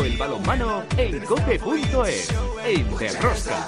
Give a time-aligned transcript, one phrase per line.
[0.00, 2.28] todo el balonmano en cope.es,
[2.64, 3.66] en Derrosca.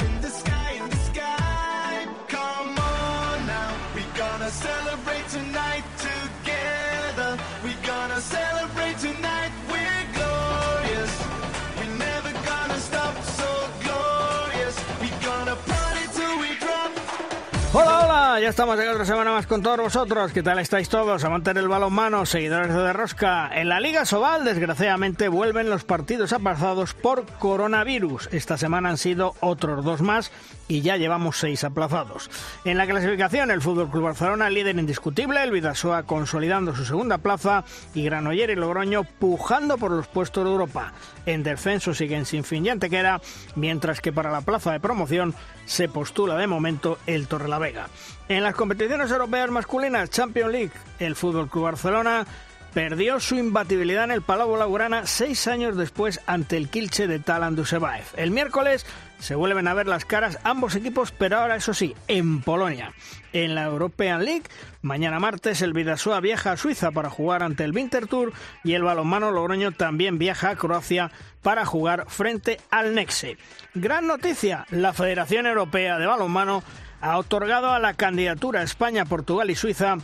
[18.33, 20.33] Hola, ya estamos aquí otra semana más con todos vosotros.
[20.33, 21.23] ¿Qué tal estáis todos?
[21.23, 23.51] Amantes del balonmano, seguidores de Derrosca.
[23.53, 28.31] En la Liga Sobal, desgraciadamente, vuelven los partidos aplazados por coronavirus.
[28.33, 30.33] Esta semana han sido otros dos más
[30.67, 32.31] y ya llevamos seis aplazados.
[32.65, 37.65] En la clasificación, el Fútbol Club Barcelona, líder indiscutible, el Vidasoa consolidando su segunda plaza
[37.93, 40.95] y Granoller y Logroño pujando por los puestos de Europa.
[41.27, 43.21] En descenso siguen sin fin y antequera,
[43.57, 45.35] mientras que para la plaza de promoción
[45.67, 47.89] se postula de momento el Torrelavega.
[48.33, 52.27] En las competiciones europeas masculinas, Champions League, el Fútbol Club Barcelona
[52.73, 57.57] perdió su imbatibilidad en el Palau Blaugrana seis años después ante el Kilche de Talan
[57.57, 58.07] Dusebaev.
[58.17, 58.87] El miércoles
[59.19, 62.95] se vuelven a ver las caras ambos equipos, pero ahora eso sí, en Polonia.
[63.35, 64.45] En la European League,
[64.81, 68.33] mañana martes el Vidasoa viaja a Suiza para jugar ante el Winter Tour
[68.65, 71.11] y el balonmano Logroño también viaja a Croacia
[71.43, 73.37] para jugar frente al Nexe.
[73.75, 76.63] Gran noticia, la Federación Europea de Balonmano
[77.03, 79.99] ha otorgado a la candidatura España, Portugal y Suiza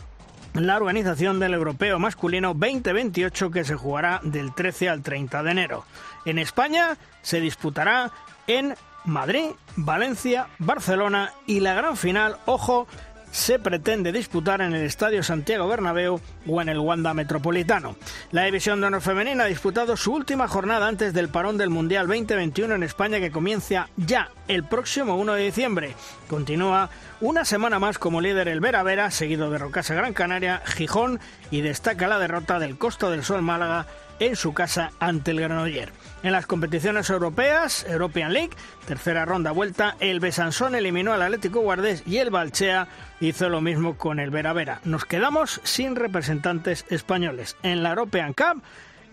[0.53, 5.85] la organización del Europeo Masculino 2028 que se jugará del 13 al 30 de enero.
[6.25, 8.11] En España se disputará
[8.47, 12.87] en Madrid, Valencia, Barcelona y la gran final, ojo,
[13.31, 17.95] se pretende disputar en el Estadio Santiago Bernabéu o en el Wanda Metropolitano.
[18.31, 22.07] La División de Honor Femenina ha disputado su última jornada antes del parón del Mundial
[22.07, 25.95] 2021 en España que comienza ya el próximo 1 de diciembre.
[26.29, 26.91] Continúa
[27.21, 31.61] una semana más como líder el Vera Vera, seguido de Rocasa Gran Canaria, Gijón y
[31.61, 33.87] destaca la derrota del Costa del Sol Málaga
[34.19, 35.91] en su casa ante el Granoller.
[36.21, 38.51] En las competiciones europeas, European League,
[38.85, 42.87] tercera ronda vuelta, el Besansón eliminó al Atlético Guardés y el Balchea
[43.21, 44.81] hizo lo mismo con el Vera Vera.
[44.83, 47.57] Nos quedamos sin representantes españoles.
[47.63, 48.61] En la European Cup,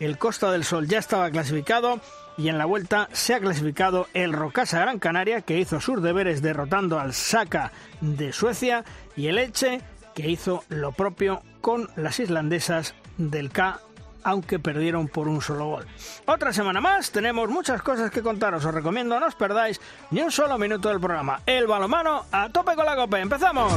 [0.00, 1.98] el Costa del Sol ya estaba clasificado
[2.36, 6.42] y en la vuelta se ha clasificado el Rocasa Gran Canaria, que hizo sus deberes
[6.42, 8.84] derrotando al Saka de Suecia,
[9.16, 9.80] y el Eche,
[10.14, 13.80] que hizo lo propio con las islandesas del K
[14.26, 15.86] aunque perdieron por un solo gol.
[16.24, 18.64] Otra semana más, tenemos muchas cosas que contaros.
[18.64, 19.80] Os recomiendo no os perdáis
[20.10, 21.42] ni un solo minuto del programa.
[21.46, 23.20] El balomano a tope con la copa.
[23.20, 23.72] ¡Empezamos!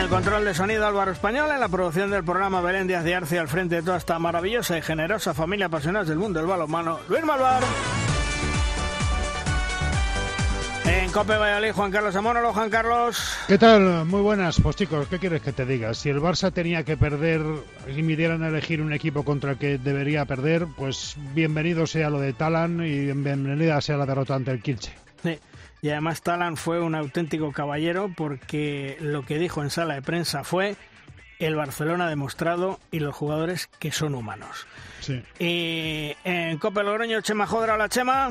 [0.00, 3.14] En el control de sonido Álvaro Español, en la producción del programa Belén Díaz de
[3.14, 7.00] Arce al frente de toda esta maravillosa y generosa familia apasionada del mundo del balonmano,
[7.10, 7.62] Luis Malvar.
[10.86, 12.54] En Cope Valladolid, Juan Carlos Amónolo.
[12.54, 13.36] Juan Carlos.
[13.46, 14.06] ¿Qué tal?
[14.06, 14.58] Muy buenas.
[14.62, 15.92] Pues chicos, ¿qué quieres que te diga?
[15.92, 17.42] Si el Barça tenía que perder
[17.94, 22.08] y me dieran a elegir un equipo contra el que debería perder, pues bienvenido sea
[22.08, 24.94] lo de Talan y bienvenida sea la derrota ante el Kilche.
[25.22, 25.38] Sí.
[25.82, 30.44] Y además Talan fue un auténtico caballero porque lo que dijo en sala de prensa
[30.44, 30.76] fue
[31.38, 34.66] el Barcelona ha demostrado y los jugadores que son humanos.
[35.00, 35.22] Sí.
[35.38, 38.30] Y en Copa Logroño, Chema Jodra, la Chema.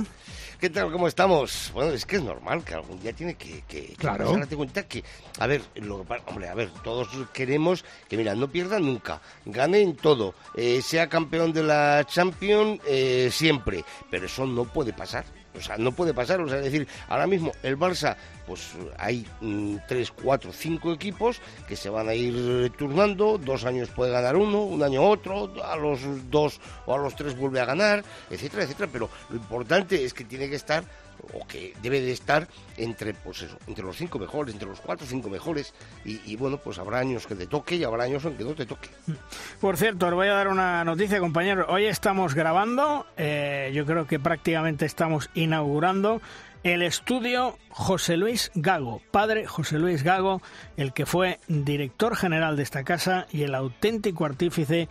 [0.60, 0.92] ¿Qué tal?
[0.92, 1.72] ¿Cómo estamos?
[1.74, 3.64] Bueno, es que es normal que algún día tiene que...
[3.68, 4.34] que Claro.
[4.34, 5.04] que darte cuenta que,
[5.40, 10.36] a ver, lo hombre, a ver, todos queremos que, mira, no pierdan nunca, ganen todo,
[10.56, 15.24] eh, sea campeón de la Champions eh, siempre, pero eso no puede pasar.
[15.58, 16.42] O sea, no puede pasar.
[16.42, 18.16] O sea, es decir, ahora mismo el Barça,
[18.46, 23.38] pues hay mm, tres, cuatro, cinco equipos que se van a ir turnando.
[23.38, 26.00] Dos años puede ganar uno, un año otro, a los
[26.30, 28.90] dos o a los tres vuelve a ganar, etcétera, etcétera.
[28.92, 30.84] Pero lo importante es que tiene que estar
[31.34, 32.48] o que debe de estar
[32.78, 35.74] entre pues eso, entre los cinco mejores, entre los cuatro o cinco mejores
[36.06, 38.66] y, bueno, pues habrá años que te toque y habrá años en que no te
[38.66, 38.90] toque.
[39.60, 41.68] Por cierto, os voy a dar una noticia, compañeros.
[41.70, 46.22] Hoy estamos grabando, eh, yo creo que prácticamente estamos inaugurando
[46.64, 50.42] el estudio José Luis Gago, padre José Luis Gago,
[50.76, 54.90] el que fue director general de esta casa y el auténtico artífice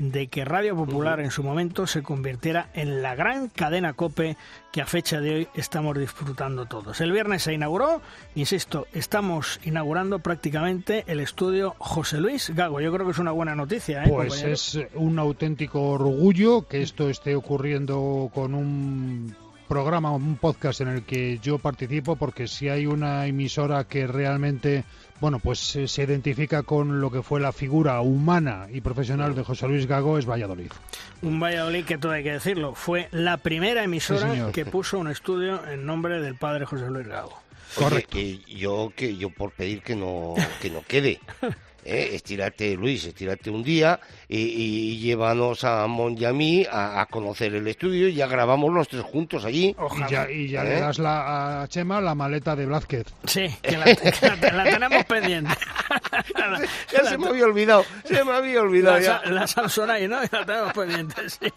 [0.00, 4.36] de que Radio Popular en su momento se convirtiera en la gran cadena COPE
[4.72, 7.00] que a fecha de hoy estamos disfrutando todos.
[7.02, 8.00] El viernes se inauguró,
[8.34, 12.80] insisto, estamos inaugurando prácticamente el estudio José Luis Gago.
[12.80, 14.04] Yo creo que es una buena noticia.
[14.04, 19.36] ¿eh, Pues es un auténtico orgullo que esto esté ocurriendo con un
[19.70, 24.82] programa, un podcast en el que yo participo, porque si hay una emisora que realmente,
[25.20, 29.44] bueno, pues eh, se identifica con lo que fue la figura humana y profesional de
[29.44, 30.72] José Luis Gago es Valladolid.
[31.22, 35.64] Un Valladolid que todo hay que decirlo, fue la primera emisora que puso un estudio
[35.68, 37.28] en nombre del padre José Luis Gago.
[37.76, 38.10] Oye, Correcto.
[38.10, 41.20] que yo que yo por pedir que no que no quede
[41.84, 42.10] ¿eh?
[42.14, 47.66] estírate, Luis, estírate un día y, llévanos a Mon y a mí a, conocer el
[47.66, 49.74] estudio y ya grabamos los tres juntos allí.
[49.96, 50.80] Y ya, y ya le ¿Eh?
[50.80, 53.06] das la, a Chema la maleta de Blázquez.
[53.24, 55.52] Sí, que la, tenemos pendiente.
[56.92, 58.98] Ya se me había olvidado, se me había olvidado.
[58.98, 59.86] La, ya.
[59.86, 60.20] la ahí, ¿no?
[60.20, 61.52] La tenemos pendiente, sí.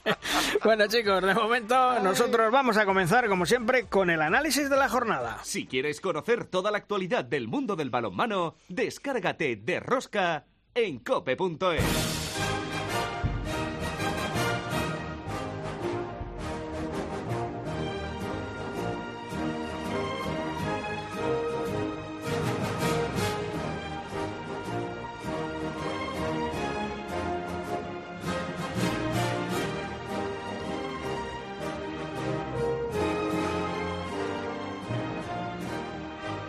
[0.63, 4.89] Bueno, chicos, de momento nosotros vamos a comenzar, como siempre, con el análisis de la
[4.89, 5.39] jornada.
[5.43, 10.45] Si quieres conocer toda la actualidad del mundo del balonmano, descárgate de Rosca
[10.75, 12.22] en cope.es.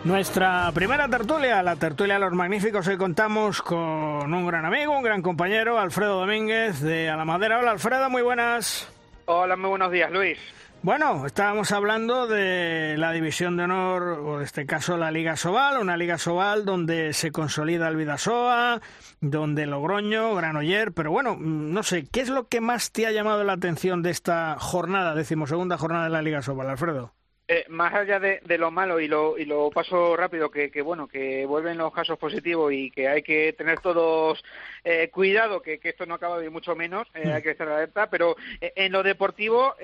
[0.05, 5.01] Nuestra primera tertulia, la tertulia de los magníficos, hoy contamos con un gran amigo, un
[5.01, 7.57] gran compañero, Alfredo Domínguez de A la Madera.
[7.57, 8.87] Hola Alfredo, muy buenas.
[9.25, 10.37] Hola, muy buenos días Luis.
[10.83, 15.79] Bueno, estábamos hablando de la división de honor, o en este caso la Liga Sobal,
[15.79, 18.81] una Liga Sobal donde se consolida el Vidasoa,
[19.21, 23.43] donde Logroño, Granoller, pero bueno, no sé, ¿qué es lo que más te ha llamado
[23.43, 27.11] la atención de esta jornada, decimosegunda jornada de la Liga Sobal, Alfredo?
[27.47, 31.07] Eh, más allá de, lo malo y lo, y lo paso rápido, que, que, bueno,
[31.07, 34.43] que vuelven los casos positivos y que hay que tener todos
[34.85, 38.35] eh, cuidado, que, esto no acaba de mucho menos, eh, hay que estar alerta, pero
[38.61, 39.75] en lo deportivo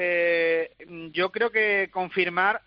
[1.11, 2.61] yo creo que confirmar,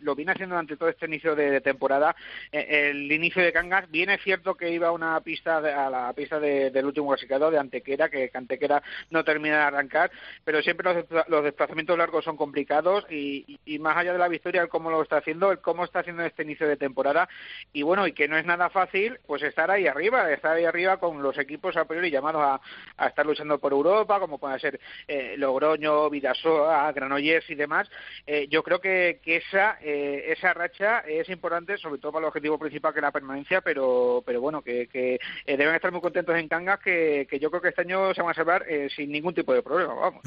[0.00, 2.16] lo viene haciendo durante todo este inicio de, temporada,
[2.50, 6.40] el inicio de Cangas, bien es cierto que iba a una pista, a la pista
[6.40, 10.10] del último clasificado de Antequera, que, Antequera no termina de arrancar,
[10.44, 14.68] pero siempre los, desplazamientos largos son complicados y, y más allá de la victoria, el
[14.68, 17.28] cómo lo está haciendo, el cómo está haciendo este inicio de temporada.
[17.72, 20.98] Y bueno, y que no es nada fácil, pues estar ahí arriba, estar ahí arriba
[20.98, 22.60] con los equipos a priori llamados
[22.96, 27.88] a, estar luchando por Europa, como pueden ser eh, Logroño, Vidasoa, Granollers y demás.
[28.26, 32.28] Eh, yo creo que, que esa, eh, esa racha es importante, sobre todo para el
[32.28, 36.36] objetivo principal que es la permanencia, pero, pero bueno, que, que deben estar muy contentos
[36.36, 38.64] en Cangas, que, yo creo que este año se van a salvar
[38.94, 40.22] sin ningún tipo de problema, vamos.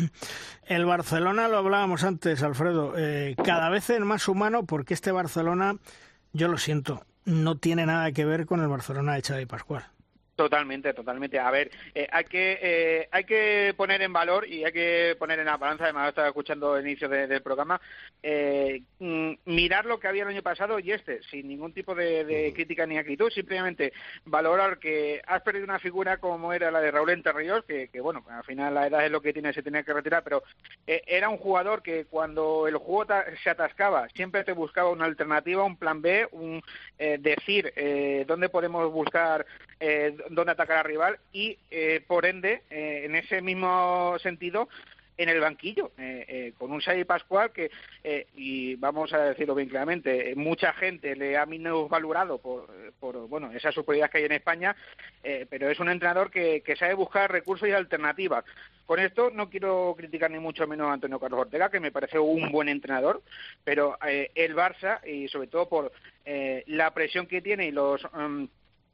[0.65, 2.93] El Barcelona, lo hablábamos antes, Alfredo,
[3.43, 5.75] cada vez es más humano porque este Barcelona,
[6.31, 9.92] yo lo siento, no tiene nada que ver con el Barcelona de Xavi Pascual.
[10.43, 11.39] Totalmente, totalmente.
[11.39, 15.39] A ver, eh, hay que eh, hay que poner en valor y hay que poner
[15.39, 17.79] en la balanza, además estaba escuchando el inicio del programa,
[18.21, 22.51] eh, mm, mirar lo que había el año pasado y este, sin ningún tipo de,
[22.53, 23.93] crítica ni acritud, simplemente
[24.25, 28.25] valorar que has perdido una figura como era la de Raúl Enterríos, que, que bueno,
[28.29, 30.43] al final la edad es lo que tiene, se tenía que retirar, pero
[30.85, 35.77] era un jugador que cuando el juego se atascaba, siempre te buscaba una alternativa, un
[35.77, 36.61] plan B, un
[36.97, 37.73] decir
[38.27, 39.45] dónde podemos buscar
[40.29, 44.69] dónde atacar al rival y, eh, por ende, eh, en ese mismo sentido,
[45.15, 47.69] en el banquillo, eh, con un Xavi Pascual que,
[48.35, 52.67] y vamos a decirlo bien claramente, mucha gente le ha minusvalorado por,
[52.99, 54.75] por bueno, esa superioridad que hay en España,
[55.51, 58.43] pero es un entrenador que, que, sabe buscar recursos y alternativas.
[58.87, 62.17] Con esto no quiero criticar ni mucho menos a Antonio Carlos Ortega, que me parece
[62.17, 63.21] un buen entrenador,
[63.63, 65.91] pero el Barça, y sobre todo por
[66.25, 68.01] la presión que tiene y los...
[68.13, 68.45] Mm,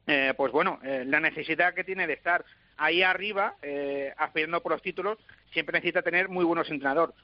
[0.06, 2.44] eh, pues bueno, eh, la necesidad que tiene de estar
[2.76, 5.18] ahí arriba, eh, aspirando por los títulos,
[5.52, 7.14] siempre necesita tener muy buenos entrenadores.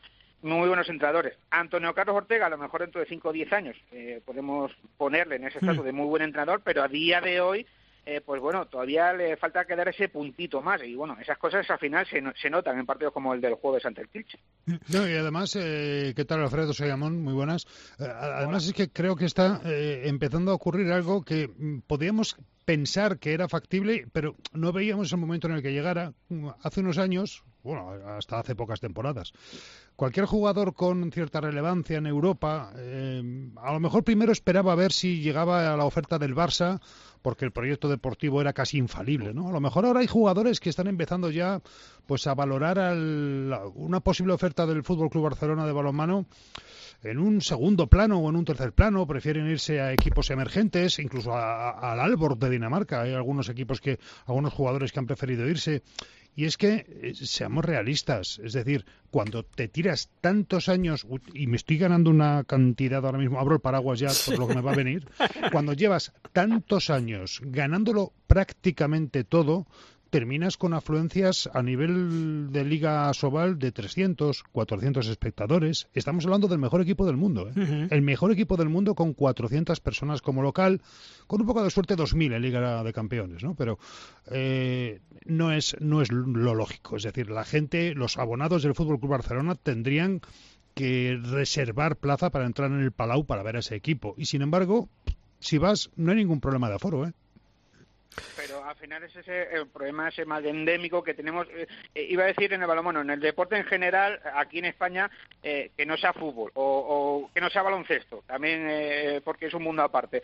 [0.43, 1.35] Muy buenos entrenadores.
[1.51, 3.77] Antonio Carlos Ortega, a lo mejor dentro de 5 o 10 años,
[4.25, 5.87] podemos ponerle en ese estatus hmm.
[5.87, 7.67] de muy buen entrenador, pero a día de hoy
[8.09, 10.81] eh, pues bueno, todavía le falta quedar ese puntito más.
[10.85, 13.85] Y bueno, esas cosas al final se, se notan en partidos como el del jueves
[13.85, 14.39] ante el Kilche.
[14.65, 16.73] No, y además, eh, ¿qué tal Alfredo?
[16.73, 17.67] Soy Amón, muy buenas.
[17.99, 23.19] Eh, además es que creo que está empezando a ocurrir algo que mm, podíamos pensar
[23.19, 26.13] que era factible, pero no veíamos el momento en el que llegara.
[26.63, 29.33] Hace unos años, bueno, hasta hace pocas temporadas.
[29.95, 35.73] Cualquier jugador con cierta relevancia en Europa, a lo mejor primero esperaba ver si llegaba
[35.73, 36.81] a la oferta del Barça
[37.23, 39.49] porque el proyecto deportivo era casi infalible, ¿no?
[39.49, 41.63] A lo mejor ahora hay jugadores que están empezando ya
[42.07, 42.79] pues a valorar
[43.75, 46.27] una posible oferta del Fútbol Club Barcelona de balonmano
[47.11, 51.35] en un segundo plano o en un tercer plano, prefieren irse a equipos emergentes, incluso
[51.35, 53.03] al Albor de Dinamarca.
[53.03, 55.83] Hay algunos equipos que, algunos jugadores que han preferido irse.
[56.35, 61.57] Y es que, eh, seamos realistas, es decir, cuando te tiras tantos años, y me
[61.57, 64.73] estoy ganando una cantidad ahora mismo, abro el paraguas ya por lo que me va
[64.73, 65.09] a venir,
[65.51, 69.67] cuando llevas tantos años ganándolo prácticamente todo,
[70.17, 75.89] terminas con afluencias a nivel de Liga Sobal de 300, 400 espectadores.
[75.93, 77.51] Estamos hablando del mejor equipo del mundo.
[77.55, 77.89] ¿eh?
[77.91, 80.81] El mejor equipo del mundo con 400 personas como local,
[81.27, 83.55] con un poco de suerte 2.000 en Liga de Campeones, ¿no?
[83.57, 83.79] Pero
[84.31, 86.97] eh, no, es, no es lo lógico.
[86.97, 90.23] Es decir, la gente, los abonados del Fútbol Club Barcelona tendrían
[90.73, 94.15] que reservar plaza para entrar en el Palau para ver a ese equipo.
[94.17, 94.89] Y sin embargo,
[95.41, 97.13] si vas, no hay ningún problema de aforo, ¿eh?
[98.37, 102.25] Pero al final es ese el problema ese más endémico que tenemos, eh, eh, iba
[102.25, 105.11] a decir en el balonmano, en el deporte en general, aquí en España,
[105.43, 109.83] eh, que no sea fútbol o, que no sea baloncesto, también porque es un mundo
[109.83, 110.23] aparte.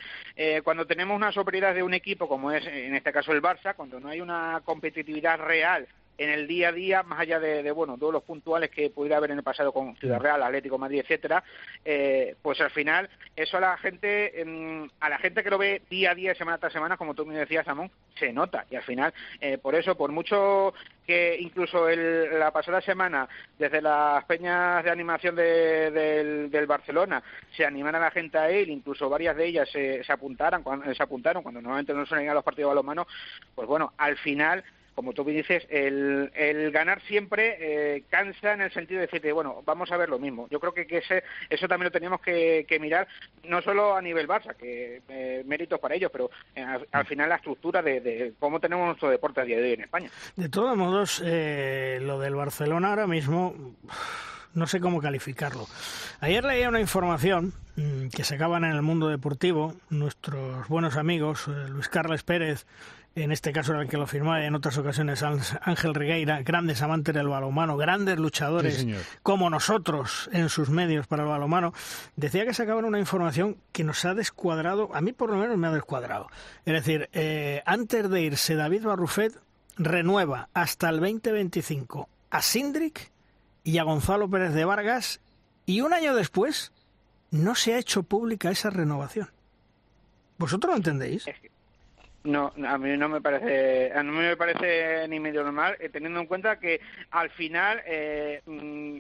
[0.65, 4.01] cuando tenemos una superioridad de un equipo, como es en este caso el Barça, cuando
[4.01, 5.87] no hay una competitividad real
[6.23, 9.33] en el día a día, más allá de, bueno, todos los puntuales que pudiera haber
[9.33, 10.21] en el pasado con Ciudad.
[10.21, 11.43] Real, Atlético Madrid, etcétera,
[11.85, 14.45] eh, pues al final eso a la gente,
[15.01, 17.37] a la gente que lo ve día a día, semana tras semana, como tú me
[17.37, 20.75] decías, Samón, se nota y al final, eh, por eso, por mucho
[21.07, 27.23] que incluso el, la pasada semana, desde las peñas de animación del, Barcelona,
[27.57, 31.03] se animara la gente a él, incluso varias de ellas se, se apuntaran, cuando, se
[31.03, 33.07] apuntaron cuando normalmente no suelen ir a los partidos de balonmano,
[33.55, 34.63] pues bueno, al final
[34.95, 39.63] como tú dices, el, el ganar siempre eh, cansa en el sentido de decirte, bueno,
[39.65, 40.49] vamos a ver lo mismo.
[40.51, 43.07] Yo creo que, que ese, eso también lo teníamos que, mirar,
[43.45, 47.37] no solo a nivel Barça, que eh, méritos para ellos, pero eh, al, final la
[47.37, 50.11] estructura de, cómo tenemos nuestro deporte a día de hoy en España.
[50.37, 53.55] De todos modos, lo del Barcelona ahora mismo
[54.55, 55.67] no sé cómo calificarlo.
[56.21, 59.75] Ayer leía una información mm, que se acaban en el mundo deportivo.
[59.91, 62.67] Nuestros buenos amigos, Luis Carles Pérez
[63.15, 66.83] en este caso era el que lo firmaba y en otras ocasiones Ángel Regueira, grandes
[66.83, 68.87] amantes del balomano, grandes luchadores
[69.23, 71.73] como nosotros en sus medios para el balomano,
[72.17, 75.67] decía que sacaban una información que nos ha descuadrado, a mí por lo menos me
[75.67, 76.29] ha descuadrado.
[76.65, 79.39] Es decir, eh, antes de irse David Barrufet
[79.77, 83.11] renueva hasta el 2025 a Sindrick
[83.65, 85.21] y a Gonzalo Pérez de Vargas
[85.67, 86.73] y un año después
[87.31, 89.31] no se ha hecho pública esa renovación.
[90.39, 91.25] ¿Vosotros lo entendéis?
[92.25, 96.21] No, a mí no me parece, a mí me parece ni medio normal, eh, teniendo
[96.21, 98.99] en cuenta que al final eh, mm,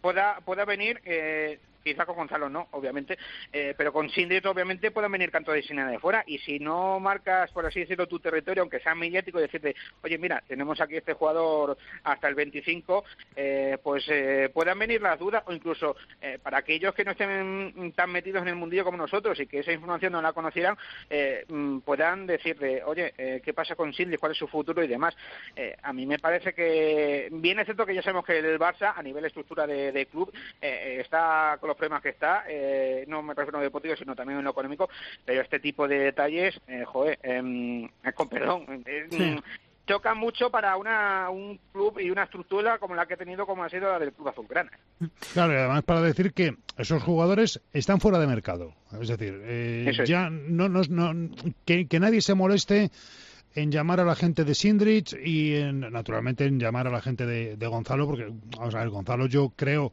[0.00, 3.16] pueda pueda venir eh, quizá con Gonzalo no, obviamente,
[3.52, 6.98] eh, pero con Sindrit obviamente pueden venir cantos de cine de fuera y si no
[6.98, 10.96] marcas, por así decirlo, tu territorio, aunque sea mediático, y decirte, oye, mira, tenemos aquí
[10.96, 13.04] este jugador hasta el 25,
[13.36, 15.96] eh, pues eh, puedan venir las dudas o incluso
[16.42, 19.72] para aquellos que no estén tan metidos en el mundillo como nosotros y que esa
[19.72, 20.76] información no la conocieran,
[21.48, 23.12] mm, puedan decirle, oye,
[23.44, 24.18] ¿qué pasa con Sindrit?
[24.18, 24.82] ¿Cuál es su futuro?
[24.82, 25.16] y demás.
[25.82, 29.02] a mí me parece que, bien es cierto que ya sabemos que el Barça, a
[29.02, 33.60] nivel estructura de, de club, está con problemas que está, eh, no me refiero a
[33.60, 34.88] lo deportivo, sino también en lo económico,
[35.24, 39.40] pero este tipo de detalles, eh, joder, eh, con perdón, eh,
[39.86, 43.62] choca mucho para una, un club y una estructura como la que ha tenido, como
[43.62, 44.72] ha sido la del Club Azulgrana.
[45.32, 48.74] Claro, y además para decir que esos jugadores están fuera de mercado.
[49.00, 49.40] Es decir,
[50.04, 51.30] ya no, no, no
[51.64, 52.90] que, que nadie se moleste
[53.56, 57.24] en llamar a la gente de Sindrich y en, naturalmente en llamar a la gente
[57.24, 58.28] de, de Gonzalo, porque,
[58.58, 59.92] vamos a ver, Gonzalo yo creo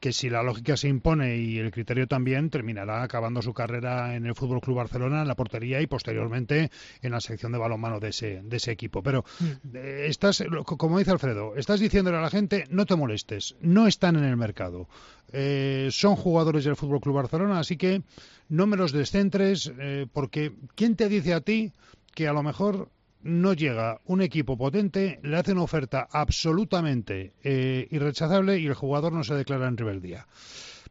[0.00, 4.24] que si la lógica se impone y el criterio también, terminará acabando su carrera en
[4.24, 6.70] el Fútbol Club Barcelona, en la portería y posteriormente
[7.02, 9.02] en la sección de balonmano de ese, de ese equipo.
[9.02, 9.76] Pero mm.
[9.76, 14.16] eh, estás, como dice Alfredo, estás diciéndole a la gente, no te molestes, no están
[14.16, 14.88] en el mercado.
[15.32, 18.02] Eh, son jugadores del Fútbol Club Barcelona, así que
[18.48, 21.72] no me los descentres, eh, porque ¿quién te dice a ti
[22.14, 22.88] que a lo mejor
[23.22, 29.12] no llega un equipo potente, le hace una oferta absolutamente eh, irrechazable y el jugador
[29.12, 30.26] no se declara en rebeldía.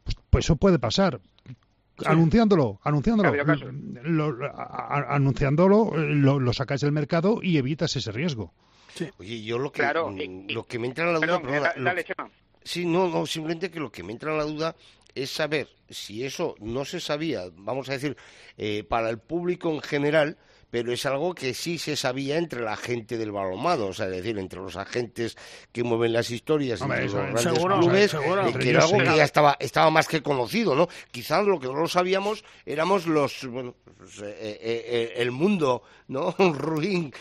[0.04, 1.20] Pues, pues eso puede pasar.
[2.06, 3.34] Anunciándolo, anunciándolo,
[4.04, 4.38] lo,
[5.10, 8.54] anunciándolo, lo, sacas del mercado y evitas ese riesgo.
[9.18, 11.74] Oye, yo lo que, lo que me entra en la duda,
[12.64, 14.76] sí, no, no, simplemente que lo que me entra en la duda
[15.14, 18.16] es saber si eso no se sabía, vamos a decir,
[18.58, 20.38] eh, para el público en general,
[20.70, 24.12] pero es algo que sí se sabía entre la gente del balonmado, o sea, es
[24.12, 25.38] decir, entre los agentes
[25.72, 29.58] que mueven las historias, entre los grandes clubes, eh, que era algo que ya estaba,
[29.60, 30.88] estaba más que conocido, ¿no?
[31.12, 36.36] Quizás lo que no lo sabíamos éramos los, bueno, pues, eh, eh, el mundo, ¿no?
[36.38, 37.14] Ruin,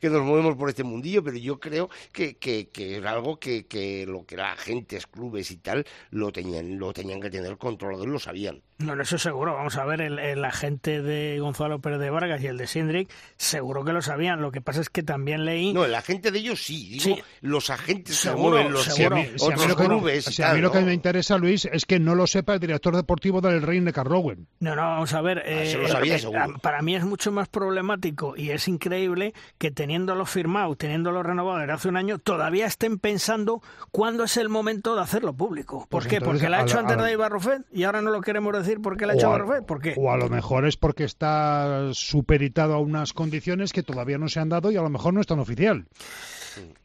[0.00, 3.66] que nos movemos por este mundillo, pero yo creo que, que, que era algo que,
[3.66, 8.04] que lo que era agentes, clubes y tal, lo tenían, lo tenían que tener controlado
[8.04, 8.62] y lo sabían.
[8.78, 9.54] No, eso seguro.
[9.54, 13.84] Vamos a ver, el, agente de Gonzalo Pérez de Vargas y el de Sindrick seguro
[13.84, 14.42] que lo sabían.
[14.42, 15.72] Lo que pasa es que también leí...
[15.72, 16.98] No, el agente de ellos sí.
[16.98, 17.22] Digo, Sí.
[17.40, 19.16] los agentes Seguro, se mueven, los seguro.
[19.16, 20.86] A mí- si otros lo que- clubes y si a tal, mí lo que ¿no?
[20.86, 24.48] me interesa, Luis, es que no lo sepa el director deportivo del Reine de Carlowen.
[24.58, 25.38] No, no, vamos a ver.
[25.46, 26.58] eh, eso lo sabía eh, seguro.
[26.60, 31.72] Para mí es mucho más problemático y es increíble que teniéndolo firmado, teniéndolo renovado desde
[31.72, 33.62] hace un año, todavía estén pensando
[33.92, 35.80] cuándo es el momento de hacerlo público.
[35.80, 36.16] ¿Por Pues qué?
[36.16, 38.52] entonces, Porque lo ha hecho la- antes la- de Ibarrofet y ahora no lo queremos
[38.52, 39.64] decir porque lo ha hecho O a- Barrofet.
[39.66, 39.94] ¿Por qué?
[39.96, 44.40] O a lo mejor es porque está superitado a unas condiciones que todavía no se
[44.40, 45.86] han dado y a lo mejor no es tan oficial.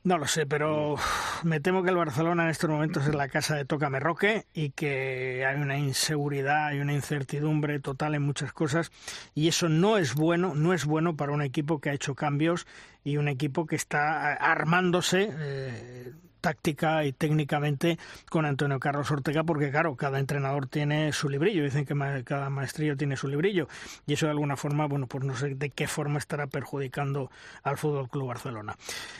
[0.03, 0.95] No lo sé, pero
[1.43, 4.71] me temo que el Barcelona en estos momentos es la casa de Tócame Roque y
[4.71, 8.91] que hay una inseguridad, hay una incertidumbre total en muchas cosas
[9.35, 12.65] y eso no es bueno, no es bueno para un equipo que ha hecho cambios
[13.03, 17.97] y un equipo que está armándose eh, táctica y técnicamente
[18.29, 22.97] con Antonio Carlos Ortega porque claro, cada entrenador tiene su librillo, dicen que cada maestrillo
[22.97, 23.67] tiene su librillo
[24.07, 27.31] y eso de alguna forma, bueno, pues no sé de qué forma estará perjudicando
[27.63, 28.75] al Fútbol Club Barcelona.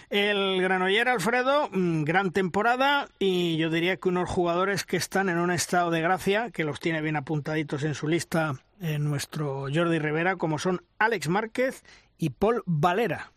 [0.09, 5.37] El Granoller Alfredo, mm, gran temporada y yo diría que unos jugadores que están en
[5.37, 9.99] un estado de gracia, que los tiene bien apuntaditos en su lista en nuestro Jordi
[9.99, 11.83] Rivera, como son Alex Márquez
[12.17, 13.31] y Paul Valera.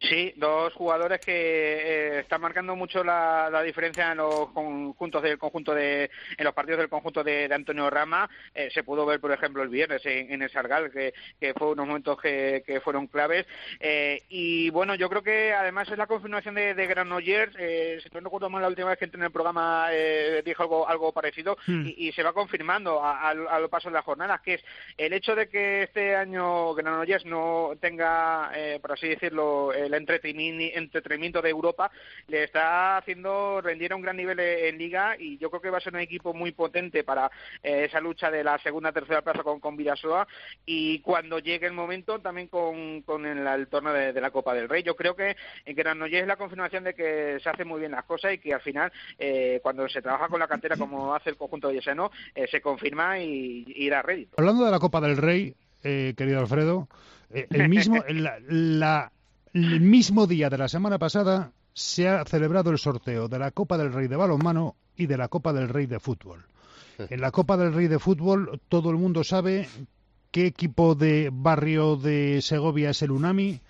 [0.00, 5.38] Sí, dos jugadores que eh, están marcando mucho la, la diferencia en los conjuntos del
[5.38, 8.28] conjunto de en los partidos del conjunto de, de Antonio Rama.
[8.54, 11.68] Eh, se pudo ver, por ejemplo, el viernes en, en el Sargal, que, que fue
[11.68, 13.46] unos momentos que, que fueron claves.
[13.80, 17.54] Eh, y bueno, yo creo que además es la confirmación de, de Granollers.
[17.58, 20.62] Eh, si no recuerdo mal, la última vez que entré en el programa eh, dijo
[20.62, 21.86] algo, algo parecido Hmm.
[21.86, 24.64] y, y se va confirmando a, a, a lo paso de las jornadas, que es
[24.96, 30.70] el hecho de que este año Granollers no tenga, eh, por así decirlo, el entretenimi-
[30.74, 31.90] entretenimiento de Europa,
[32.28, 35.70] le está haciendo rendir a un gran nivel e- en Liga y yo creo que
[35.70, 37.30] va a ser un equipo muy potente para
[37.62, 39.76] eh, esa lucha de la segunda tercera plaza con, con
[40.66, 44.54] y cuando llegue el momento también con, con el, el torneo de, de la Copa
[44.54, 44.82] del Rey.
[44.82, 48.04] Yo creo que en Granollers es la confirmación de que se hacen muy bien las
[48.04, 51.36] cosas y que al final, eh, cuando se trabaja con la cantera como hace el
[51.36, 54.34] conjunto de Yeseno, eh, se confirma y, y da rédito.
[54.38, 56.88] Hablando de la Copa del Rey, eh, querido Alfredo,
[57.32, 59.12] eh, el mismo la- la-
[59.52, 63.76] el mismo día de la semana pasada se ha celebrado el sorteo de la Copa
[63.78, 66.44] del Rey de balonmano y de la Copa del Rey de fútbol.
[66.98, 69.68] En la Copa del Rey de fútbol todo el mundo sabe
[70.30, 73.60] qué equipo de barrio de Segovia es el Unami.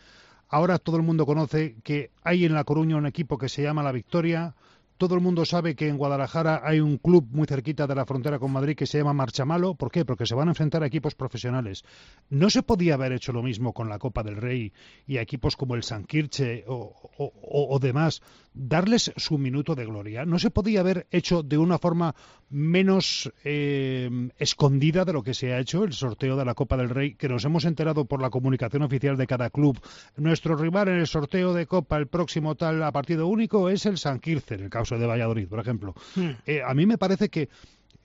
[0.49, 3.83] Ahora todo el mundo conoce que hay en La Coruña un equipo que se llama
[3.83, 4.55] La Victoria.
[5.01, 8.39] Todo el mundo sabe que en Guadalajara hay un club muy cerquita de la frontera
[8.39, 9.75] con Madrid que se llama Marchamalo.
[9.75, 10.05] ¿Por qué?
[10.05, 11.85] Porque se van a enfrentar a equipos profesionales.
[12.29, 14.75] ¿No se podía haber hecho lo mismo con la Copa del Rey
[15.07, 18.21] y a equipos como el San Kirche o, demás?
[18.53, 20.27] Darles su minuto de gloria.
[20.27, 22.15] ¿No se podía haber hecho de una forma
[22.51, 26.91] menos eh, escondida de lo que se ha hecho el sorteo de la Copa del
[26.91, 29.81] Rey, que nos hemos enterado por la comunicación oficial de cada club?
[30.17, 33.97] Nuestro rival en el sorteo de Copa, el próximo tal a partido único, es el
[33.97, 35.95] San Kirche, en el de Valladolid, por ejemplo.
[36.15, 36.31] Hmm.
[36.47, 37.49] Eh, a mí me parece que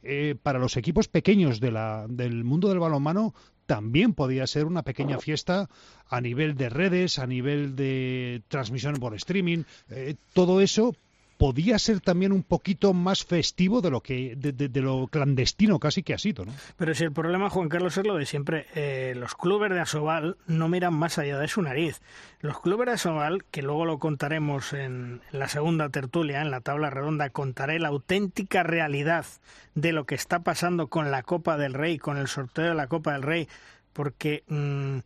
[0.04, 3.34] eh, para los equipos pequeños de la, del mundo del balonmano
[3.66, 5.70] también podía ser una pequeña fiesta
[6.08, 9.64] a nivel de redes, a nivel de transmisión por streaming.
[9.90, 10.96] eh, todo eso
[11.38, 15.80] podía ser también un poquito más festivo de lo que de, de- de lo clandestino
[15.80, 16.54] casi que ha sido, ¿no?
[16.78, 20.38] Pero si el problema, Juan Carlos, es lo de siempre, eh, los clubes de Asobal
[20.48, 22.02] no miran más allá de su nariz.
[22.40, 26.90] Los clubes de Asobal, que luego lo contaremos en, la segunda tertulia, en la tabla
[26.90, 29.26] redonda, contaré la auténtica realidad
[29.74, 32.88] de lo que está pasando con la Copa del Rey, con el sorteo de la
[32.88, 33.48] Copa del Rey,
[33.94, 34.98] porque mm,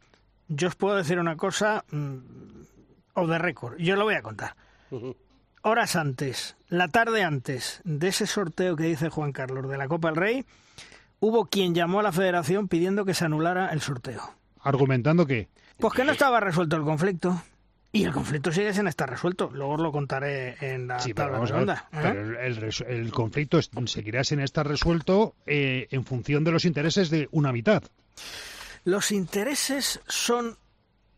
[0.49, 2.17] yo os puedo decir una cosa, mm,
[3.15, 4.55] o de récord, yo lo voy a contar
[5.61, 10.09] horas antes, la tarde antes de ese sorteo que dice Juan Carlos de la Copa
[10.09, 10.45] del Rey,
[11.19, 14.33] hubo quien llamó a la federación pidiendo que se anulara el sorteo.
[14.61, 17.41] Argumentando que Pues que no estaba resuelto el conflicto.
[17.91, 19.49] Y el conflicto sigue sin estar resuelto.
[19.51, 21.89] Luego os lo contaré en la Sí, pero tabla vamos a ver, redonda.
[21.91, 21.99] ¿eh?
[22.01, 27.51] pero el, conflicto seguirá sin estar resuelto eh, en función de los intereses de una
[27.51, 27.81] mitad.
[28.83, 30.57] Los intereses son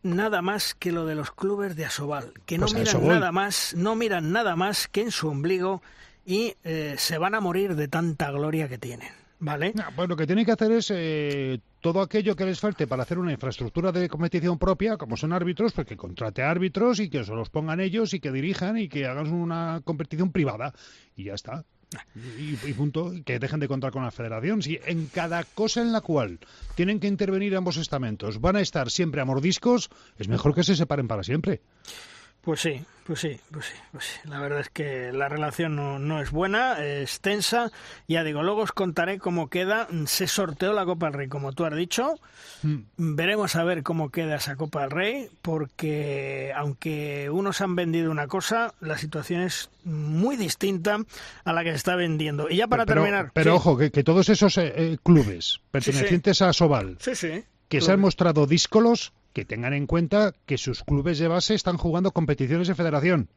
[0.02, 3.74] nada más que lo de los clubes de Asobal, que no Pues miran nada más,
[3.76, 5.82] no miran nada más que en su ombligo
[6.24, 9.72] y eh, se van a morir de tanta gloria que tienen, ¿vale?
[9.96, 13.18] Pues lo que tienen que hacer es eh, todo aquello que les falte para hacer
[13.18, 17.32] una infraestructura de competición propia, como son árbitros, pues que contrate árbitros y que se
[17.32, 20.72] los pongan ellos y que dirijan y que hagan una competición privada.
[21.16, 21.64] Y ya está.
[22.14, 23.12] Y, y punto.
[23.24, 24.62] Que dejen de contar con la federación.
[24.62, 26.38] Si en cada cosa en la cual
[26.74, 30.76] tienen que intervenir ambos estamentos van a estar siempre a mordiscos, es mejor que se
[30.76, 31.60] separen para siempre.
[32.42, 34.28] Pues sí, pues sí, pues sí, pues sí.
[34.28, 37.70] La verdad es que la relación no, no, es buena, es tensa.
[38.08, 39.86] Ya digo, luego os contaré cómo queda.
[40.06, 42.14] Se sorteó la Copa del Rey, como tú has dicho.
[42.62, 42.78] Mm.
[42.96, 48.26] Veremos a ver cómo queda esa Copa del Rey, porque aunque unos han vendido una
[48.26, 50.98] cosa, la situación es muy distinta
[51.44, 52.50] a la que se está vendiendo.
[52.50, 53.30] Y ya para terminar.
[53.34, 56.98] Pero ojo, que, todos esos eh, eh, clubes pertenecientes a Sobal,
[57.68, 61.76] que se han mostrado díscolos que tengan en cuenta que sus clubes de base están
[61.76, 63.28] jugando competiciones de federación.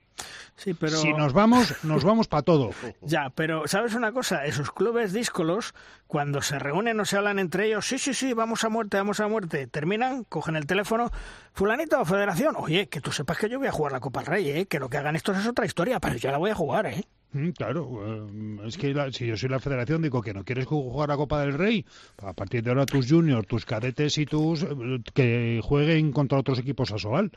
[0.56, 0.98] Sí, pero...
[0.98, 2.72] Si nos vamos, nos vamos para todo.
[3.02, 4.46] Ya, pero ¿sabes una cosa?
[4.46, 5.74] Esos clubes díscolos,
[6.08, 9.20] cuando se reúnen o se hablan entre ellos, sí, sí, sí, vamos a muerte, vamos
[9.20, 11.12] a muerte, terminan, cogen el teléfono,
[11.54, 14.50] fulanito, federación, oye, que tú sepas que yo voy a jugar la Copa del Rey,
[14.50, 14.66] ¿eh?
[14.66, 17.06] que lo que hagan estos es otra historia, pero yo la voy a jugar, ¿eh?
[17.36, 21.12] Mm, claro, eh, es que si yo soy la federación digo que no quieres jugar
[21.12, 21.86] a Copa del Rey,
[22.20, 24.68] a partir de ahora tus juniors, tus cadetes y tus eh,
[25.14, 27.32] que jueguen contra otros equipos a Soal,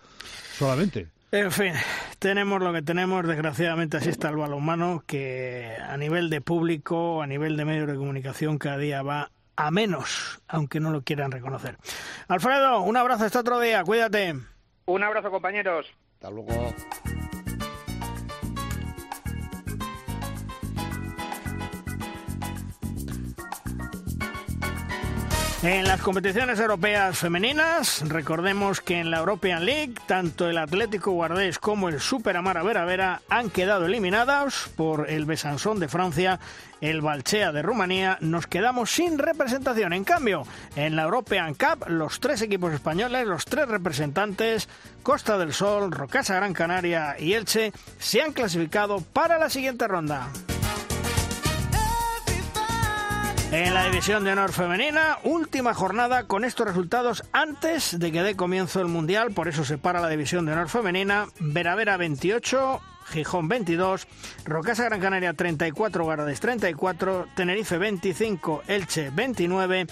[0.52, 1.08] solamente.
[1.32, 1.72] En fin,
[2.20, 7.26] tenemos lo que tenemos, desgraciadamente así está el balonmano, que a nivel de público, a
[7.26, 11.76] nivel de medios de comunicación, cada día va a menos, aunque no lo quieran reconocer.
[12.28, 14.36] Alfredo, un abrazo hasta otro día, cuídate.
[14.86, 15.86] Un abrazo compañeros.
[16.14, 16.72] Hasta luego.
[25.60, 31.58] En las competiciones europeas femeninas, recordemos que en la European League, tanto el Atlético Guardés
[31.58, 36.38] como el Super Amara Vera han quedado eliminados por el Besançon de Francia,
[36.80, 38.18] el Balchea de Rumanía.
[38.20, 39.92] Nos quedamos sin representación.
[39.94, 40.44] En cambio,
[40.76, 44.68] en la European Cup, los tres equipos españoles, los tres representantes,
[45.02, 50.28] Costa del Sol, Rocasa Gran Canaria y Elche, se han clasificado para la siguiente ronda.
[53.50, 58.36] En la división de honor femenina, última jornada con estos resultados antes de que dé
[58.36, 61.28] comienzo el Mundial, por eso se para la división de honor femenina.
[61.40, 64.06] Veravera 28, Gijón 22,
[64.44, 69.86] Rocasa Gran Canaria 34, Guardés 34, Tenerife 25, Elche 29,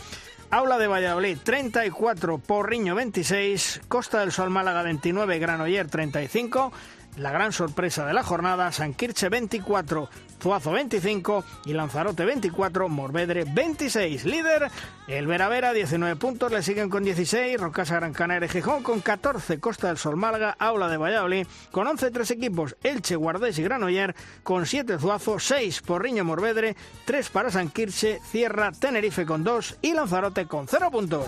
[0.50, 6.72] Aula de Valladolid 34, Porriño 26, Costa del Sol Málaga 29, Granoller 35,
[7.16, 10.09] la gran sorpresa de la jornada, San Kirche 24,
[10.42, 14.24] Zuazo 25 y Lanzarote 24, Morvedre 26.
[14.24, 14.70] Líder,
[15.09, 19.59] el Veravera 19 puntos, le siguen con 16, Rocasa Gran Canaria y Gijón con 14,
[19.61, 24.14] Costa del Sol Málaga, Aula de Valladolid con 11 tres equipos, Elche, Guardés y Granoller
[24.42, 29.94] con 7 Zuazo, 6 Porriño Morvedre, 3 para San Quirche, Cierra Tenerife con 2 y
[29.94, 31.26] Lanzarote con 0 puntos.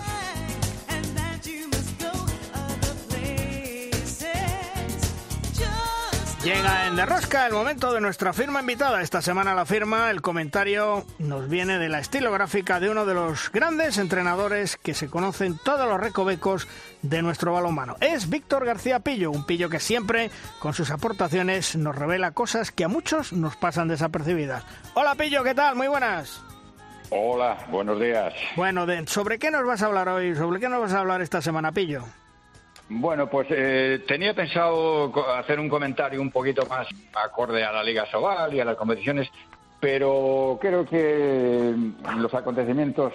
[6.43, 9.01] Llega en Derrosca el momento de nuestra firma invitada.
[9.01, 13.51] Esta semana la firma, el comentario nos viene de la estilográfica de uno de los
[13.51, 16.69] grandes entrenadores que se conocen todos los recovecos
[17.01, 17.97] de nuestro balonmano.
[17.99, 22.85] Es Víctor García Pillo, un pillo que siempre, con sus aportaciones, nos revela cosas que
[22.85, 24.63] a muchos nos pasan desapercibidas.
[24.93, 25.75] Hola Pillo, ¿qué tal?
[25.75, 26.41] Muy buenas.
[27.09, 28.33] Hola, buenos días.
[28.55, 30.33] Bueno, ¿sobre qué nos vas a hablar hoy?
[30.35, 32.05] ¿Sobre qué nos vas a hablar esta semana, Pillo?
[32.89, 38.07] Bueno, pues eh, tenía pensado hacer un comentario un poquito más acorde a la Liga
[38.07, 39.29] Sobal y a las competiciones,
[39.79, 41.75] pero creo que
[42.17, 43.13] los acontecimientos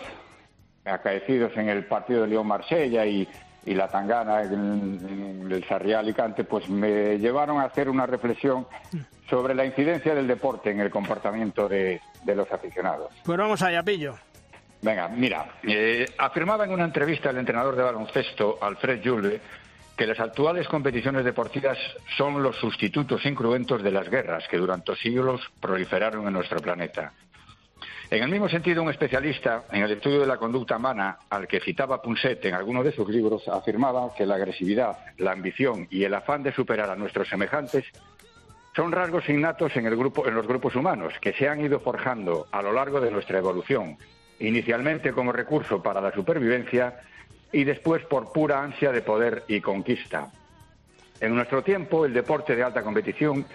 [0.85, 3.29] acaecidos en el partido de León-Marsella y,
[3.67, 8.67] la Tangana en, el Sarriá Alicante, pues me llevaron a hacer una reflexión
[9.29, 13.11] sobre la incidencia del deporte en el comportamiento de, los aficionados.
[13.25, 14.15] Pues vamos allá, Pillo.
[14.83, 19.41] Venga, mira, eh, afirmaba en una entrevista el entrenador de baloncesto, Alfred Julve,
[19.97, 21.79] que las actuales competiciones deportivas
[22.17, 27.13] son los sustitutos incruentos de las guerras que durante siglos proliferaron en nuestro planeta.
[28.11, 31.61] En el mismo sentido, un especialista en el estudio de la conducta humana, al que
[31.61, 36.15] citaba Punset en alguno de sus libros, afirmaba que la agresividad, la ambición y el
[36.15, 37.85] afán de superar a nuestros semejantes
[38.77, 42.47] son rasgos innatos en, el grupo, en los grupos humanos que se han ido forjando
[42.51, 43.97] a lo largo de nuestra evolución,
[44.39, 47.01] inicialmente como recurso para la supervivencia
[47.55, 50.31] y después por pura ansia de poder y conquista.
[51.21, 53.47] En nuestro tiempo, el deporte de alta competición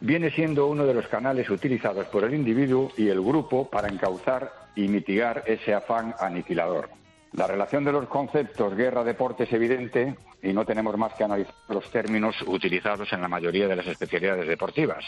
[0.00, 4.52] viene siendo uno de los canales utilizados por el individuo y el grupo para encauzar
[4.74, 6.90] y mitigar ese afán aniquilador.
[7.32, 11.90] La relación de los conceptos guerra-deporte es evidente y no tenemos más que analizar los
[11.90, 15.02] términos utilizados en la mayoría de las especialidades deportivas.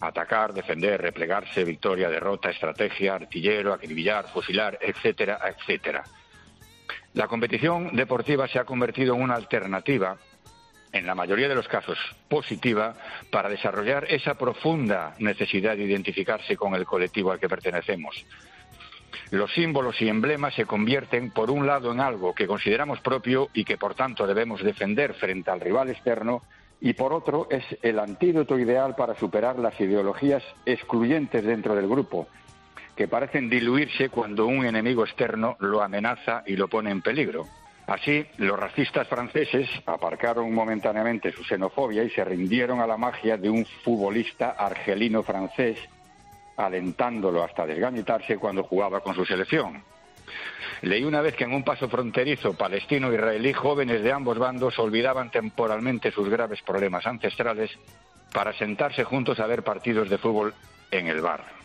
[0.00, 6.02] Atacar, defender, replegarse, victoria, derrota, estrategia, artillero, acribillar, fusilar, etcétera, etcétera.
[7.16, 10.18] La competición deportiva se ha convertido en una alternativa,
[10.92, 11.96] en la mayoría de los casos
[12.28, 12.92] positiva,
[13.30, 18.22] para desarrollar esa profunda necesidad de identificarse con el colectivo al que pertenecemos.
[19.30, 23.64] Los símbolos y emblemas se convierten, por un lado, en algo que consideramos propio y
[23.64, 26.42] que, por tanto, debemos defender frente al rival externo,
[26.82, 32.28] y por otro es el antídoto ideal para superar las ideologías excluyentes dentro del grupo,
[32.96, 37.44] que parecen diluirse cuando un enemigo externo lo amenaza y lo pone en peligro.
[37.86, 43.48] Así, los racistas franceses aparcaron momentáneamente su xenofobia y se rindieron a la magia de
[43.48, 45.78] un futbolista argelino francés,
[46.56, 49.84] alentándolo hasta desgañitarse cuando jugaba con su selección.
[50.82, 56.10] Leí una vez que en un paso fronterizo palestino-israelí jóvenes de ambos bandos olvidaban temporalmente
[56.10, 57.70] sus graves problemas ancestrales
[58.32, 60.54] para sentarse juntos a ver partidos de fútbol
[60.90, 61.55] en el bar.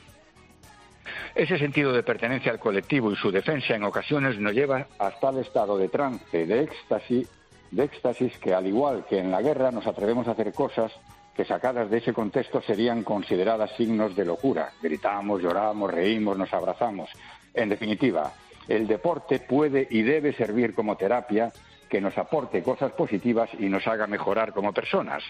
[1.34, 5.38] Ese sentido de pertenencia al colectivo y su defensa en ocasiones nos lleva hasta el
[5.38, 7.30] estado de trance, de éxtasis,
[7.72, 10.92] de éxtasis que al igual que en la guerra nos atrevemos a hacer cosas
[11.36, 14.74] que sacadas de ese contexto serían consideradas signos de locura.
[14.82, 17.10] Gritamos, lloramos, reímos, nos abrazamos.
[17.54, 18.34] En definitiva,
[18.68, 21.52] el deporte puede y debe servir como terapia
[21.90, 25.24] que nos aporte cosas positivas y nos haga mejorar como personas.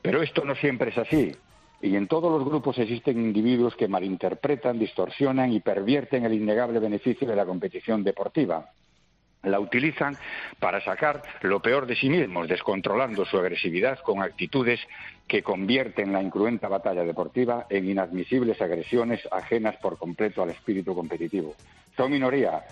[0.00, 1.32] Pero esto no siempre es así.
[1.82, 7.26] Y en todos los grupos existen individuos que malinterpretan, distorsionan y pervierten el innegable beneficio
[7.26, 8.70] de la competición deportiva.
[9.42, 10.18] La utilizan
[10.58, 14.80] para sacar lo peor de sí mismos, descontrolando su agresividad con actitudes
[15.26, 21.54] que convierten la incruenta batalla deportiva en inadmisibles agresiones ajenas por completo al espíritu competitivo.
[21.96, 22.62] Son minoría,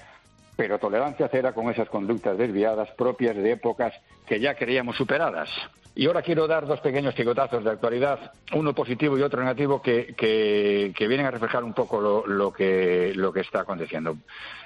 [0.57, 3.95] pero tolerancia cera con esas conductas desviadas propias de épocas
[4.27, 5.49] que ya creíamos superadas.
[5.99, 10.95] Y ahora quiero dar dos pequeños picotazos de actualidad, uno positivo y otro negativo, que,
[10.97, 14.17] vienen a reflejar un poco lo, que, lo que está aconteciendo.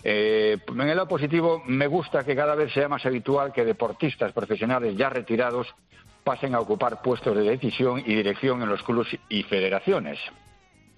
[0.05, 4.31] Eh, en el lado positivo, me gusta que cada vez sea más habitual que deportistas
[4.33, 5.75] profesionales ya retirados
[6.23, 10.19] pasen a ocupar puestos de decisión y dirección en los clubes y federaciones.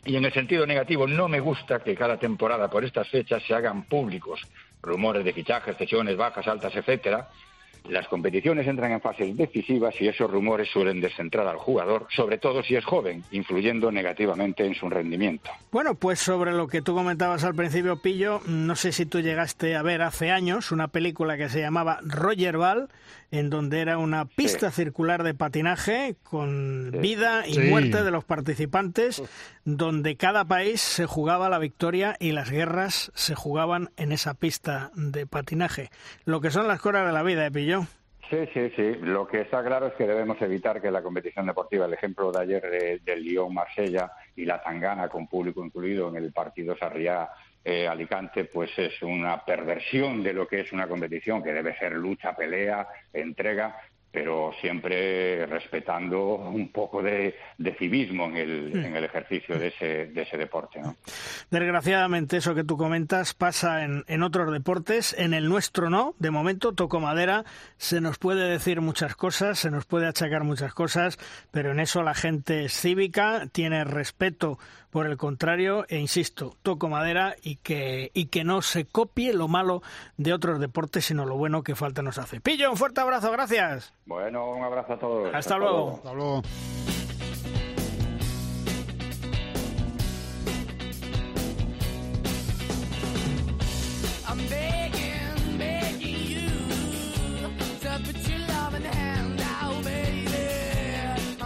[0.05, 3.55] Y en el sentido negativo, no me gusta que cada temporada por estas fechas se
[3.55, 4.41] hagan públicos
[4.83, 7.29] rumores de fichajes, sesiones bajas, altas, etcétera,
[7.89, 12.63] las competiciones entran en fases decisivas y esos rumores suelen descentrar al jugador, sobre todo
[12.63, 15.51] si es joven, influyendo negativamente en su rendimiento.
[15.71, 19.77] Bueno, pues sobre lo que tú comentabas al principio, Pillo, no sé si tú llegaste
[19.77, 22.89] a ver hace años una película que se llamaba Roger Ball,
[23.31, 29.23] en donde era una pista circular de patinaje con vida y muerte de los participantes,
[29.65, 34.93] donde cada país se jugaba la victoria y las guerras se jugaban en esa pista
[34.95, 35.91] de patinaje.
[36.25, 37.74] Lo que son las cosas de la vida, ¿eh, Pillo?
[38.31, 38.95] Sí, sí, sí.
[39.03, 42.41] Lo que está claro es que debemos evitar que la competición deportiva, el ejemplo de
[42.41, 47.29] ayer del Lyon-Marsella y la Tangana con público incluido en el partido Sarriá
[47.65, 47.89] eh,
[48.53, 52.87] pues es una perversión de lo que es una competición, que debe ser lucha, pelea,
[53.13, 53.77] entrega,
[54.15, 57.35] pero siempre respetando un poco de,
[57.77, 58.85] civismo en el, hmm.
[58.85, 60.81] en el, ejercicio de ese, de ese deporte.
[60.81, 60.95] ¿no?
[61.51, 66.15] Desgraciadamente, eso que tú comentas pasa en, en, otros deportes, en el nuestro no.
[66.21, 67.45] De momento, toco madera,
[67.77, 71.19] se nos puede decir muchas cosas, se nos puede achacar muchas cosas,
[71.51, 74.59] pero en eso la gente es cívica, tiene respeto
[74.95, 79.49] por el contrario, e insisto, toco madera y que, y que no se copie lo
[79.49, 79.83] malo
[80.19, 82.41] de otros deportes, sino lo bueno que falta nos hace.
[82.41, 83.93] Pillo, un fuerte abrazo, gracias.
[84.07, 85.35] Bueno, un abrazo a todos.
[85.35, 85.93] Hasta, luego.
[85.93, 86.43] Hasta luego.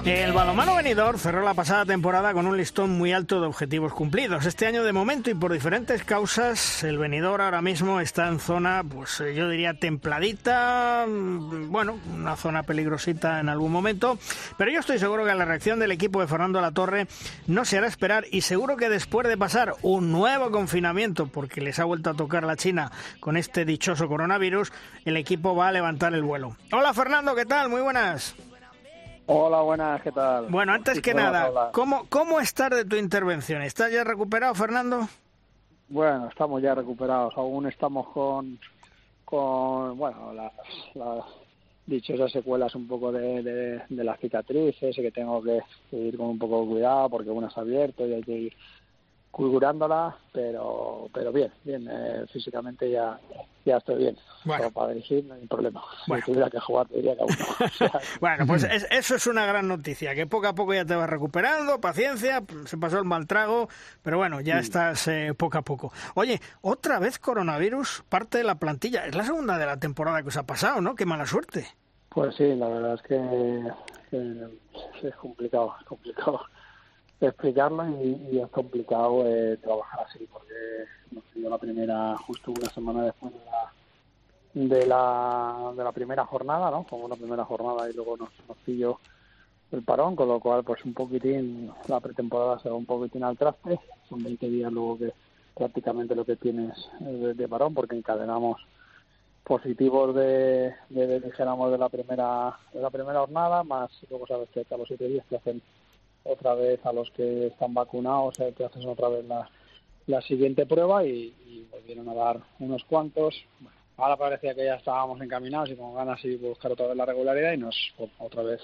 [0.05, 4.47] El balomano venidor cerró la pasada temporada con un listón muy alto de objetivos cumplidos.
[4.47, 8.83] Este año de momento y por diferentes causas, el venidor ahora mismo está en zona,
[8.89, 14.19] pues eh, yo diría templadita, mm, bueno, una zona peligrosita en algún momento,
[14.57, 17.07] pero yo estoy seguro que la reacción del equipo de Fernando La Torre
[17.47, 21.79] no se hará esperar y seguro que después de pasar un nuevo confinamiento, porque les
[21.81, 24.73] ha vuelto a tocar la China con este dichoso coronavirus,
[25.05, 26.57] el equipo va a levantar el vuelo.
[26.73, 27.69] Hola Fernando, ¿qué tal?
[27.69, 28.35] Muy buenas.
[29.31, 30.47] Hola, buenas, ¿qué tal?
[30.47, 33.61] Bueno, antes que nada, ¿cómo, ¿cómo estás de tu intervención?
[33.61, 35.07] ¿Estás ya recuperado, Fernando?
[35.91, 37.35] Bueno, estamos ya recuperados.
[37.37, 38.59] Aún estamos con,
[39.27, 40.55] con bueno, las,
[40.95, 41.27] las
[41.85, 45.61] dichosas secuelas un poco de, de, de las cicatrices, que tengo que,
[45.93, 48.57] ir con un poco de cuidado porque una se ha abierto y hay que ir
[50.33, 53.19] pero pero bien, bien, eh, físicamente ya
[53.65, 54.17] ya estoy bien.
[54.45, 54.71] Bueno.
[54.71, 55.83] para dirigir no hay problema.
[56.07, 57.91] Si tuviera que jugar, diría que uno.
[58.21, 61.81] bueno, pues eso es una gran noticia, que poco a poco ya te vas recuperando,
[61.81, 63.69] paciencia, se pasó el mal trago,
[64.03, 65.93] pero bueno, ya estás eh, poco a poco.
[66.15, 69.07] Oye, otra vez coronavirus, parte de la plantilla.
[69.07, 70.95] Es la segunda de la temporada que os ha pasado, ¿no?
[70.95, 71.67] Qué mala suerte.
[72.09, 73.63] Pues sí, la verdad es que,
[74.11, 76.41] que es complicado, es complicado
[77.21, 80.55] explicarlo y, es complicado eh, trabajar así porque
[81.11, 86.25] nos dio la primera justo una semana después de la, de la, de la primera
[86.25, 86.85] jornada, ¿no?
[86.85, 88.99] Como una primera jornada y luego nos, nos pilló
[89.73, 93.37] el parón, con lo cual pues un poquitín la pretemporada se va un poquitín al
[93.37, 93.79] traste,
[94.09, 95.13] son 20 días luego que
[95.55, 98.61] prácticamente lo que tienes de, de parón porque encadenamos
[99.43, 104.65] positivos de, de, dijéramos de la primera de la primera jornada más luego sabes que
[104.71, 105.63] a los siete días te hacen
[106.29, 109.51] otra vez a los que están vacunados eh, te hacen otra vez la,
[110.07, 113.35] la siguiente prueba y, y volvieron a dar unos cuantos.
[113.97, 117.53] Ahora parecía que ya estábamos encaminados y con ganas de buscar otra vez la regularidad
[117.53, 117.77] y nos
[118.19, 118.61] otra vez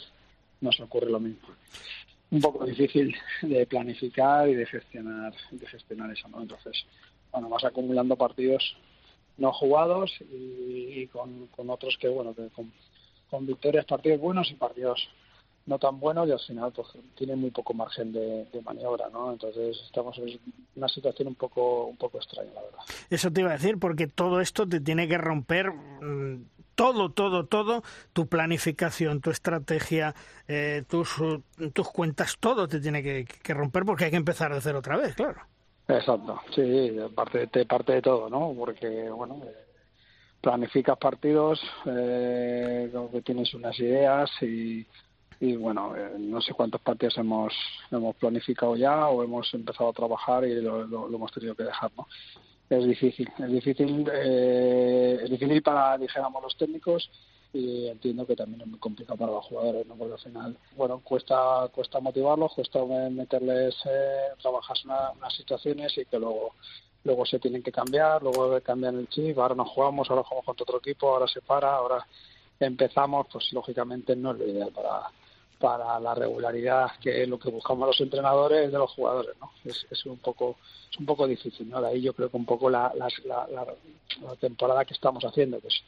[0.60, 1.48] nos ocurre lo mismo.
[2.30, 6.86] Un poco difícil de planificar y de gestionar de gestionar eso no entonces
[7.30, 8.76] bueno vas acumulando partidos
[9.36, 12.72] no jugados y, y con, con, otros que bueno que con,
[13.30, 15.08] con, victorias partidos buenos y partidos
[15.66, 19.32] no tan buenos y al final pues tiene muy poco margen de, de, maniobra no
[19.32, 20.38] entonces estamos en
[20.76, 22.80] una situación un poco un poco extraña la verdad.
[23.10, 27.46] Eso te iba a decir porque todo esto te tiene que romper mmm, todo todo
[27.46, 30.14] todo tu planificación tu estrategia
[30.48, 31.16] eh, tus
[31.72, 34.96] tus cuentas todo te tiene que, que romper porque hay que empezar de cero otra
[34.96, 35.40] vez claro.
[35.86, 38.54] Exacto, sí, parte de, parte de todo, ¿no?
[38.56, 39.54] Porque, bueno, eh,
[40.40, 44.86] planificas partidos, eh, que tienes unas ideas y,
[45.40, 47.52] y bueno, eh, no sé cuántos partidos hemos,
[47.90, 51.90] hemos planificado ya o hemos empezado a trabajar y lo, lo, hemos tenido que dejar,
[51.96, 52.06] ¿no?
[52.70, 57.10] Es difícil, es difícil, eh, es difícil para, dijéramos, los técnicos
[57.52, 59.94] y entiendo que también es muy complicado para los jugadores, ¿no?
[59.94, 66.04] Porque al final, bueno, cuesta cuesta motivarlos, cuesta meterles, eh, trabajar una, unas situaciones y
[66.06, 66.54] que luego
[67.04, 70.64] luego se tienen que cambiar, luego cambian el chip, ahora no jugamos, ahora jugamos contra
[70.64, 72.06] otro equipo, ahora se para, ahora
[72.58, 75.10] empezamos, pues lógicamente no es lo ideal para
[75.64, 79.50] para la regularidad que es lo que buscamos los entrenadores de los jugadores, ¿no?
[79.64, 80.58] Es, es un poco
[80.90, 81.80] es un poco difícil, ¿no?
[81.80, 85.58] De ahí yo creo que un poco la, la, la, la temporada que estamos haciendo,
[85.60, 85.82] pues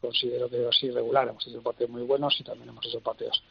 [0.00, 1.26] considero que así regular.
[1.26, 3.42] Hemos hecho partidos muy buenos y también hemos hecho partidos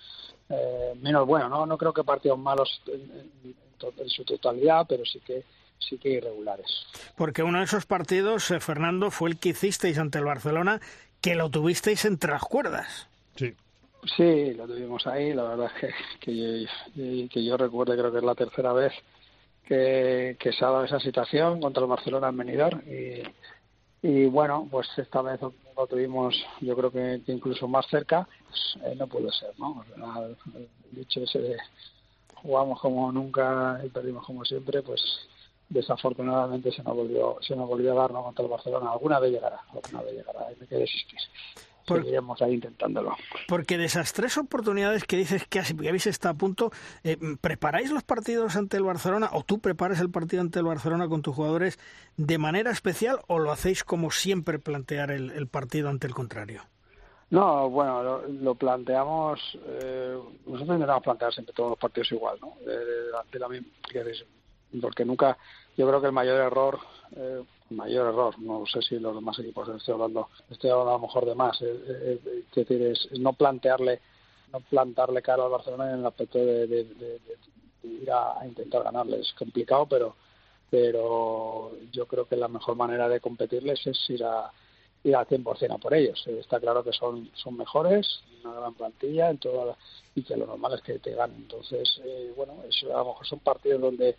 [0.47, 1.49] eh, menos buenos.
[1.49, 3.01] No, no creo que partidos malos en,
[3.43, 3.55] en,
[3.97, 5.43] en, su totalidad, pero sí que
[5.79, 6.85] sí que irregulares.
[7.17, 10.79] Porque uno de esos partidos, eh, Fernando, fue el que hicisteis ante el Barcelona,
[11.19, 13.09] que lo tuvisteis entre las cuerdas.
[13.35, 13.53] Sí.
[14.15, 15.33] Sí, lo tuvimos ahí.
[15.33, 18.93] La verdad es que, que, yo, que yo recuerdo, creo que es la tercera vez
[19.65, 23.23] que, que se ha dado esa situación contra el Barcelona en Benidorm y
[24.01, 28.95] y bueno, pues esta vez lo tuvimos yo creo que, incluso más cerca, pues, eh,
[28.95, 29.83] no pudo ser, ¿no?
[30.55, 31.57] El dicho ese de
[32.35, 35.01] jugamos como nunca y perdimos como siempre, pues
[35.69, 38.23] desafortunadamente se nos volvió se nos volvió a dar ¿no?
[38.23, 41.19] contra el Barcelona alguna vez llegará alguna vez llegará hay que desistir
[41.87, 43.15] por, seguiremos ahí intentándolo.
[43.47, 46.71] Porque de esas tres oportunidades que dices que habéis estado a punto,
[47.03, 51.07] eh, ¿preparáis los partidos ante el Barcelona o tú preparas el partido ante el Barcelona
[51.07, 51.79] con tus jugadores
[52.17, 56.63] de manera especial o lo hacéis como siempre plantear el, el partido ante el contrario?
[57.29, 62.53] No, bueno, lo, lo planteamos, eh, nosotros intentamos plantear siempre todos los partidos igual, ¿no?
[62.65, 63.67] De, de, de la misma,
[64.81, 65.37] porque nunca,
[65.75, 66.79] yo creo que el mayor error,
[67.15, 71.07] eh, mayor error, no sé si los demás equipos estoy hablando, estoy hablando a lo
[71.07, 74.01] mejor de más, eh, eh, es decir, es no plantearle,
[74.51, 77.19] no plantarle cara al Barcelona en el aspecto de,
[77.83, 80.15] ir a, intentar ganarle, es complicado, pero
[80.69, 84.51] pero yo creo que la mejor manera de competirles es ir a
[85.03, 86.25] ir al 100% a por ellos.
[86.27, 89.77] Está claro que son, son mejores, una gran plantilla en toda
[90.15, 91.37] y que lo normal es que te ganen.
[91.37, 94.17] Entonces, eh, bueno, eso a lo mejor son partidos donde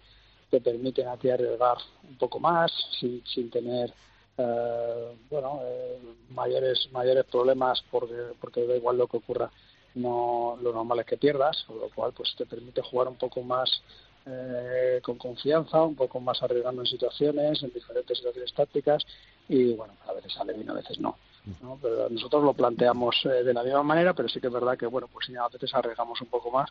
[0.51, 3.93] te permiten a ti arriesgar un poco más sin, sin tener
[4.37, 5.99] eh, bueno eh,
[6.31, 9.51] mayores mayores problemas porque porque da igual lo que ocurra
[9.95, 13.43] no lo normal es que pierdas con lo cual pues te permite jugar un poco
[13.43, 13.83] más
[14.27, 19.05] eh, con confianza un poco más arriesgando en situaciones en diferentes situaciones tácticas
[19.49, 21.17] y bueno a veces sale bien a veces no
[21.63, 21.79] ¿no?
[21.81, 24.87] Pero nosotros lo planteamos eh, de la misma manera, pero sí que es verdad que
[24.87, 26.71] bueno, pues a veces arriesgamos un poco más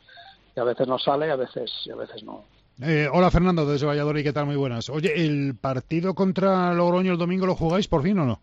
[0.55, 2.43] y a veces nos sale y a veces y a veces no.
[2.81, 4.45] Eh, hola Fernando, desde Valladolid, ¿qué tal?
[4.45, 4.89] Muy buenas.
[4.89, 8.39] Oye, ¿el partido contra Logroño el domingo lo jugáis por fin o no?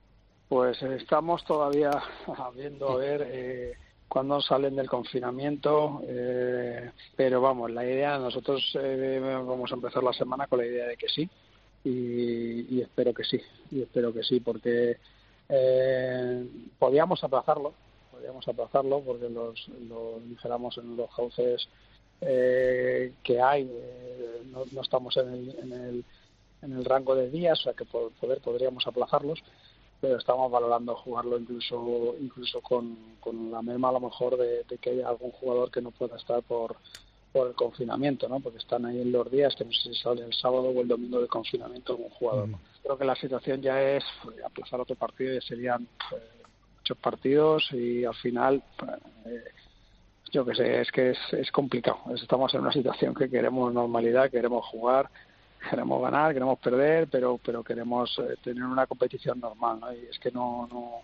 [0.48, 1.90] Pues estamos todavía
[2.56, 3.74] viendo a ver eh,
[4.08, 10.12] cuándo salen del confinamiento, eh, pero vamos, la idea, nosotros eh, vamos a empezar la
[10.12, 11.28] semana con la idea de que sí,
[11.84, 14.96] y, y espero que sí, y espero que sí, porque
[15.48, 16.46] eh,
[16.78, 17.72] podíamos aplazarlo,
[18.10, 21.68] podíamos aplazarlo porque los, lo dijéramos en los cauces
[22.20, 26.04] eh, que hay, eh, no, no, estamos en el, en, el,
[26.62, 29.42] en el rango de días, o sea que por poder podríamos aplazarlos,
[30.00, 34.78] pero estamos valorando jugarlo incluso incluso con, con la merma a lo mejor de, de
[34.78, 36.76] que haya algún jugador que no pueda estar por
[37.34, 38.38] por el confinamiento, ¿no?
[38.38, 40.86] Porque están ahí en los días que no sé si sale el sábado o el
[40.86, 42.48] domingo de confinamiento algún jugador.
[42.48, 42.60] ¿no?
[42.80, 45.82] Creo que la situación ya es pues, aplazar otro partido y serían
[46.12, 46.42] eh,
[46.76, 48.62] muchos partidos y al final,
[49.26, 49.44] eh,
[50.34, 51.98] yo que sé, es que es, es complicado.
[52.12, 55.08] Estamos en una situación que queremos normalidad, queremos jugar,
[55.70, 59.92] queremos ganar, queremos perder, pero pero queremos eh, tener una competición normal, ¿no?
[59.92, 61.02] Y es que no no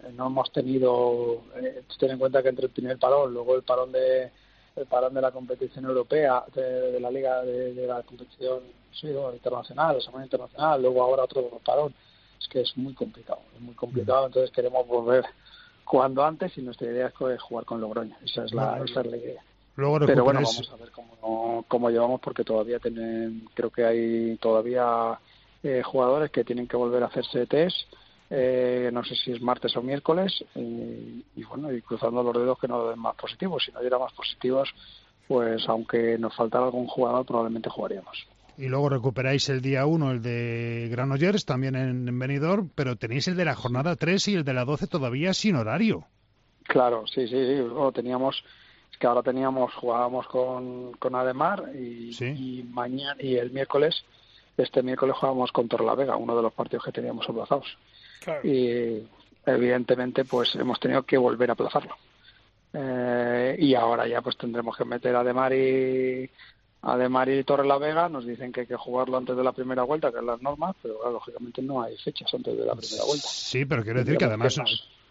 [0.00, 3.62] eh, no hemos tenido eh, ten en cuenta que entre el primer parón, luego el
[3.62, 4.32] parón de
[4.74, 8.60] el parón de la competición europea, de, la liga de, la competición
[8.92, 11.94] sí, internacional, la semana internacional, luego ahora otro parón,
[12.38, 15.24] es que es muy complicado, es muy complicado, entonces queremos volver
[15.86, 19.16] cuando antes y nuestra idea es jugar con Logroño, esa es la, esa es la
[19.16, 19.42] idea.
[19.76, 25.18] Pero bueno, vamos a ver cómo, cómo llevamos porque todavía tienen, creo que hay todavía
[25.62, 27.76] eh, jugadores que tienen que volver a hacerse test.
[28.28, 32.66] Eh, no sé si es martes o miércoles y, bueno y cruzando los dedos que
[32.66, 34.68] no den más positivos si no diera más positivos
[35.28, 38.26] pues aunque nos faltara algún jugador probablemente jugaríamos
[38.58, 43.28] y luego recuperáis el día 1 el de Granollers también en, en Benidorm pero tenéis
[43.28, 46.04] el de la jornada 3 y el de la 12 todavía sin horario.
[46.64, 47.62] Claro sí sí sí.
[47.94, 48.42] Teníamos
[48.98, 54.04] que ahora teníamos jugábamos con, con Ademar y, mañana y el miércoles
[54.56, 57.76] este miércoles jugábamos con Torlavega uno de los partidos que teníamos aplazados.
[58.42, 59.02] Y
[59.44, 61.94] evidentemente pues hemos tenido que volver a aplazarlo.
[62.72, 66.28] Eh, y ahora ya pues tendremos que meter a Ademar y
[66.88, 70.18] Ademar y Torrelavega nos dicen que hay que jugarlo antes de la primera vuelta que
[70.18, 73.26] es las normas pero lógicamente no hay fechas antes de la primera vuelta.
[73.26, 74.60] sí pero quiero decir que además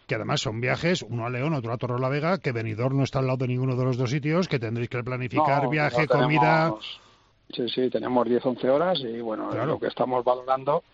[0.06, 3.02] que además son viajes, uno a León, otro a Torre la Vega, que Benidorm no
[3.02, 6.72] está al lado de ninguno de los dos sitios, que tendréis que planificar viaje, comida.
[7.52, 10.84] Sí, sí, tenemos 10-11 horas y bueno, lo que estamos valorando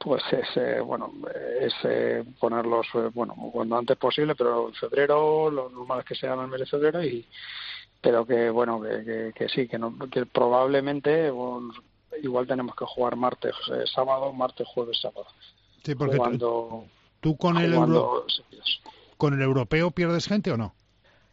[0.00, 1.12] pues es eh, bueno
[1.60, 6.14] es eh, ponerlos eh, bueno cuando antes posible pero en febrero lo normal es que
[6.14, 7.26] sean en el mes de febrero y
[8.00, 11.32] pero que bueno que, que, sí que, no, que probablemente
[12.22, 13.54] igual tenemos que jugar martes
[13.94, 15.26] sábado martes jueves sábado.
[15.82, 16.84] Sí porque cuando
[17.20, 17.74] ¿Tú con el,
[19.16, 20.74] con el europeo pierdes gente o no?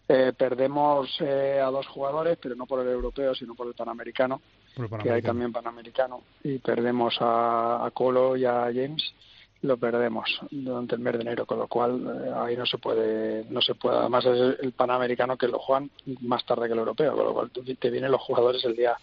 [0.09, 4.41] Eh, perdemos eh, a dos jugadores, pero no por el europeo, sino por el panamericano,
[5.01, 9.13] que hay también panamericano, y perdemos a, Colo y a James,
[9.61, 13.45] lo perdemos durante el mes de enero, con lo cual eh, ahí no se puede,
[13.49, 13.97] no se puede.
[13.97, 15.89] Además es el panamericano que lo juegan
[16.21, 18.95] más tarde que el europeo, con lo cual te vienen los jugadores el día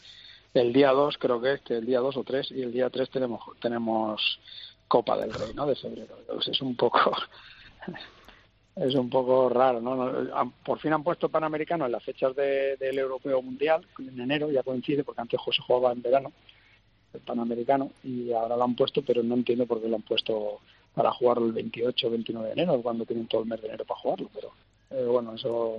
[0.54, 2.88] el día 2 creo que es, que el día 2 o 3 y el día
[2.88, 4.40] 3 tenemos tenemos
[4.86, 5.66] Copa del Rey, ¿no?
[5.66, 6.16] De febrero.
[6.46, 7.00] es un poco
[8.76, 10.52] es un poco raro, ¿no?
[10.64, 15.02] Por fin han puesto Panamericano en las fechas del Europeo Mundial, en enero ya coincide,
[15.02, 16.32] porque antes se jugaba en verano,
[17.22, 20.60] Panamericano, y ahora lo han puesto, pero no entiendo por qué lo han puesto
[20.94, 23.84] para jugarlo el 28 o 29 de enero, cuando tienen todo el mes de enero
[23.84, 24.52] para jugarlo, pero
[24.90, 25.78] eh, bueno, eso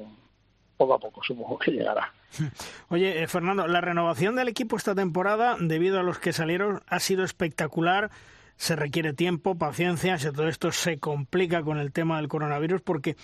[0.77, 2.13] poco a poco supongo que llegará.
[2.89, 6.99] Oye, eh, Fernando, la renovación del equipo esta temporada, debido a los que salieron, ha
[6.99, 8.11] sido espectacular
[8.57, 13.15] se requiere tiempo, paciencia, si todo esto se complica con el tema del coronavirus, porque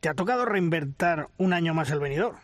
[0.00, 2.36] te ha tocado reinventar un año más el venidor.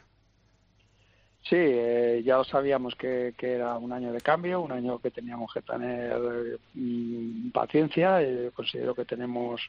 [1.44, 5.52] Sí, eh, ya lo sabíamos que, era un año de cambio, un año que teníamos
[5.52, 8.22] que tener mm, paciencia.
[8.22, 9.60] Eh, considero que tenemos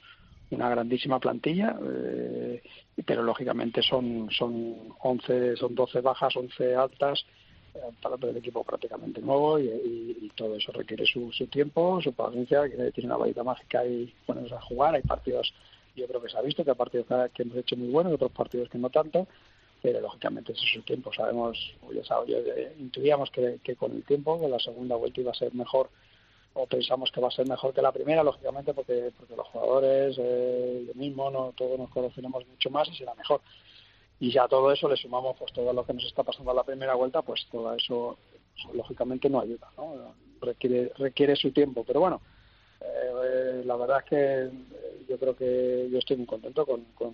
[0.52, 2.64] una grandísima plantilla, eh,
[3.06, 7.26] pero lógicamente son son 11, son 12 bajas, 11 altas
[8.02, 13.08] para el equipo prácticamente nuevo y, todo eso requiere su, tiempo, su paciencia, que tiene
[13.08, 14.96] una varita mágica y ponernos a jugar.
[14.96, 15.54] Hay partidos,
[15.96, 18.32] yo creo que se ha visto que hay partidos que hemos hecho muy buenos, otros
[18.32, 19.28] partidos que no tanto,
[19.86, 21.14] pero lógicamente es su tiempo.
[21.14, 21.56] Sabemos,
[21.94, 22.36] ya sabes,
[22.80, 25.92] intuíamos que, con el tiempo, que la segunda vuelta iba a ser mejor
[26.56, 30.16] o pensamos que va a ser mejor que la primera, lógicamente, porque, porque los jugadores,
[30.18, 33.42] eh, yo mismo, no, todos nos conoceremos mucho más y será mejor.
[34.20, 36.64] Y ya todo eso le sumamos pues todo lo que nos está pasando a la
[36.64, 38.18] primera vuelta pues todo eso
[38.74, 41.84] lógicamente no ayuda no requiere requiere su tiempo.
[41.86, 42.22] Pero bueno
[42.80, 47.14] eh, la verdad es que eh, yo creo que yo estoy muy contento con, con,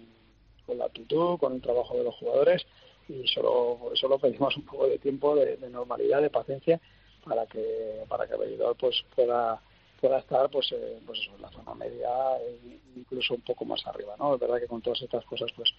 [0.78, 2.66] la actitud con el trabajo de los jugadores
[3.08, 6.80] y solo solo pedimos un poco de tiempo de, normalidad de paciencia
[7.26, 9.62] para que para que el pues pueda
[10.00, 12.10] pueda estar pues, eh, pues en la zona media
[12.40, 15.74] e incluso un poco más arriba no es verdad que con todas estas cosas pues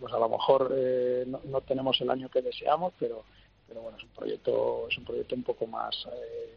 [0.00, 3.24] pues a lo mejor eh, no, tenemos el año que deseamos, pero
[3.68, 6.56] pero bueno, es un proyecto es un proyecto un poco más eh,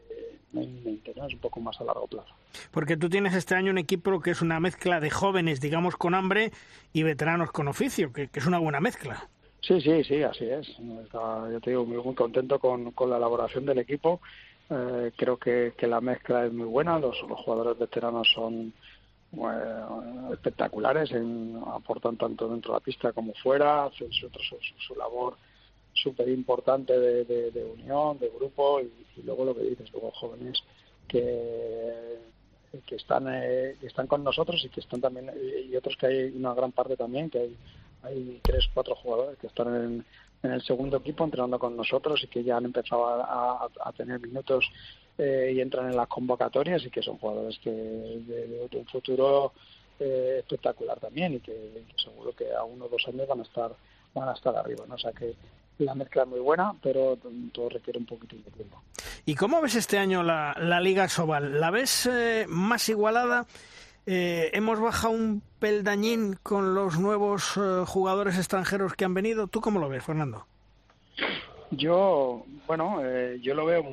[0.54, 2.34] es un poco más a largo plazo.
[2.72, 6.16] Porque tú tienes este año un equipo que es una mezcla de jóvenes, digamos, con
[6.16, 6.52] hambre
[6.94, 9.28] y veteranos con oficio, que, es una buena mezcla.
[9.62, 10.68] Sí, sí, sí, así es.
[10.78, 14.22] yo te digo, muy, muy contento con, con la elaboración del equipo.
[14.70, 16.98] Eh, creo que, que, la mezcla es muy buena.
[16.98, 18.74] Los, los jugadores veteranos son,
[20.32, 24.30] espectaculares, en, aportan tanto dentro de la pista como fuera, hacen su,
[24.80, 25.36] su, labor
[26.02, 28.92] súper importante de, unión, de grupo y,
[29.24, 30.62] luego lo que dices, luego jóvenes
[31.08, 32.18] que
[32.86, 35.32] que están que están con nosotros y que están también
[35.68, 37.58] y otros que hay una gran parte también que hay
[38.04, 40.04] hay tres cuatro jugadores que están
[40.42, 44.66] en, el segundo equipo entrenando con nosotros y que ya han empezado a, tener minutos
[45.18, 49.52] eh, y entran en las convocatorias y que son jugadores que de, un futuro
[50.00, 53.76] eh, espectacular también y que, seguro que a uno o dos años van a estar
[54.14, 54.96] van a estar arriba ¿no?
[54.96, 55.36] o sea que
[55.80, 57.18] la mezcla es muy buena, pero
[57.52, 58.82] todo requiere un poquitín de tiempo.
[59.26, 61.60] ¿Y cómo ves este año la, la Liga Sobal?
[61.60, 63.48] ¿La ves eh, más igualada?
[64.12, 69.46] Eh, hemos bajado un peldañín con los nuevos eh, jugadores extranjeros que han venido.
[69.46, 70.48] ¿Tú cómo lo ves, Fernando?
[71.70, 73.86] Yo, bueno, eh, yo lo veo,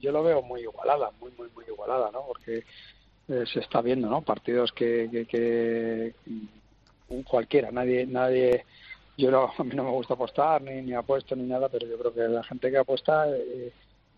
[0.00, 2.24] yo lo veo muy igualada, muy, muy, muy igualada, ¿no?
[2.26, 2.64] Porque
[3.28, 4.22] se está viendo, ¿no?
[4.22, 6.14] Partidos que, que, que,
[7.22, 8.64] cualquiera, nadie, nadie,
[9.20, 11.98] yo no, a mí no me gusta apostar ni, ni apuesto ni nada, pero yo
[11.98, 13.26] creo que la gente que apuesta,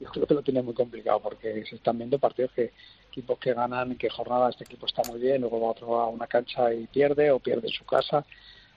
[0.00, 2.72] yo creo que lo tiene muy complicado porque se están viendo partidos que
[3.08, 6.26] equipos que ganan, que jornada este equipo está muy bien, luego va otro a una
[6.26, 8.24] cancha y pierde o pierde su casa.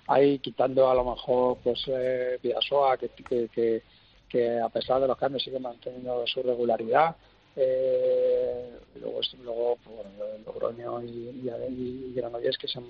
[0.07, 3.82] Ahí quitando a lo mejor pues eh, que, que,
[4.30, 7.15] que, a pesar de los cambios sigue manteniendo su regularidad.
[7.55, 12.86] Eh, luego, luego pues, bueno, Logroño y, y, Granollers, que son,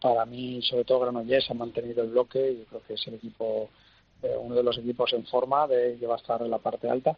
[0.00, 3.70] para mí, sobre todo Granollers, han mantenido el bloque y creo que es el equipo,
[4.22, 6.88] eh, uno de los equipos en forma de que va a estar en la parte
[6.88, 7.16] alta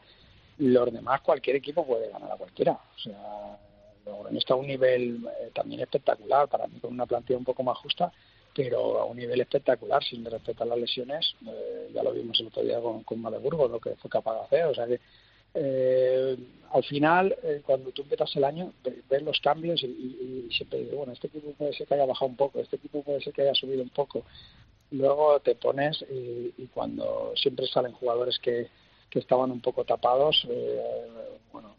[0.59, 2.73] los demás cualquier equipo puede ganar a cualquiera.
[2.73, 3.59] O sea,
[4.05, 7.63] Logroño está a un nivel eh, también espectacular, para mí con una plantilla un poco
[7.63, 8.13] más justa,
[8.55, 12.63] pero a un nivel espectacular, sin respetar las lesiones, eh, ya lo vimos el otro
[12.63, 15.01] día con, con lo que fue capaz de hacer, o sea que
[15.55, 16.37] eh,
[16.73, 17.35] al final,
[17.65, 18.73] cuando tú empiezas el año,
[19.09, 22.37] ves los cambios y, siempre dices, bueno, este equipo puede ser que haya bajado un
[22.37, 24.25] poco, este equipo puede ser que haya subido un poco.
[24.91, 28.69] Luego te pones y cuando siempre salen jugadores que,
[29.11, 30.81] que estaban un poco tapados, eh,
[31.53, 31.77] bueno,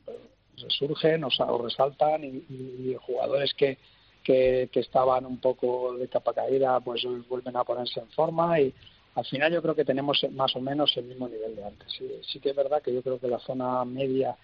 [0.58, 3.78] resurgen o, resaltan y, jugadores que,
[4.24, 8.74] que, estaban un poco de capa caída pues vuelven a ponerse en forma y
[9.16, 11.88] al final yo creo que tenemos más o menos el mismo nivel de antes.
[12.22, 14.36] Sí, que es verdad que yo creo que la zona media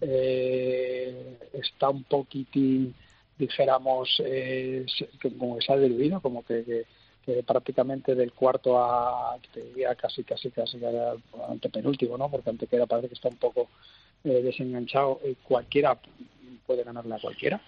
[0.00, 2.94] eh, está un poquitín,
[3.38, 4.86] dijéramos, eh,
[5.38, 6.84] como que se ha diluido, como que
[7.24, 10.78] que prácticamente del cuarto a te diría casi casi casi
[11.48, 13.68] ante penúltimo no porque era parece que está un poco
[14.24, 15.98] eh, desenganchado eh, cualquiera
[16.66, 17.60] puede ganarle a cualquiera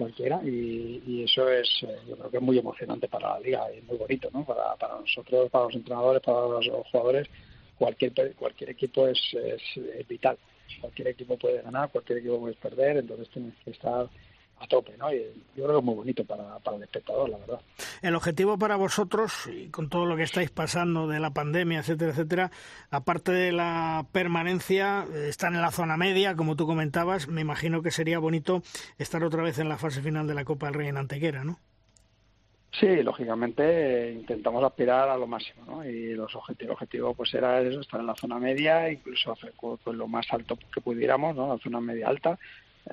[0.00, 3.82] cualquiera y, eso es eh, yo creo que es muy emocionante para la liga y
[3.82, 7.28] muy bonito no para, para nosotros para los entrenadores para los jugadores
[7.78, 10.38] cualquier cualquier equipo es, es vital.
[10.80, 14.08] Cualquier equipo puede ganar cualquier equipo puede perder entonces tienes que estar
[14.60, 15.12] a tope, ¿no?
[15.12, 15.18] Y
[15.56, 17.60] yo creo que es muy bonito para, para el espectador, la verdad.
[18.02, 22.10] El objetivo para vosotros, y con todo lo que estáis pasando de la pandemia, etcétera,
[22.10, 22.50] etcétera,
[22.90, 27.90] aparte de la permanencia, están en la zona media, como tú comentabas, me imagino que
[27.90, 28.62] sería bonito
[28.98, 31.58] estar otra vez en la fase final de la Copa del Rey en Antequera, ¿no?
[32.78, 35.84] Sí, lógicamente intentamos aspirar a lo máximo, ¿no?
[35.84, 39.52] Y los objetivos, el objetivo pues era eso, estar en la zona media, incluso hacer
[39.58, 41.48] pues, lo más alto que pudiéramos, ¿no?
[41.48, 42.38] La zona media alta,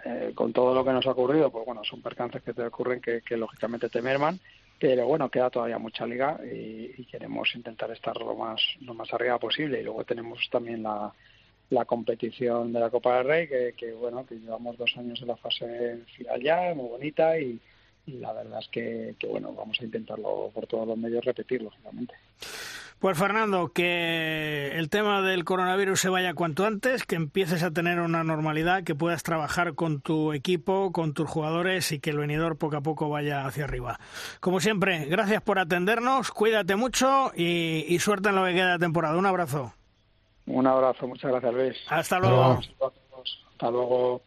[0.05, 3.01] eh, con todo lo que nos ha ocurrido, pues bueno, son percances que te ocurren
[3.01, 4.39] que, lógicamente te merman,
[4.79, 9.39] pero bueno, queda todavía mucha liga y, queremos intentar estar lo más, lo más arriba
[9.39, 9.79] posible.
[9.79, 11.11] Y luego tenemos también la,
[11.69, 15.37] la competición de la Copa del Rey, que, bueno, que llevamos dos años en la
[15.37, 17.59] fase final ya, muy bonita y,
[18.05, 21.61] y la verdad es que, que, bueno, vamos a intentarlo por todos los medios repetir,
[21.61, 22.13] lógicamente.
[22.99, 27.99] Pues Fernando, que el tema del coronavirus se vaya cuanto antes, que empieces a tener
[27.99, 32.57] una normalidad, que puedas trabajar con tu equipo, con tus jugadores y que el venidor
[32.57, 33.99] poco a poco vaya hacia arriba.
[34.39, 39.15] Como siempre, gracias por atendernos, cuídate mucho y, suerte en lo que queda de temporada.
[39.15, 39.73] Un abrazo.
[40.47, 41.77] Un abrazo, muchas gracias Luis.
[41.89, 42.59] Hasta luego.
[43.51, 44.26] Hasta luego.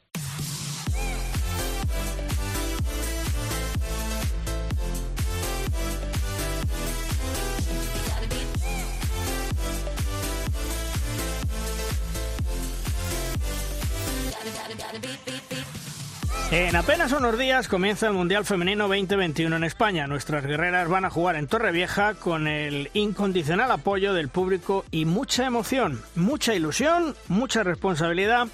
[16.53, 20.09] En apenas unos días comienza el Mundial Femenino 2021 en España.
[20.09, 25.47] Nuestras guerreras van a jugar en Torrevieja con el incondicional apoyo del público y mucha
[25.47, 28.49] emoción, mucha ilusión, mucha responsabilidad,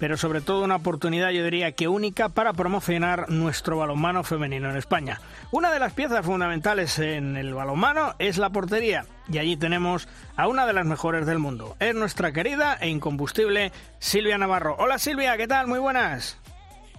[0.00, 4.76] pero sobre todo una oportunidad, yo diría que única, para promocionar nuestro balonmano femenino en
[4.76, 5.20] España.
[5.52, 10.48] Una de las piezas fundamentales en el balonmano es la portería y allí tenemos a
[10.48, 11.76] una de las mejores del mundo.
[11.78, 13.70] Es nuestra querida e incombustible
[14.00, 14.74] Silvia Navarro.
[14.80, 15.68] Hola Silvia, ¿qué tal?
[15.68, 16.40] Muy buenas.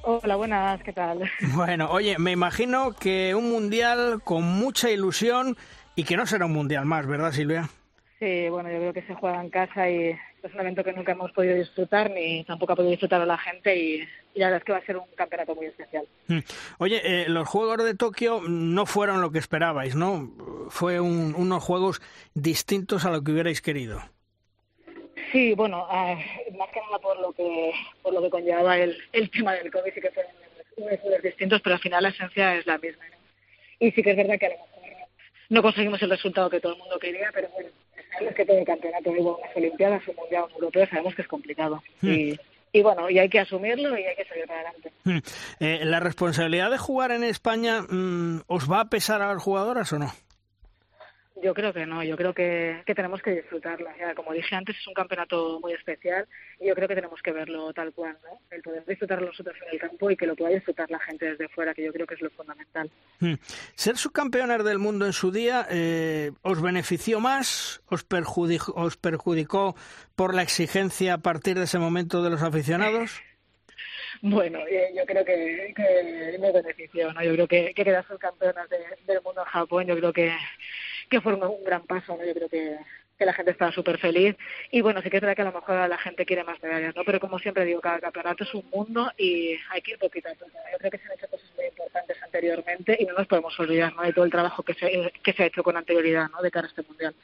[0.10, 1.30] Hola, buenas, ¿qué tal?
[1.54, 5.58] Bueno, oye, me imagino que un mundial con mucha ilusión
[5.96, 7.70] y que no será un mundial más, ¿verdad, Silvia?
[8.18, 10.12] Sí, bueno, yo creo que se juega en casa y
[10.44, 13.38] es un evento que nunca hemos podido disfrutar ni tampoco ha podido disfrutar a la
[13.38, 14.00] gente y,
[14.36, 16.08] la verdad es que va a ser un campeonato muy especial.
[16.28, 16.40] Hmm.
[16.78, 20.32] Oye, eh, los Juegos de Tokio no fueron lo que esperabais, ¿no?
[20.70, 22.02] Fue unos Juegos
[22.34, 24.00] distintos a lo que hubierais querido.
[25.32, 26.16] Sí, bueno, ah,
[26.58, 29.94] más que nada por lo que por lo que conllevaba el, el tema del COVID,
[29.94, 30.32] sí que fueron
[30.78, 33.04] unos distintos, pero al final la esencia es la misma.
[33.80, 34.78] Y sí que es verdad que a lo mejor
[35.50, 37.70] no conseguimos el resultado que todo el mundo quería, pero bueno,
[38.12, 41.28] sabemos que todo el campeonato, digo, unas Olimpiadas, un Mundial, un Europeo, sabemos que es
[41.28, 41.84] complicado.
[42.02, 42.12] Hmm.
[42.12, 42.40] Y,
[42.74, 44.92] y bueno, y hay que asumirlo y hay que salir para adelante.
[45.04, 45.18] Hmm.
[45.60, 49.92] Eh, ¿La responsabilidad de jugar en España mm, os va a pesar a las jugadoras
[49.94, 50.12] o no?
[51.44, 53.90] Yo creo que no, yo creo que, que tenemos que disfrutarlo.
[54.00, 56.28] Ya, como dije antes, es un campeonato muy especial
[56.60, 58.40] y yo creo que tenemos que verlo tal cual, ¿no?
[58.50, 61.48] El poder disfrutarlo nosotros en el campo y que lo pueda disfrutar la gente desde
[61.50, 62.90] fuera, que yo creo que es lo fundamental.
[63.20, 63.36] Hmm.
[63.76, 67.82] Ser subcampeones del mundo en su día, eh, ¿os benefició más?
[67.88, 69.76] ¿Os perjudicó, ¿Os perjudicó
[70.16, 73.22] por la exigencia a partir de ese momento de los aficionados?
[74.22, 77.24] Bueno, eh, yo creo que, que me benefició, ¿no?
[77.24, 80.34] Yo creo que, que quedar subcampeonas del mundo en Japón, yo creo que
[81.10, 82.26] que fue un, gran paso, ¿no?
[82.26, 82.78] Yo creo que,
[83.18, 84.36] que la gente estaba súper feliz.
[84.72, 86.96] Y bueno, sí que es verdad que a lo mejor la gente quiere más medallas,
[86.96, 87.04] ¿no?
[87.04, 90.34] Pero como siempre digo, cada campeonato es un mundo y hay que ir poquito a
[90.34, 90.52] poco.
[90.72, 93.96] Yo creo que se han hecho cosas muy importantes anteriormente y no nos podemos olvidar,
[93.96, 94.04] ¿no?
[94.04, 96.42] De todo el trabajo que se, que se ha hecho con anterioridad, ¿no?
[96.42, 97.16] De cara a este mundial.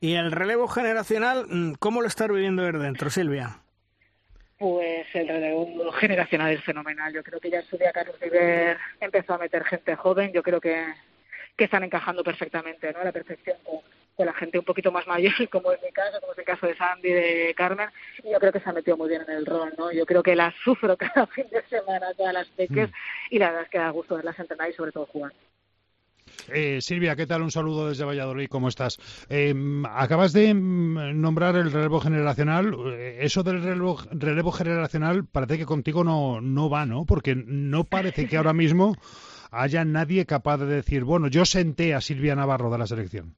[0.00, 3.60] Y el relevo generacional, mm, ¿cómo lo está viviendo desde dentro, Silvia?
[4.58, 7.12] Pues el relevo generacional es fenomenal.
[7.14, 10.32] Yo creo que ya en su día Carlos River empezó a meter gente joven.
[10.32, 10.84] Yo creo que
[11.60, 13.00] que están encajando perfectamente, ¿no?
[13.00, 16.32] A la perfección con, la gente un poquito más mayor, como es mi caso, como
[16.32, 17.90] es el caso de Sandy, de Carmen,
[18.24, 19.92] y yo creo que se ha metido muy bien en el rol, ¿no?
[19.92, 22.94] Yo creo que las sufro cada fin de semana, todas las peques, mm.
[23.34, 25.32] y la verdad es que da gusto verlas entrenar y sobre todo jugar.
[26.48, 27.42] Eh, Silvia, ¿qué tal?
[27.42, 28.96] Un saludo desde Valladolid, ¿cómo estás?
[29.28, 29.54] Eh,
[29.90, 32.74] acabas de mm, nombrar el relevo generacional.
[32.94, 37.04] Eh, eso del relevo, relevo generacional parece que contigo no, no va, ¿no?
[37.04, 38.96] Porque no parece que ahora mismo
[39.50, 43.34] haya nadie capaz de decir, bueno, yo senté a Silvia Navarro de la selección.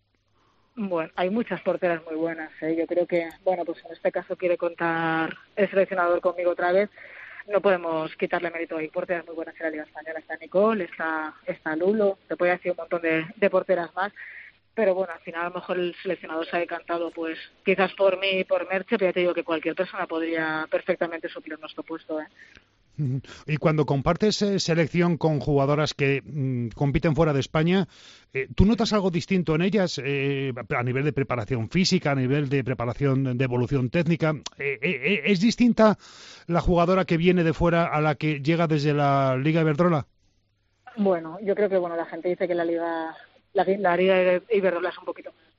[0.75, 2.51] Bueno, hay muchas porteras muy buenas.
[2.63, 2.75] ¿eh?
[2.79, 6.89] Yo creo que, bueno, pues en este caso quiere contar el seleccionador conmigo otra vez.
[7.49, 8.77] No podemos quitarle mérito.
[8.77, 10.21] Hay porteras muy buenas en la Liga Española.
[10.21, 14.13] Está Nicole, está, está Lulo, te puede decir un montón de, de porteras más.
[14.75, 18.19] Pero bueno, al final a lo mejor el seleccionador se ha decantado, pues quizás por
[18.19, 21.83] mí y por Merche, pero ya te digo que cualquier persona podría perfectamente suplir nuestro
[21.83, 22.19] puesto.
[22.21, 22.27] ¿eh?
[23.47, 27.89] Y cuando compartes eh, selección con jugadoras que mm, compiten fuera de España,
[28.33, 32.49] eh, ¿tú notas algo distinto en ellas eh, a nivel de preparación física, a nivel
[32.49, 34.35] de preparación de evolución técnica?
[34.59, 35.99] ¿Es distinta
[36.47, 40.07] la jugadora que viene de fuera a la que llega desde la Liga Iberdrola?
[40.97, 43.17] Bueno, yo creo que bueno la gente dice que la Liga
[43.55, 45.53] la Liga Iberdrola es un poquito más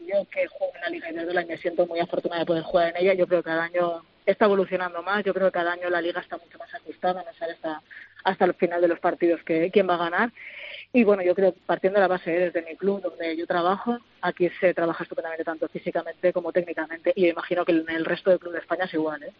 [0.00, 2.62] y yo que juego en la Liga Iberdrola y me siento muy afortunada de poder
[2.62, 5.24] jugar en ella, yo creo que cada año está evolucionando más.
[5.24, 7.82] Yo creo que cada año la liga está mucho más ajustada, no sabe hasta,
[8.24, 10.32] hasta el final de los partidos que, quién va a ganar.
[10.92, 14.48] Y bueno, yo creo, partiendo de la base desde mi club, donde yo trabajo, aquí
[14.60, 17.12] se trabaja estupendamente tanto físicamente como técnicamente.
[17.16, 19.22] Y imagino que en el resto del club de España es igual.
[19.24, 19.32] ¿eh?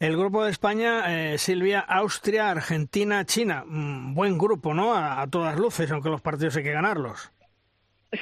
[0.00, 3.64] El grupo de España, eh, Silvia, Austria, Argentina, China.
[3.66, 4.94] Mm, buen grupo, ¿no?
[4.94, 7.30] A, a, todas luces, aunque los partidos hay que ganarlos.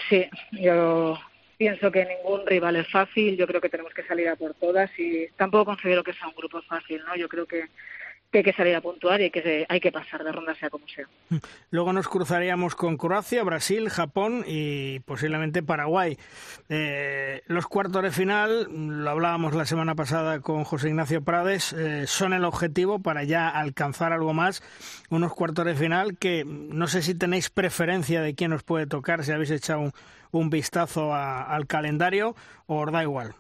[0.09, 1.19] Sí, yo
[1.61, 4.91] pienso que ningún rival es fácil, yo creo que tenemos que salir a por todas
[4.99, 7.15] y tampoco considero que sea un grupo fácil, ¿no?
[7.17, 7.65] Yo creo que,
[8.39, 11.07] hay que salir a puntuar y que, hay que pasar de ronda sea como sea.
[11.71, 16.17] Luego nos cruzaríamos con Croacia, Brasil, Japón y posiblemente Paraguay.
[16.69, 22.07] Eh, los cuartos de final, lo hablábamos la semana pasada con José Ignacio Prades, eh,
[22.07, 24.63] son el objetivo para ya alcanzar algo más.
[25.11, 29.25] Unos cuartos de final que no sé si tenéis preferencia de quién os puede tocar,
[29.25, 29.93] si habéis echado un
[30.33, 32.35] un vistazo al calendario
[32.67, 33.35] o os da igual?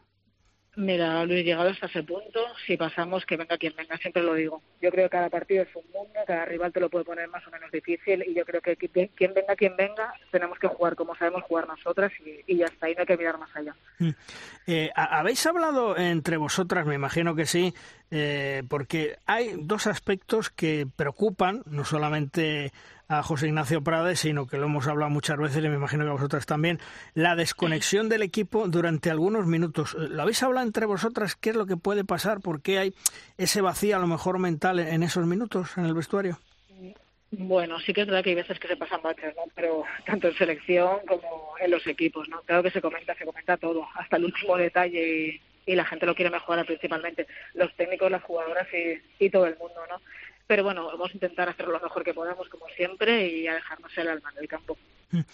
[0.80, 4.62] Mira, Luis, llegado hasta ese punto, si pasamos, que venga quien venga, siempre lo digo.
[4.80, 7.46] Yo creo que cada partido es un mundo, cada rival te lo puede poner más
[7.46, 11.14] o menos difícil y yo creo que quien venga, quien venga, tenemos que jugar como
[11.16, 12.10] sabemos jugar nosotras
[12.46, 13.76] y, ya está, y no hay que mirar más allá.
[13.98, 14.10] Mm.
[14.68, 17.74] Eh, ¿Habéis hablado entre vosotras, me imagino que sí,
[18.10, 22.72] eh, porque hay dos aspectos que preocupan, no solamente
[23.10, 26.10] a José Ignacio Prades, sino que lo hemos hablado muchas veces y me imagino que
[26.10, 26.78] a vosotras también,
[27.12, 29.94] la desconexión del equipo durante algunos minutos.
[29.94, 31.34] ¿Lo habéis hablado entre vosotras?
[31.34, 32.40] ¿Qué es lo que puede pasar?
[32.40, 32.94] ¿Por qué hay
[33.36, 36.38] ese vacío a lo mejor mental en esos minutos en el vestuario?
[37.32, 39.42] Bueno, sí que es verdad que hay veces que se pasan baches, ¿no?
[39.56, 42.42] Pero tanto en selección como en los equipos, ¿no?
[42.42, 46.16] Claro que se comenta, se comenta todo, hasta el último detalle y, la gente lo
[46.16, 50.00] quiere mejorar principalmente, los técnicos, las jugadoras y, y todo el mundo, ¿no?
[50.50, 53.96] Pero bueno, vamos a intentar hacerlo lo mejor que podamos, como siempre, y a dejarnos
[53.96, 54.76] el alma en el campo.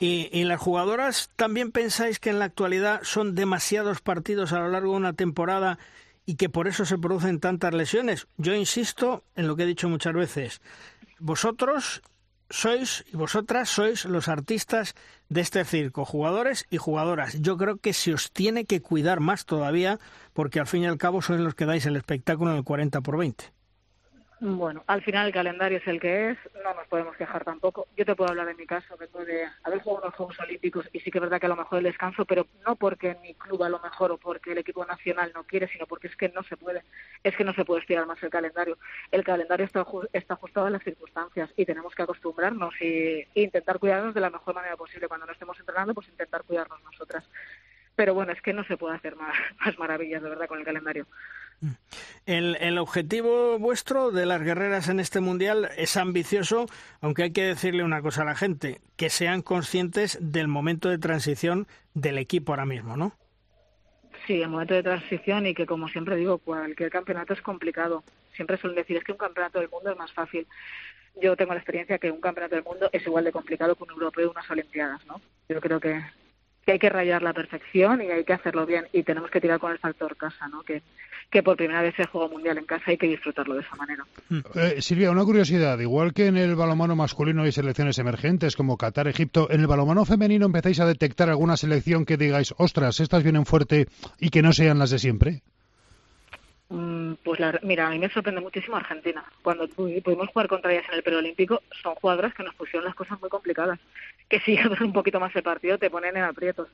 [0.00, 4.68] ¿Y, ¿Y las jugadoras también pensáis que en la actualidad son demasiados partidos a lo
[4.68, 5.78] largo de una temporada
[6.26, 8.26] y que por eso se producen tantas lesiones?
[8.36, 10.60] Yo insisto en lo que he dicho muchas veces.
[11.20, 12.02] Vosotros
[12.50, 14.94] sois y vosotras sois los artistas
[15.30, 17.40] de este circo, jugadores y jugadoras.
[17.40, 19.98] Yo creo que se os tiene que cuidar más todavía
[20.34, 23.00] porque al fin y al cabo sois los que dais el espectáculo en el 40
[23.00, 23.55] por 20.
[24.38, 27.88] Bueno, al final el calendario es el que es, no nos podemos quejar tampoco.
[27.96, 31.00] Yo te puedo hablar de mi caso, vengo de haber jugado unos Juegos Olímpicos y
[31.00, 33.62] sí que es verdad que a lo mejor el descanso, pero no porque mi club
[33.62, 36.42] a lo mejor o porque el equipo nacional no quiere, sino porque es que no
[36.42, 36.82] se puede,
[37.22, 38.76] es que no se puede estirar más el calendario.
[39.10, 43.78] El calendario está, está ajustado a las circunstancias y tenemos que acostumbrarnos y, e intentar
[43.78, 45.08] cuidarnos de la mejor manera posible.
[45.08, 47.24] Cuando no estemos entrenando, pues intentar cuidarnos nosotras.
[47.96, 49.34] Pero bueno, es que no se puede hacer más,
[49.64, 51.06] más maravillas, de verdad, con el calendario.
[52.26, 56.66] El, el, objetivo vuestro de las guerreras en este mundial es ambicioso,
[57.00, 60.98] aunque hay que decirle una cosa a la gente, que sean conscientes del momento de
[60.98, 63.16] transición del equipo ahora mismo, ¿no?
[64.26, 68.02] Sí, el momento de transición y que, como siempre digo, cualquier campeonato es complicado.
[68.34, 70.46] Siempre suelen decir es que un campeonato del mundo es más fácil.
[71.22, 73.90] Yo tengo la experiencia que un campeonato del mundo es igual de complicado que un
[73.90, 75.20] europeo o unas olimpiadas, ¿no?
[75.48, 76.02] Yo creo que,
[76.66, 79.60] que hay que rayar la perfección y hay que hacerlo bien y tenemos que tirar
[79.60, 80.62] con el factor casa, ¿no?
[80.62, 80.82] Que,
[81.30, 84.04] que por primera vez se juega mundial en casa hay que disfrutarlo de esa manera.
[84.54, 89.06] Eh, Silvia, una curiosidad, igual que en el balonmano masculino hay selecciones emergentes como Qatar,
[89.06, 93.46] Egipto, en el balonmano femenino empezáis a detectar alguna selección que digáis, ostras, estas vienen
[93.46, 93.86] fuerte
[94.18, 95.42] y que no sean las de siempre.
[96.68, 99.24] Mm, pues la, mira, a mí me sorprende muchísimo Argentina.
[99.42, 103.20] Cuando pudimos jugar contra ellas en el preolímpico, son jugadoras que nos pusieron las cosas
[103.20, 103.78] muy complicadas.
[104.28, 106.68] Que si haces un poquito más el partido, te ponen en aprietos.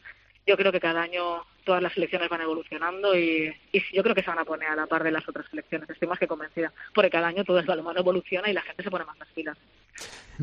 [0.46, 4.22] Yo creo que cada año todas las selecciones van evolucionando y, y yo creo que
[4.22, 5.88] se van a poner a la par de las otras selecciones.
[5.88, 6.72] Estoy más que convencida.
[6.94, 9.58] Porque cada año todo el balonmano evoluciona y la gente se pone más las pilas.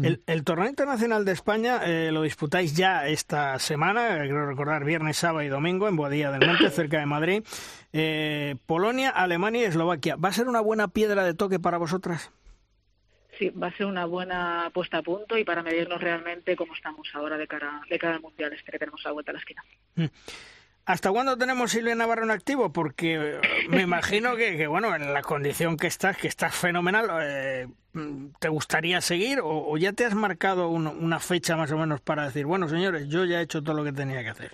[0.02, 5.18] El, el, torneo internacional de España eh, lo disputáis ya esta semana, quiero recordar, viernes,
[5.18, 7.44] sábado y domingo en Boadilla del Monte, cerca de Madrid.
[7.92, 10.16] Eh, Polonia, Alemania y Eslovaquia.
[10.16, 12.32] ¿Va a ser una buena piedra de toque para vosotras?
[13.38, 17.08] Sí, va a ser una buena puesta a punto y para medirnos realmente cómo estamos
[17.14, 19.40] ahora de cara, de cara al Mundial este que tenemos a la vuelta a la
[19.40, 19.64] esquina.
[20.90, 22.74] ¿Hasta cuándo tenemos Silvia Navarro en activo?
[22.74, 27.08] Porque eh, me imagino que, que, bueno, en la condición que estás, que estás fenomenal,
[27.22, 27.68] eh,
[28.40, 32.02] ¿te gustaría seguir o, o, ya te has marcado un, una fecha más o menos
[32.02, 34.54] para decir, bueno, señores, yo ya he hecho todo lo que tenía que hacer?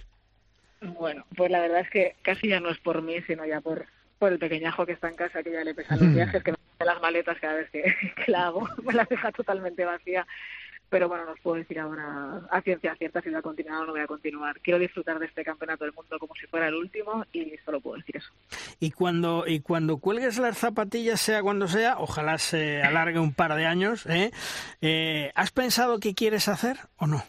[0.82, 3.86] Bueno, pues la verdad es que casi ya no es por mí, sino ya por,
[4.20, 6.58] por el pequeñajo que está en casa, que ya le pesan los viajes, que me
[6.58, 7.82] hace las maletas cada vez que,
[8.26, 10.28] que la hago, me las deja totalmente vacía
[10.96, 13.86] pero bueno, no os puedo decir ahora a ciencia cierta si voy a continuar o
[13.88, 14.62] no voy a continuar.
[14.62, 17.98] Quiero disfrutar de este campeonato del mundo como si fuera el último y solo puedo
[17.98, 18.30] decir eso.
[18.80, 23.56] Y cuando y cuando cuelgues las zapatillas, sea cuando sea, ojalá se alargue un par
[23.56, 24.32] de años, ¿eh?
[24.80, 27.26] Eh, ¿has pensado qué quieres hacer o no?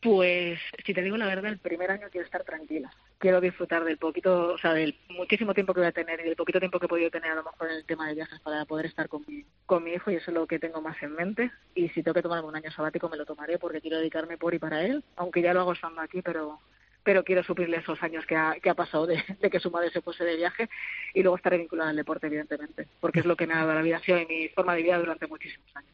[0.00, 2.88] Pues, si te digo la verdad, el primer año quiero estar tranquila.
[3.18, 6.36] Quiero disfrutar del poquito, o sea, del muchísimo tiempo que voy a tener y del
[6.36, 8.64] poquito tiempo que he podido tener a lo mejor en el tema de viajes para
[8.64, 11.14] poder estar con mi, con mi hijo y eso es lo que tengo más en
[11.14, 11.50] mente.
[11.74, 14.54] Y si tengo que tomarme un año sabático me lo tomaré porque quiero dedicarme por
[14.54, 16.60] y para él, aunque ya lo hago estando aquí, pero
[17.02, 19.90] pero quiero suplirle esos años que ha, que ha pasado de, de, que su madre
[19.90, 20.68] se fuese de viaje
[21.14, 23.82] y luego estaré vinculada al deporte, evidentemente, porque es lo que me ha dado la
[23.82, 25.92] vida, ha sido mi forma de vida durante muchísimos años.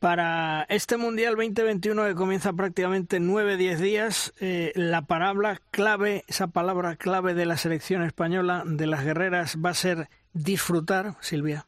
[0.00, 6.46] Para este Mundial 2021 que comienza prácticamente en 9-10 días, eh, la palabra clave, esa
[6.46, 11.66] palabra clave de la selección española, de las guerreras, va a ser disfrutar, Silvia.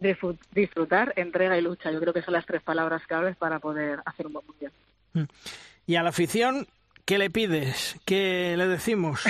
[0.00, 1.90] Disfrutar, entrega y lucha.
[1.90, 4.72] Yo creo que son las tres palabras claves para poder hacer un buen Mundial.
[5.86, 6.66] Y a la afición,
[7.04, 8.00] ¿qué le pides?
[8.06, 9.24] ¿Qué le decimos?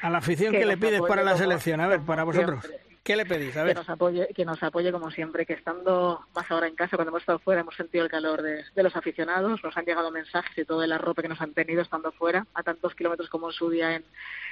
[0.00, 1.82] A la afición, ¿qué le pides para la selección?
[1.82, 2.64] A ver, para vosotros.
[2.64, 2.87] Siempre.
[3.08, 3.56] ¿Qué le pedís?
[3.56, 3.72] A ver.
[3.72, 7.08] Que nos apoye, que nos apoye como siempre, que estando más ahora en casa, cuando
[7.08, 10.58] hemos estado fuera, hemos sentido el calor de, de los aficionados, nos han llegado mensajes
[10.58, 13.54] y todo el arrope que nos han tenido estando fuera, a tantos kilómetros como en
[13.54, 14.04] su día en,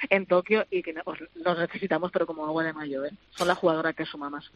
[0.09, 1.05] en Tokio, y que nos,
[1.35, 3.11] los necesitamos, pero como agua de mayo, ¿eh?
[3.29, 4.49] Son la jugadora que suma más.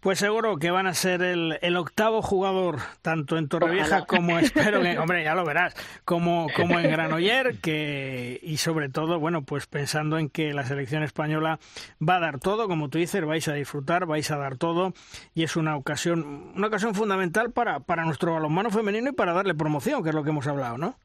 [0.00, 4.06] Pues seguro que van a ser el, el octavo jugador, tanto en Torrevieja Ojalá.
[4.06, 9.20] como espero que, hombre, ya lo verás, como, como en Granoller, que, y sobre todo,
[9.20, 11.60] bueno, pues pensando en que la selección española
[12.02, 14.92] va a dar todo, como tú dices, vais a disfrutar, vais a dar todo
[15.34, 19.54] y es una ocasión una ocasión fundamental para, para nuestro balonmano femenino y para darle
[19.54, 20.96] promoción, que es lo que hemos hablado, ¿no?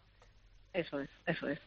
[0.74, 1.60] Eso es, eso es.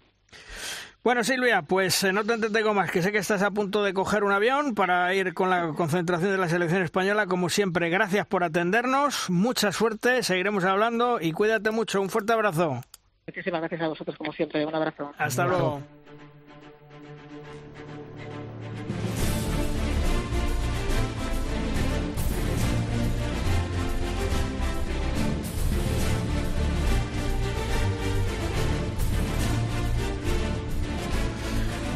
[1.05, 3.93] Bueno, Silvia, pues eh, no te entretengo más, que sé que estás a punto de
[3.93, 7.27] coger un avión para ir con la concentración de la selección española.
[7.27, 12.01] Como siempre, gracias por atendernos, mucha suerte, seguiremos hablando y cuídate mucho.
[12.01, 12.83] Un fuerte abrazo.
[13.27, 14.65] Muchísimas gracias a vosotros, como siempre.
[14.65, 15.13] Un abrazo.
[15.19, 15.83] Hasta luego.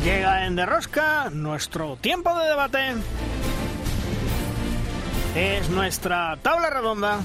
[0.06, 2.78] Llega en Derrosca nuestro tiempo de debate.
[5.34, 7.18] Es nuestra tabla redonda.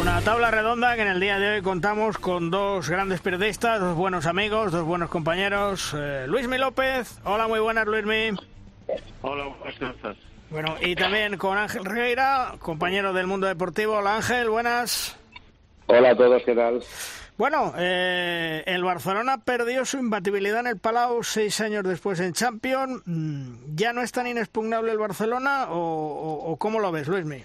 [0.00, 3.94] Una tabla redonda que en el día de hoy contamos con dos grandes periodistas, dos
[3.94, 5.94] buenos amigos, dos buenos compañeros.
[5.96, 7.20] Eh, Luismi López.
[7.22, 8.36] Hola, muy buenas, Luismi.
[9.22, 10.16] Hola, buenas
[10.50, 13.98] Bueno, y también con Ángel Regueira, compañero del mundo deportivo.
[13.98, 15.16] Hola, Ángel, buenas.
[15.86, 16.82] Hola a todos, ¿qué tal?
[17.38, 23.02] Bueno, eh, el Barcelona perdió su imbatibilidad en el Palau seis años después en Champions.
[23.04, 27.44] Mm, ¿Ya no es tan inexpugnable el Barcelona o, cómo lo ves, Luismi?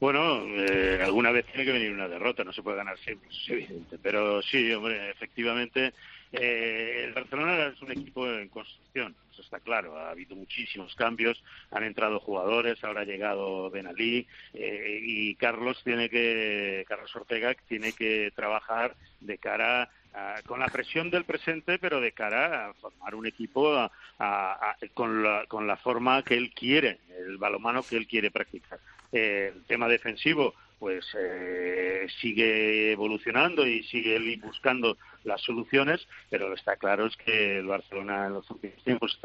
[0.00, 3.48] Bueno, eh, alguna vez tiene que venir una derrota, no se puede ganar siempre, es
[3.48, 3.98] evidente.
[4.02, 5.94] Pero sí, hombre, efectivamente,
[6.32, 9.14] eh, el Barcelona es un equipo en construcción,
[9.46, 9.96] está claro.
[9.98, 15.80] Ha habido muchísimos cambios, han entrado jugadores, ahora ha llegado Ben Ali eh, y Carlos
[15.82, 19.90] tiene que, Carlos Ortega tiene que trabajar de cara
[20.46, 23.90] con la presión del presente, pero de cara a formar un equipo
[24.94, 28.78] con, la, con la forma que él quiere, el balomano que él quiere practicar
[29.12, 36.76] el tema defensivo pues eh, sigue evolucionando y sigue buscando las soluciones, pero lo está
[36.76, 39.18] claro es que el Barcelona en los últimos tiempos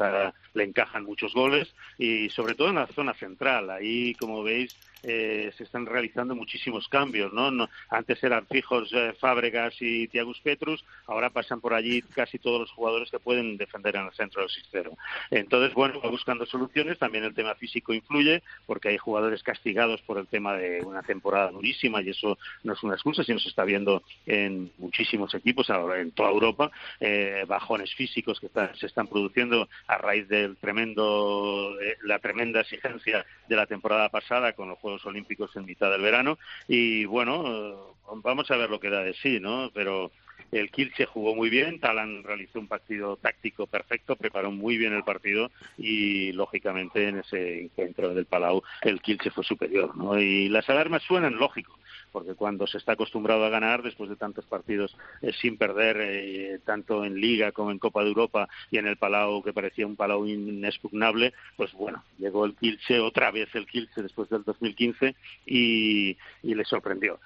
[0.54, 3.70] le encajan muchos goles y sobre todo en la zona central.
[3.70, 7.68] Ahí, como veis, eh, se están realizando muchísimos cambios, ¿no?
[7.90, 12.70] antes eran fijos eh, Fábregas y Tiagus Petrus, ahora pasan por allí casi todos los
[12.70, 14.90] jugadores que pueden defender en el centro del sistema.
[15.30, 20.18] Entonces, bueno, va buscando soluciones, también el tema físico influye, porque hay jugadores castigados por
[20.18, 23.64] el tema de una temporada durísima y eso no es una excusa, sino se está
[23.64, 26.70] viendo en muchísimos equipos ahora en toda Europa,
[27.00, 33.56] eh, bajones físicos que se están produciendo a raíz del tremendo, la tremenda exigencia de
[33.56, 36.38] la temporada pasada con los Juegos Olímpicos en mitad del verano.
[36.68, 37.74] Y bueno, eh,
[38.16, 39.70] vamos a ver lo que da de sí, ¿no?
[39.74, 40.10] Pero
[40.52, 45.02] el Kielce jugó muy bien, Talan realizó un partido táctico perfecto, preparó muy bien el
[45.02, 50.18] partido y lógicamente en ese encuentro del Palau el Kielce fue superior, ¿no?
[50.20, 51.78] Y las alarmas suenan lógico,
[52.12, 56.60] porque cuando se está acostumbrado a ganar después de tantos partidos eh, sin perder eh,
[56.64, 59.96] tanto en Liga como en Copa de Europa y en el Palau que parecía un
[59.96, 65.14] Palau inexpugnable, pues bueno, llegó el Kielce otra vez el Kielce después del 2015
[65.46, 67.18] y, y le sorprendió.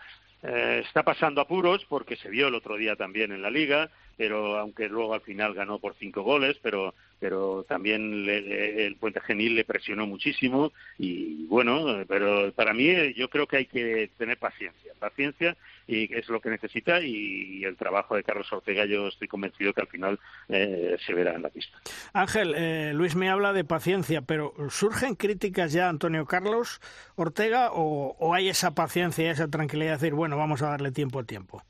[0.42, 4.58] Eh, está pasando apuros porque se vio el otro día también en la liga, pero
[4.58, 9.64] aunque luego al final ganó por cinco goles, pero pero también el Puente Genil le
[9.64, 15.56] presionó muchísimo y bueno, pero para mí yo creo que hay que tener paciencia, paciencia
[15.86, 19.80] y es lo que necesita y, el trabajo de Carlos Ortega yo estoy convencido que
[19.80, 21.78] al final eh, se verá en la pista.
[22.12, 26.80] Ángel, eh, Luis me habla de paciencia, pero ¿surgen críticas ya Antonio Carlos
[27.16, 30.92] Ortega o, o hay esa paciencia y esa tranquilidad de decir, bueno, vamos a darle
[30.92, 31.64] tiempo al tiempo?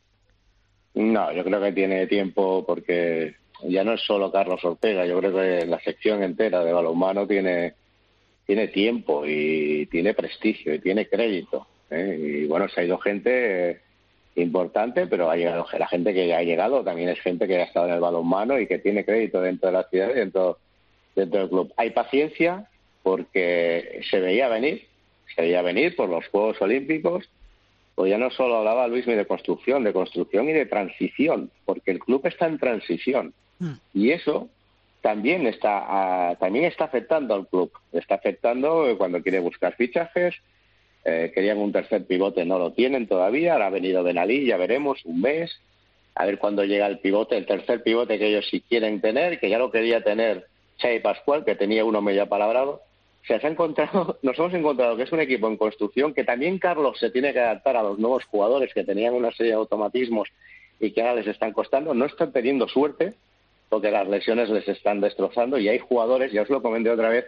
[0.97, 3.35] No, yo creo que tiene tiempo porque
[3.65, 7.75] ya no es solo Carlos Ortega, yo creo que la sección entera de balonmano tiene,
[8.47, 11.67] tiene tiempo y tiene prestigio y tiene crédito.
[11.91, 12.17] ¿eh?
[12.19, 13.83] Y bueno, se ha ido gente
[14.37, 17.89] importante, pero ha llegado, la gente que ha llegado también es gente que ha estado
[17.89, 20.57] en el balonmano y que tiene crédito dentro de la ciudad y dentro,
[21.15, 21.75] dentro del club.
[21.77, 22.71] Hay paciencia
[23.03, 24.87] porque se veía venir,
[25.35, 27.29] se veía venir por los Juegos Olímpicos,
[27.97, 31.99] pues ya no solo hablaba Luis de construcción, de construcción y de transición, porque el
[31.99, 33.33] club está en transición.
[33.59, 33.73] Mm.
[33.95, 34.51] Y eso
[35.01, 37.73] también está, ah, también está afectando al club.
[37.93, 40.35] Está afectando cuando quiere buscar fichajes.
[41.07, 43.55] Eh, querían un tercer pivote, no lo tienen todavía.
[43.55, 45.59] Ahora ha venido Benalí, ya veremos, un mes.
[46.15, 49.49] A ver cuándo llega el pivote, el tercer pivote que ellos sí quieren tener, que
[49.49, 52.25] ya lo quería tener Chay Pascual, que tenía uno medio
[53.27, 56.99] Se ha encontrado, nos hemos encontrado que es un equipo en construcción, que también Carlos
[56.99, 60.29] se tiene que adaptar a los nuevos jugadores que tenían una serie de automatismos
[60.79, 61.95] y que ahora les están costando.
[61.95, 63.15] No están teniendo suerte,
[63.69, 67.25] porque las lesiones les están destrozando y hay jugadores, ya os lo comenté otra vez,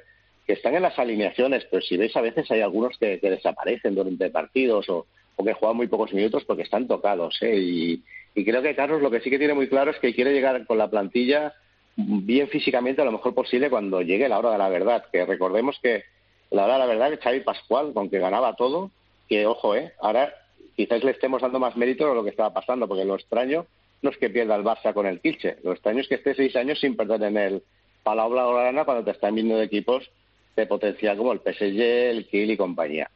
[0.46, 4.30] que están en las alineaciones, pero si veis a veces hay algunos que, desaparecen durante
[4.30, 5.06] partidos o,
[5.44, 7.38] que juegan muy pocos minutos porque están tocados.
[7.42, 7.56] ¿eh?
[7.56, 8.02] Y,
[8.44, 10.78] creo que Carlos lo que sí que tiene muy claro es que quiere llegar con
[10.78, 11.54] la plantilla
[11.98, 15.04] bien físicamente a lo mejor posible cuando llegue la hora de la verdad.
[15.12, 16.04] Que recordemos que
[16.50, 18.90] la hora de la verdad es Xavi Pascual, aunque ganaba todo,
[19.28, 19.92] que ojo, ¿eh?
[20.00, 20.32] ahora
[20.76, 23.66] quizás le estemos dando más mérito a lo que estaba pasando, porque lo extraño
[24.00, 25.56] no es que pierda el Barça con el Kilche.
[25.64, 27.62] Lo extraño es que esté seis años sin perder en el
[28.04, 30.08] Palau Blaugrana cuando te están viendo de equipos
[30.54, 33.10] de potencial como el PSG, el Kiel y compañía.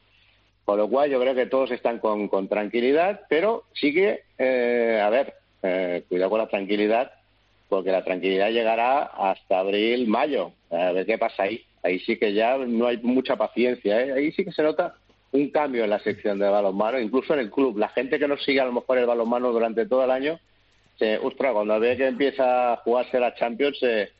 [0.64, 5.34] Por lo cual yo creo que todos están con, tranquilidad, pero sigue, eh, a ver,
[5.62, 7.12] eh, cuidado con la tranquilidad,
[7.72, 10.52] porque la tranquilidad llegará hasta abril, mayo.
[10.70, 11.64] A ver qué pasa ahí.
[11.82, 13.98] Ahí sí que ya no hay mucha paciencia.
[13.98, 14.12] ¿eh?
[14.12, 14.94] Ahí sí que se nota
[15.30, 17.78] un cambio en la sección de balonmano, incluso en el club.
[17.78, 20.38] La gente que no sigue a lo mejor el balonmano durante todo el año
[20.98, 24.10] se, ostras, cuando ve que empieza a jugarse la Champions se,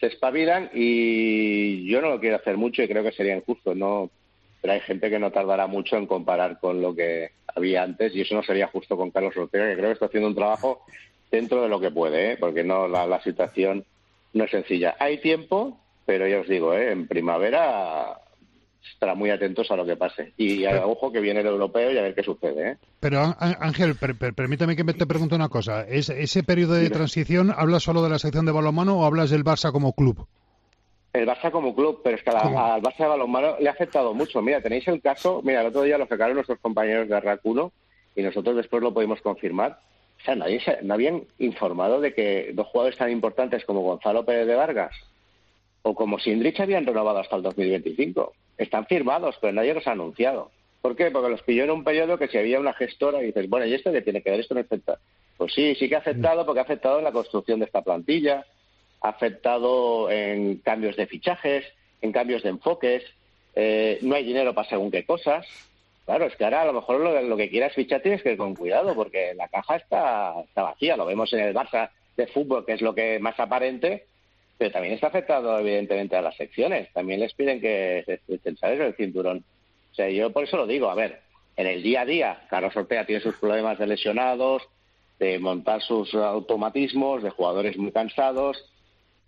[0.00, 4.10] se espabilan y yo no lo quiero hacer mucho y creo que sería injusto, no
[4.62, 8.22] pero hay gente que no tardará mucho en comparar con lo que había antes y
[8.22, 10.82] eso no sería justo con Carlos Ortega, que creo que está haciendo un trabajo
[11.32, 12.36] dentro de lo que puede, ¿eh?
[12.38, 13.84] porque no la, la situación
[14.34, 14.94] no es sencilla.
[15.00, 16.92] Hay tiempo, pero ya os digo, ¿eh?
[16.92, 18.18] en primavera
[18.92, 20.32] estará muy atentos a lo que pase.
[20.36, 22.72] Y a, ojo que viene el europeo y a ver qué sucede.
[22.72, 22.76] ¿eh?
[23.00, 25.86] Pero Ángel, per, per, permítame que te pregunte una cosa.
[25.88, 29.44] ¿Es, ¿Ese periodo de transición hablas solo de la sección de balonmano o hablas del
[29.44, 30.26] Barça como club?
[31.12, 34.42] El Barça como club, pero es que al Barça de balonmano le ha afectado mucho.
[34.42, 37.72] Mira, tenéis el caso, mira, el otro día lo sacaron nuestros compañeros de Racuno
[38.14, 39.78] y nosotros después lo pudimos confirmar.
[40.22, 44.24] O sea, nadie se, no habían informado de que dos jugadores tan importantes como Gonzalo
[44.24, 44.94] Pérez de Vargas
[45.82, 48.32] o como Sindrich habían renovado hasta el 2025.
[48.56, 50.52] Están firmados, pero nadie los ha anunciado.
[50.80, 51.10] ¿Por qué?
[51.10, 53.74] Porque los pilló en un periodo que si había una gestora y dices, bueno, ¿y
[53.74, 54.40] esto qué tiene que ver?
[54.40, 54.98] Esto no afecta.
[55.36, 58.46] Pues sí, sí que ha afectado porque ha afectado en la construcción de esta plantilla,
[59.00, 61.64] ha afectado en cambios de fichajes,
[62.00, 63.02] en cambios de enfoques,
[63.54, 65.46] eh, no hay dinero para según qué cosas.
[66.04, 68.54] Claro, es que ahora a lo mejor lo, que quieras fichar tienes que ir con
[68.54, 70.96] cuidado porque la caja está, está vacía.
[70.96, 74.06] Lo vemos en el Barça de fútbol, que es lo que más aparente,
[74.58, 76.92] pero también está afectado evidentemente a las secciones.
[76.92, 79.44] También les piden que se el cinturón.
[79.92, 81.20] O sea, yo por eso lo digo, a ver,
[81.56, 84.62] en el día a día, Carlos Ortega tiene sus problemas de lesionados,
[85.18, 88.72] de montar sus automatismos, de jugadores muy cansados,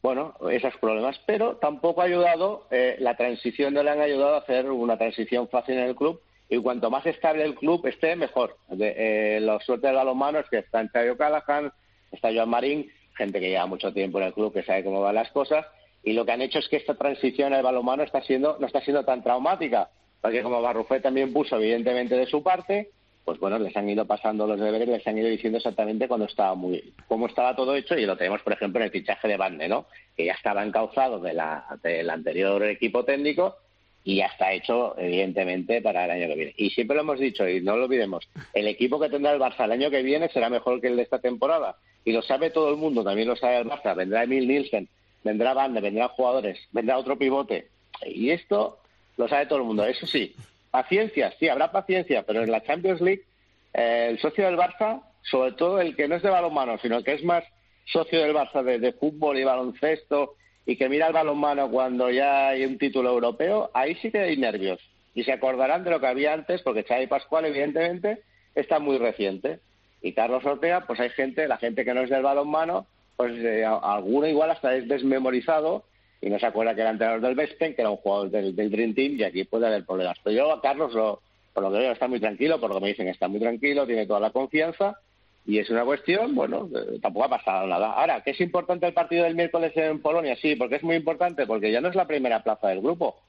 [0.03, 4.39] bueno, esos problemas, pero tampoco ha ayudado, eh, la transición no le han ayudado a
[4.39, 8.57] hacer una transición fácil en el club y cuanto más estable el club esté, mejor.
[8.69, 8.95] De,
[9.37, 11.73] eh, la suerte del balonmano es que está en Chayo Callahan,
[12.13, 15.15] está Joan Marín, gente que lleva mucho tiempo en el club, que sabe cómo van
[15.15, 15.67] las cosas,
[16.03, 18.81] y lo que han hecho es que esta transición al balonmano está siendo, no está
[18.83, 19.89] siendo tan traumática,
[20.21, 22.91] porque como Barrufet también puso evidentemente de su parte,
[23.25, 26.55] pues bueno, les han ido pasando los deberes, les han ido diciendo exactamente cuando estaba
[26.55, 29.67] muy, cómo estaba todo hecho, y lo tenemos, por ejemplo, en el fichaje de Bande,
[29.67, 29.87] ¿no?
[30.15, 33.57] Que ya estaba encauzado de la, del anterior equipo técnico
[34.05, 36.55] y ya está hecho, evidentemente, para el año que viene.
[36.59, 39.65] Y siempre lo hemos dicho, y no lo olvidemos, el equipo que tendrá el Barça
[39.65, 41.77] el año que viene será mejor que el de esta temporada.
[42.05, 43.97] Y lo sabe todo el mundo, también lo sabe el Barça.
[43.97, 44.89] Vendrá Emil Nielsen,
[45.25, 47.69] vendrá Bande, vendrán jugadores, vendrá otro pivote.
[48.05, 48.79] Y esto
[49.17, 49.87] lo sabe todo el mundo.
[49.87, 50.35] Eso sí,
[50.71, 53.25] paciencia, sí, habrá paciencia, pero en la Champions League
[53.73, 57.15] eh, el socio del Barça, sobre todo el que no es de balonmano, sino que
[57.15, 57.43] es más
[57.87, 60.35] socio del Barça de, de, fútbol y baloncesto
[60.67, 64.37] y que mira el balonmano cuando ya hay un título europeo, ahí sí que hay
[64.37, 64.81] nervios.
[65.15, 68.23] Y se acordarán de lo que había antes, porque Xavi Pascual, evidentemente,
[68.55, 69.61] está muy reciente.
[70.03, 72.87] Y Carlos Ortega, pues hay gente, la gente que no es del balonmano,
[73.17, 75.85] pues eh, alguno igual hasta es desmemorizado
[76.21, 78.71] y no se acuerda que era entrenador del Vespen, que era un jugador del, del,
[78.71, 80.19] Dream Team, y aquí puede haber problemas.
[80.25, 81.21] Pero yo a Carlos, lo,
[81.53, 83.87] por lo que veo, está muy tranquilo, por lo que me dicen, está muy tranquilo,
[83.87, 84.99] tiene toda la confianza,
[85.47, 86.69] y es una cuestión, bueno,
[87.03, 87.93] tampoco ha pasado nada.
[87.93, 90.37] Ahora, ¿qué es importante el partido del miércoles en Polonia?
[90.37, 93.21] Sí, porque es muy importante, porque ya no es la primera plaza del grupo.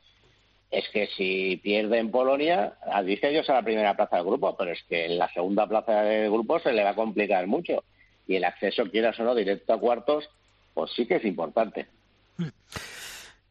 [0.72, 4.72] Es que si pierde en Polonia, dice ellos a la primera plaza del grupo, pero
[4.72, 7.84] es que en la segunda plaza del grupo se le va a complicar mucho.
[8.28, 10.30] Y el acceso, quieras o no, directo a cuartos,
[10.74, 11.86] pues sí que es importante.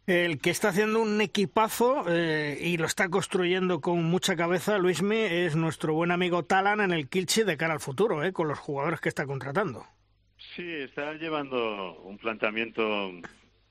[0.06, 5.16] El que está haciendo un equipazo eh, y lo está construyendo con mucha cabeza, Luismi,
[5.16, 8.58] es nuestro buen amigo Talan en el Kilchi de cara al futuro, eh, con los
[8.58, 9.86] jugadores que está contratando.
[10.54, 13.12] Sí, está llevando un planteamiento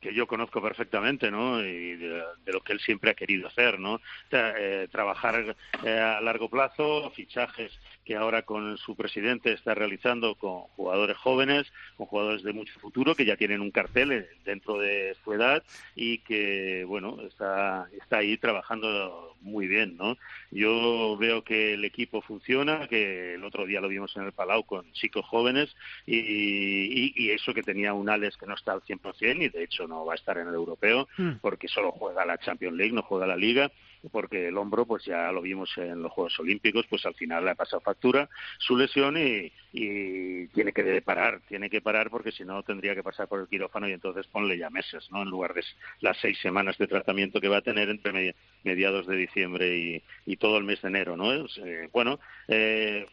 [0.04, 1.64] que yo conozco perfectamente, ¿no?
[1.64, 4.02] Y de, lo que él siempre ha querido hacer, ¿no?
[4.32, 7.72] Eh, trabajar eh, a largo plazo, fichajes
[8.04, 13.16] que ahora con su presidente está realizando con jugadores jóvenes, con jugadores de mucho futuro
[13.16, 15.64] que ya tienen un cartel dentro de su edad
[15.96, 20.18] y que, bueno, está, está ahí trabajando muy bien, ¿no?
[20.52, 24.64] Yo veo que el equipo funciona, que el otro día lo vimos en el Palau
[24.66, 25.74] con chicos jóvenes
[26.06, 29.64] y, y, y eso que tenía un Alex que no está al 100% y de
[29.64, 31.08] hecho no va a estar en el europeo
[31.42, 33.72] porque solo juega la Champions League, no juega la Liga
[34.12, 37.52] porque el hombro, pues ya lo vimos en los Juegos Olímpicos, pues al final le
[37.52, 42.44] ha pasado factura su lesión y, y tiene que parar, tiene que parar porque si
[42.44, 45.22] no tendría que pasar por el quirófano y entonces ponle ya meses, ¿no?
[45.22, 45.64] En lugar de
[46.02, 50.38] las seis semanas de tratamiento que va a tener entre mediados de diciembre y, y
[50.38, 51.34] todo el mes de enero, ¿no?
[51.34, 53.06] Eh, bueno, eh,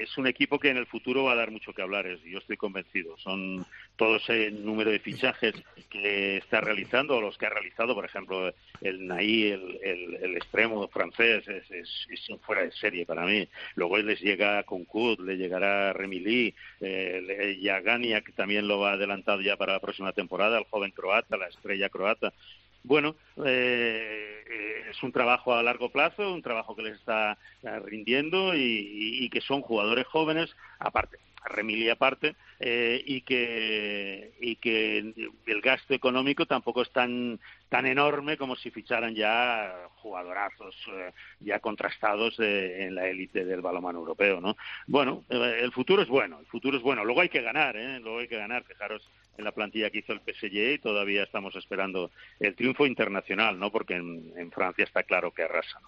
[0.00, 2.56] es un equipo que en el futuro va a dar mucho que hablar, yo estoy
[2.56, 3.16] convencido.
[3.18, 3.64] Son
[3.96, 5.54] todo ese número de fichajes
[5.90, 9.78] que está realizando, o los que ha realizado, por ejemplo, el Naí, el,
[10.22, 13.48] el, extremo francés, es, es, es, fuera de serie para mí.
[13.74, 17.58] Luego les llega Concourt, le llegará Remilí, eh,
[18.24, 21.88] que también lo va adelantado ya para la próxima temporada, el joven croata, la estrella
[21.88, 22.32] croata
[22.88, 23.14] bueno,
[23.44, 27.38] eh, es un trabajo a largo plazo, un trabajo que les está
[27.84, 34.56] rindiendo y, y, y que son jugadores jóvenes, aparte, Remili aparte, eh, y que y
[34.56, 34.98] que
[35.46, 41.60] el gasto económico tampoco es tan tan enorme como si ficharan ya jugadorazos eh, ya
[41.60, 44.56] contrastados en la élite del balonmano europeo, ¿no?
[44.86, 47.04] Bueno, eh, el futuro es bueno, el futuro es bueno.
[47.04, 48.00] Luego hay que ganar, ¿eh?
[48.00, 48.64] Luego hay que ganar.
[48.64, 49.08] Fijaros
[49.38, 52.10] en la plantilla que hizo el PSG y todavía estamos esperando
[52.40, 53.70] el triunfo internacional, ¿no?
[53.70, 55.80] Porque en, Francia está claro que arrasa.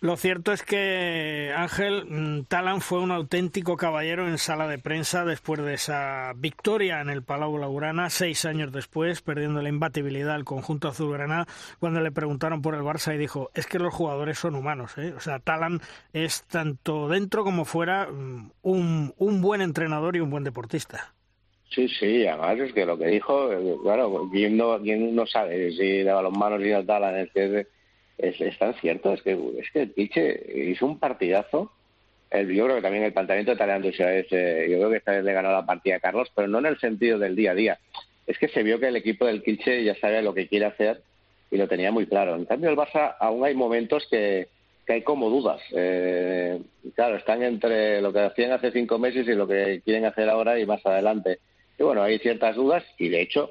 [0.00, 5.24] Lo cierto es que Ángel mm, Talan fue un auténtico caballero en sala de prensa
[5.24, 10.44] después de esa victoria en el Palau Blaugrana, seis años después, perdiendo la imbatibilidad al
[10.44, 11.48] conjunto azulgrana,
[11.80, 14.96] cuando le preguntaron por el Barça y dijo, es que los jugadores son humanos.
[14.98, 15.14] ¿eh?
[15.16, 15.80] O sea, Talan
[16.12, 21.17] es tanto dentro como fuera mm, un buen entrenador y un buen deportista.
[21.70, 25.98] Sí, sí, además es que lo que dijo, eh, claro, ¿quién no, no sabe si
[25.98, 27.66] de balonmano y de Talan es
[28.18, 31.70] es, es tan cierto, es que, es que el Piche hizo un partidazo.
[32.30, 35.24] El, yo creo que también el planteamiento de Tareando eh, yo creo que esta vez
[35.24, 37.78] le ganó la partida a Carlos, pero no en el sentido del día a día.
[38.26, 41.00] Es que se vio que el equipo del Kilche ya sabe lo que quiere hacer
[41.50, 42.34] y lo tenía muy claro.
[42.34, 44.48] En cambio, el Barça aún hay momentos que,
[44.84, 45.62] que hay como dudas.
[45.72, 46.60] Eh,
[46.94, 50.58] claro, están entre lo que hacían hace cinco meses y lo que quieren hacer ahora
[50.58, 51.38] y más adelante.
[51.78, 53.50] Y bueno, hay ciertas dudas y de hecho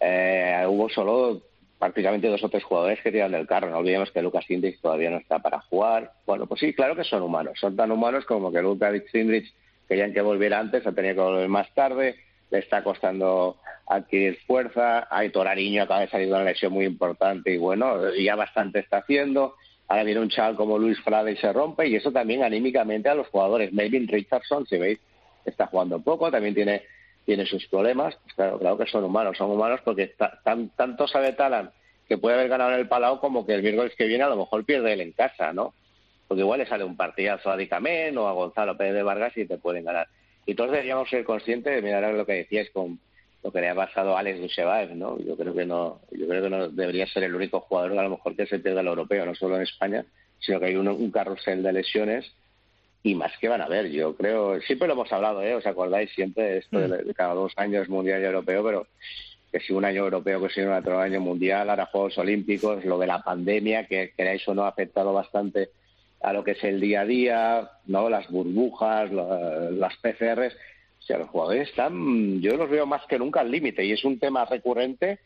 [0.00, 1.42] eh, hubo solo
[1.78, 3.70] prácticamente dos o tres jugadores que tiran del carro.
[3.70, 6.12] No olvidemos que Lucas Indrich todavía no está para jugar.
[6.26, 7.58] Bueno, pues sí, claro que son humanos.
[7.60, 9.52] Son tan humanos como que Lucas Indrich
[9.86, 12.16] querían que volviera antes, ha tenido que volver más tarde.
[12.50, 15.06] Le está costando adquirir fuerza.
[15.10, 18.98] Hay Torariño acaba de salir de una lesión muy importante y bueno, ya bastante está
[18.98, 19.54] haciendo.
[19.86, 23.14] Ahora viene un chaval como Luis Frade y se rompe y eso también anímicamente a
[23.14, 23.72] los jugadores.
[23.72, 24.98] Melvin Richardson, si veis,
[25.44, 26.82] está jugando poco, también tiene
[27.28, 30.14] tiene sus problemas, pues claro, claro que son humanos, son humanos porque
[30.44, 31.70] tan, tanto sabe Talan
[32.08, 34.36] que puede haber ganado en el Palau como que el miércoles que viene a lo
[34.38, 35.74] mejor pierde él en casa, ¿no?
[36.26, 39.44] Porque igual le sale un partidazo a Dicamén o a Gonzalo Pérez de Vargas y
[39.44, 40.08] te pueden ganar.
[40.46, 42.98] Y todos deberíamos ser conscientes de mirar lo que decías con
[43.42, 45.18] lo que le ha pasado a Alex Duchevaev, ¿no?
[45.18, 48.10] Yo creo que no, yo creo que no debería ser el único jugador a lo
[48.10, 50.02] mejor que se pierda el europeo, no solo en España,
[50.38, 52.32] sino que hay un carrusel de lesiones
[53.02, 53.90] y más que van a ver.
[53.90, 55.54] Yo creo, siempre lo hemos hablado, ¿eh?
[55.54, 57.12] ¿Os acordáis siempre esto de, mm.
[57.14, 58.64] cada dos años mundial y europeo?
[58.64, 58.86] Pero
[59.52, 63.06] que si un año europeo, que si otro año mundial, ahora Juegos Olímpicos, lo de
[63.06, 65.70] la pandemia, que eso no ha afectado bastante
[66.20, 68.10] a lo que es el día a día, ¿no?
[68.10, 70.54] Las burbujas, las PCRs.
[70.54, 74.04] O sea, los jugadores están, yo los veo más que nunca al límite y es
[74.04, 75.20] un tema recurrente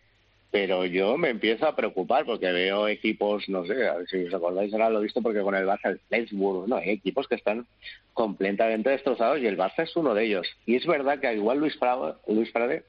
[0.52, 4.34] pero yo me empiezo a preocupar porque veo equipos, no sé, a ver si os
[4.34, 7.36] acordáis, ahora lo he visto porque con el Barça, el Flensburg, no, hay equipos que
[7.36, 7.66] están
[8.12, 10.46] completamente destrozados y el Barça es uno de ellos.
[10.66, 12.84] Y es verdad que igual Luis Prade, Luis Prade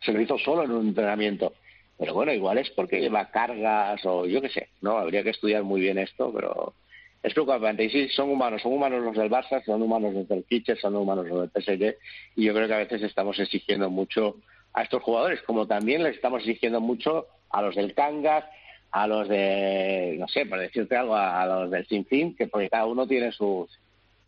[0.00, 1.54] se lo hizo solo en un entrenamiento,
[1.98, 4.96] pero bueno, igual es porque lleva cargas o yo qué sé, ¿no?
[4.96, 6.72] Habría que estudiar muy bien esto, pero
[7.20, 7.82] es preocupante.
[7.82, 10.94] Y sí, son humanos, son humanos los del Barça, son humanos los del Kitchen, son
[10.94, 11.96] humanos los del PSG
[12.36, 14.36] y yo creo que a veces estamos exigiendo mucho
[14.76, 18.44] a estos jugadores, como también les estamos exigiendo mucho a los del Cangas,
[18.90, 22.84] a los de, no sé, por decirte algo, a, los del Sinfín, que porque cada
[22.84, 23.70] uno tiene sus,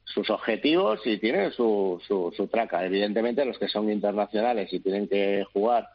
[0.04, 2.82] sus objetivos y tiene su, su, su traca.
[2.82, 5.90] Evidentemente, los que son internacionales y tienen que jugar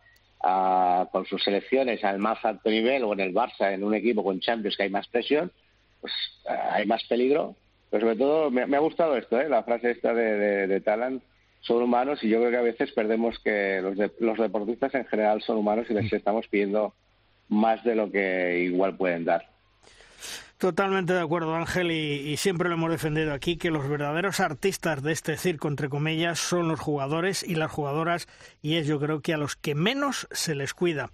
[1.12, 4.40] con sus selecciones al más alto nivel o en el Barça, en un equipo con
[4.40, 5.52] Champions que hay más presión,
[6.00, 6.14] pues
[6.46, 7.56] hay más peligro.
[7.90, 9.50] Pero sobre todo me, ha gustado esto, ¿eh?
[9.50, 11.24] la frase esta de, de, de Talant,
[11.64, 15.42] son humanos y yo creo que a veces perdemos que los, los deportistas en general
[15.42, 16.16] son humanos y les mm.
[16.16, 16.94] estamos pidiendo
[17.50, 19.53] más de lo que igual pueden dar.
[20.64, 25.12] Totalmente de acuerdo, Ángel, y, siempre lo hemos defendido aquí, que los verdaderos artistas de
[25.12, 28.30] este circo, entre comillas, son los jugadores y las jugadoras,
[28.62, 31.10] y es yo creo que a los que menos se les cuida.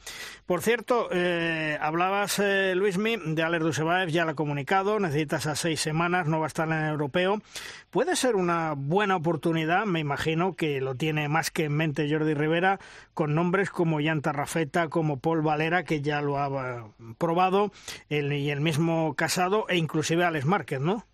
[0.46, 5.56] Por cierto, eh, hablabas, eh, Luismi, de Alex Dusebaev, ya lo ha comunicado, necesitas a
[5.56, 7.42] seis semanas, no va a estar en el europeo.
[7.90, 12.36] Puede ser una buena oportunidad, me imagino que lo tiene más que en mente Jordi
[12.36, 12.80] Rivera,
[13.16, 16.84] con nombres como Yanta Rafeta, como Paul Valera, que ya lo ha eh,
[17.18, 17.72] probado,
[18.10, 21.06] y el mismo Casas e inclusive Alex Márquez, ¿no?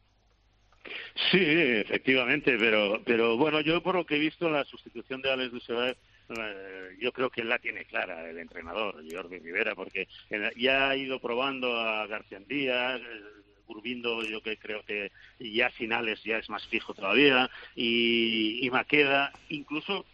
[1.32, 5.51] Sí, efectivamente, pero, pero bueno, yo por lo que he visto la sustitución de Alex
[5.51, 5.95] Dusevae,
[6.30, 10.07] eh, yo creo que la tiene clara, el entrenador, Jordi Rivera, porque
[10.57, 13.02] ya ha ido probando a García Díaz,
[13.68, 18.69] Urbindo yo que creo que ya sin Alex ya es más fijo todavía, y, y
[18.69, 20.06] Maqueda, incluso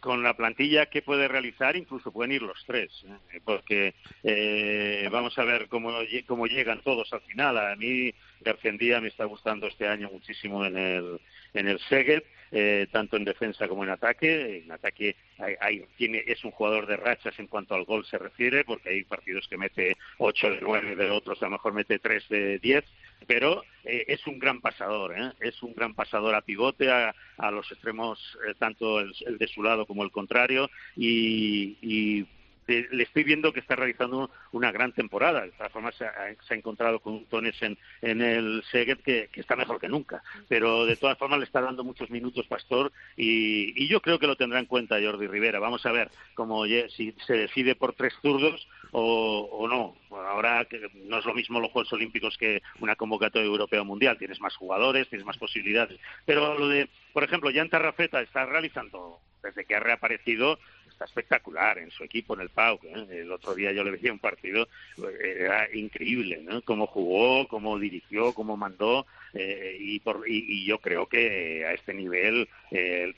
[0.00, 3.40] con la plantilla que puede realizar incluso pueden ir los tres, ¿eh?
[3.44, 5.92] porque eh, vamos a ver cómo,
[6.26, 7.58] cómo llegan todos al final.
[7.58, 11.20] A mí Garcendía me está gustando este año muchísimo en el
[11.54, 12.22] en el Seged
[12.52, 14.62] eh, tanto en defensa como en ataque.
[14.64, 15.16] En ataque
[15.60, 19.04] hay, tiene, es un jugador de rachas en cuanto al gol se refiere, porque hay
[19.04, 22.84] partidos que mete 8 de 9, de otros a lo mejor mete 3 de 10,
[23.26, 25.32] pero eh, es un gran pasador, ¿eh?
[25.40, 27.14] es un gran pasador a pivote, a,
[27.50, 32.26] los extremos, eh, tanto el, de su lado como el contrario, y
[32.66, 35.42] le estoy viendo que está realizando una gran temporada.
[35.42, 39.88] De todas formas, se ha, encontrado con Tones en, el Seguet que, está mejor que
[39.88, 40.22] nunca.
[40.48, 44.36] Pero de todas formas le está dando muchos minutos Pastor y, yo creo que lo
[44.36, 45.58] tendrá en cuenta Jordi Rivera.
[45.58, 49.96] Vamos a ver cómo si se decide por tres zurdos o, no.
[50.16, 54.18] ahora que no es lo mismo los Juegos Olímpicos que una convocatoria europea o mundial.
[54.18, 55.98] Tienes más jugadores, tienes más posibilidades.
[56.24, 60.58] Pero lo de, por ejemplo, Jan Tarrafeta está realizando desde que ha reaparecido
[61.04, 62.84] espectacular en su equipo, en el PAUC.
[62.84, 63.06] ¿eh?
[63.10, 64.68] El otro día yo le veía un partido,
[64.98, 66.62] eh, era increíble, ¿no?
[66.62, 71.94] Cómo jugó, cómo dirigió, cómo mandó, eh, y, por, y, yo creo que a este
[71.94, 73.14] nivel él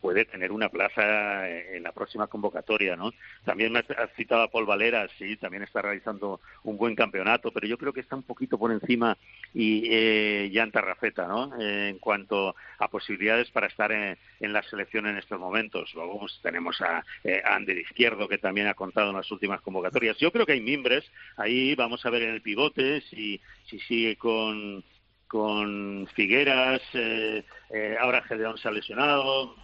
[0.00, 3.12] puede tener una plaza en la próxima convocatoria, ¿no?
[3.44, 7.66] También me has citado a Paul Valera, sí, también está realizando un buen campeonato, pero
[7.66, 9.16] yo creo que está un poquito por encima
[9.54, 11.58] y eh, Jan Tarrafeta, ¿no?
[11.60, 15.92] en cuanto a posibilidades para estar en, la selección en estos momentos.
[15.94, 20.16] Luego pues, tenemos a, eh, Ander Izquierdo, que también ha contado en las últimas convocatorias.
[20.18, 21.04] Yo creo que hay mimbres,
[21.36, 24.84] ahí vamos a ver en el pivote si, si sigue con
[25.28, 29.54] con Figueras, eh, eh, ahora Gedeón se ha lesionado,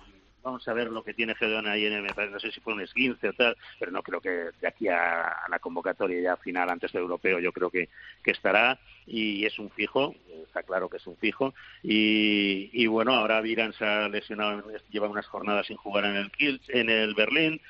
[0.44, 2.82] Vamos a ver lo que tiene Gedeón ahí en el, no sé si fue un
[2.82, 6.92] esguince o tal, pero no creo que de aquí a, la convocatoria ya final antes
[6.92, 7.88] del europeo yo creo que,
[8.24, 8.78] estará.
[9.06, 10.14] Y es un fijo,
[10.46, 11.54] está claro que es un fijo.
[11.82, 16.30] Y, y bueno, ahora Viran se ha lesionado, lleva unas jornadas sin jugar en el
[16.30, 17.60] Kiel, en el Berlín,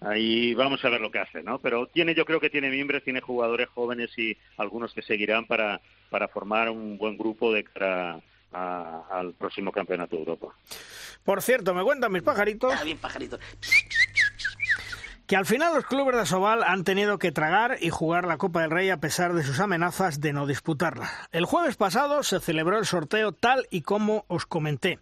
[0.00, 1.58] ahí vamos a ver lo que hace, ¿no?
[1.58, 5.80] Pero tiene, yo creo que tiene miembros, tiene jugadores jóvenes y algunos que seguirán para,
[6.10, 8.20] para formar un buen grupo de cara
[8.52, 10.54] al próximo campeonato de Europa.
[11.24, 12.74] Por cierto, me cuentan mis pajaritos.
[12.76, 13.40] Ah, bien pajaritos.
[15.26, 18.60] Que al final los clubes de Asobal han tenido que tragar y jugar la Copa
[18.62, 21.10] del Rey a pesar de sus amenazas de no disputarla.
[21.30, 24.98] El jueves pasado se celebró el sorteo tal y como os comenté.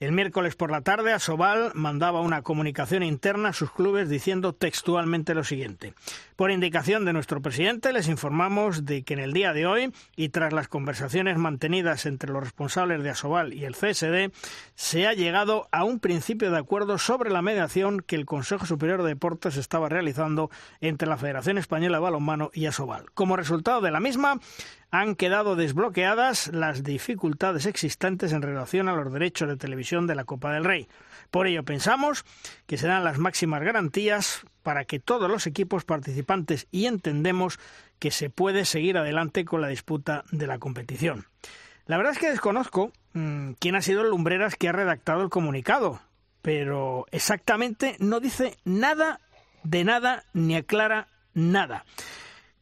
[0.00, 5.34] El miércoles por la tarde, Asobal mandaba una comunicación interna a sus clubes diciendo textualmente
[5.34, 5.94] lo siguiente.
[6.34, 10.30] Por indicación de nuestro presidente, les informamos de que en el día de hoy, y
[10.30, 14.32] tras las conversaciones mantenidas entre los responsables de Asobal y el CSD,
[14.74, 19.02] se ha llegado a un principio de acuerdo sobre la mediación que el Consejo Superior
[19.02, 20.50] de Deportes estaba realizando
[20.80, 23.06] entre la Federación Española de Balonmano y Asobal.
[23.14, 24.40] Como resultado de la misma,
[25.00, 30.24] han quedado desbloqueadas las dificultades existentes en relación a los derechos de televisión de la
[30.24, 30.86] Copa del Rey.
[31.32, 32.24] Por ello pensamos
[32.68, 37.58] que serán las máximas garantías para que todos los equipos participantes y entendemos
[37.98, 41.26] que se puede seguir adelante con la disputa de la competición.
[41.86, 45.28] La verdad es que desconozco mm, quién ha sido el Lumbreras que ha redactado el
[45.28, 46.02] comunicado,
[46.40, 49.18] pero exactamente no dice nada
[49.64, 51.84] de nada ni aclara nada.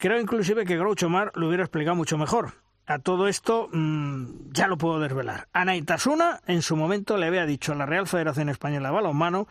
[0.02, 2.54] Creo inclusive que Groucho Mar lo hubiera explicado mucho mejor.
[2.86, 5.46] A todo esto mm, ya lo puedo desvelar.
[5.52, 9.46] Ana Itasuna en su momento le había dicho a la Real Federación Española de Balonmano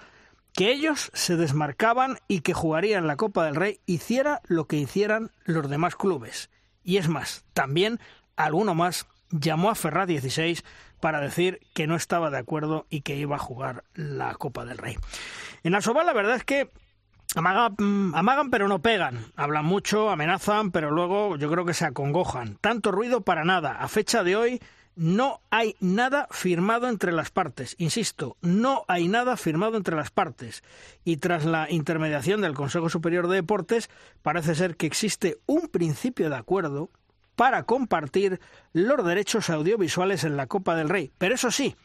[0.52, 5.32] que ellos se desmarcaban y que jugarían la Copa del Rey hiciera lo que hicieran
[5.46, 6.50] los demás clubes.
[6.84, 8.02] Y es más, también
[8.36, 10.66] alguno más llamó a Ferrat 16
[11.00, 14.80] para decir que no estaba de acuerdo y que iba a jugar la Copa del
[14.80, 14.98] Rey.
[15.64, 16.70] En Asobal la verdad es que
[17.36, 19.26] Mm, amagan, pero no pegan.
[19.36, 22.58] Hablan mucho, amenazan, pero luego yo creo que se acongojan.
[22.60, 23.78] Tanto ruido para nada.
[23.80, 24.62] A fecha de hoy
[24.96, 27.76] no hay nada firmado entre las partes.
[27.78, 30.62] Insisto, no hay nada firmado entre las partes.
[31.06, 33.90] Y tras la intermediación del Consejo Superior de Deportes,
[34.22, 36.90] parece ser que existe un principio de acuerdo
[37.36, 38.42] para compartir
[38.74, 41.12] los derechos audiovisuales en la Copa del Rey.
[41.18, 41.76] Pero eso sí,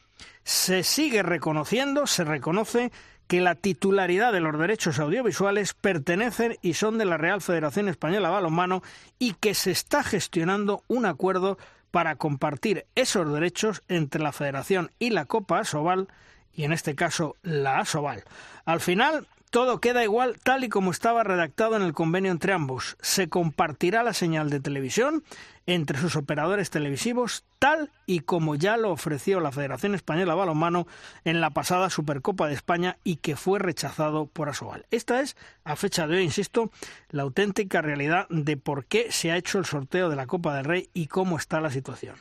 [0.43, 2.90] se sigue reconociendo, se reconoce
[3.27, 8.28] que la titularidad de los derechos audiovisuales pertenecen y son de la Real Federación Española
[8.28, 8.82] de Balonmano
[9.19, 11.59] y que se está gestionando un acuerdo
[11.90, 16.09] para compartir esos derechos entre la Federación y la Copa Asobal
[16.53, 18.24] y en este caso la Asobal.
[18.65, 19.27] Al final
[19.57, 22.99] todo queda igual tal y como estaba redactado en el convenio entre ambos.
[23.01, 25.24] Se compartirá la señal de televisión
[25.65, 30.87] entre sus operadores televisivos tal y como ya lo ofreció la Federación Española de Balonmano
[31.24, 34.85] en la pasada Supercopa de España y que fue rechazado por Asobal.
[34.91, 36.70] Esta es, a fecha de hoy, insisto,
[37.09, 40.66] la auténtica realidad de por qué se ha hecho el sorteo de la Copa del
[40.66, 42.16] Rey y cómo está la situación.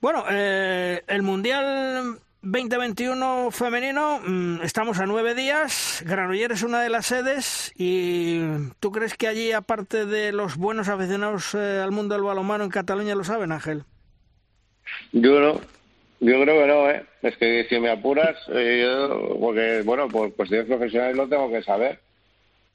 [0.00, 6.04] Bueno, eh, el Mundial 2021 femenino, mm, estamos a nueve días.
[6.06, 7.72] Granoller es una de las sedes.
[7.76, 8.38] ¿Y
[8.78, 12.70] tú crees que allí, aparte de los buenos aficionados eh, al mundo del balonmano en
[12.70, 13.82] Cataluña, lo saben, Ángel?
[15.10, 15.60] Yo no.
[16.20, 17.04] Yo creo que no, ¿eh?
[17.22, 21.64] Es que si me apuras, eh, yo, porque, bueno, por cuestiones profesionales lo tengo que
[21.64, 21.98] saber.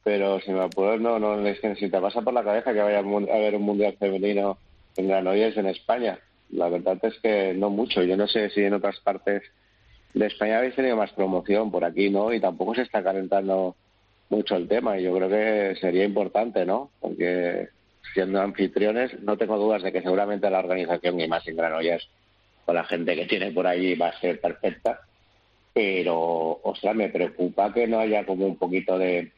[0.03, 2.81] Pero si me apuras, no, no, es que si te pasa por la cabeza que
[2.81, 4.57] vaya a haber un mundial femenino
[4.97, 6.19] en Granollers, en España.
[6.49, 8.03] La verdad es que no mucho.
[8.03, 9.43] Yo no sé si en otras partes
[10.13, 13.75] de España habéis tenido más promoción, por aquí no, y tampoco se está calentando
[14.29, 14.97] mucho el tema.
[14.97, 16.91] Y yo creo que sería importante, ¿no?
[16.99, 17.69] Porque
[18.13, 22.07] siendo anfitriones, no tengo dudas de que seguramente la organización, y más en Granollers,
[22.65, 25.01] con la gente que tiene por ahí, va a ser perfecta.
[25.73, 29.31] Pero, ostras, me preocupa que no haya como un poquito de,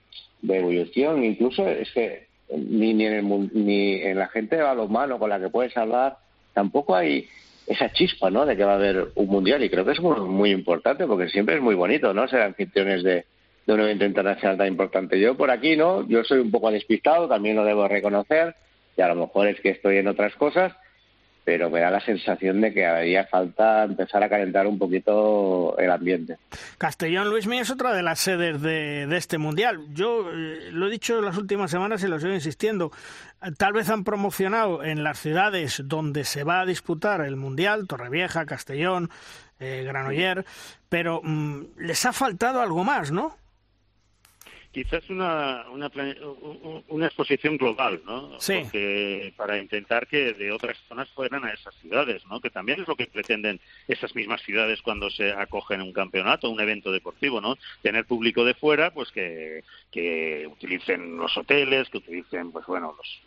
[0.48, 1.24] evolución.
[1.24, 5.50] Incluso es que ni, ni, en ni en la gente de balonmano con la que
[5.50, 6.18] puedes hablar,
[6.54, 7.28] tampoco hay
[7.68, 8.46] esa chispa, ¿no?
[8.46, 11.56] De que va a haber un mundial y creo que es muy, importante porque siempre
[11.56, 12.28] es muy bonito, ¿no?
[12.28, 13.26] Ser anfitriones de,
[13.66, 15.20] de un evento internacional tan importante.
[15.20, 16.08] Yo por aquí, ¿no?
[16.08, 18.56] Yo soy un poco despistado, también lo debo reconocer,
[18.98, 20.74] y a lo mejor es que estoy en otras cosas,
[21.46, 25.92] pero me da la sensación de que haría falta empezar a calentar un poquito el
[25.92, 26.38] ambiente.
[26.78, 29.82] Castellón Luismi es otra de las sedes de, este mundial.
[29.94, 32.92] Yo eh, lo he dicho en las últimas semanas y lo sigo insistiendo.
[33.58, 38.46] Tal vez han promocionado en las ciudades donde se va a disputar el mundial, Torrevieja,
[38.46, 39.10] Castellón,
[39.60, 40.46] eh, Granoller,
[40.90, 43.38] pero mm, les ha faltado algo más, ¿no?
[44.74, 45.90] quizás una, una,
[46.88, 48.40] una exposición global, ¿no?
[48.40, 48.64] Sí.
[49.38, 52.42] para intentar que de otras zonas fueran a esas ciudades, ¿no?
[52.42, 56.60] Que también es lo que pretenden esas mismas ciudades cuando se acogen un campeonato, un
[56.60, 57.56] evento deportivo, ¿no?
[57.84, 63.22] Tener público de fuera, pues que, que utilicen los hoteles, que utilicen, pues bueno, los,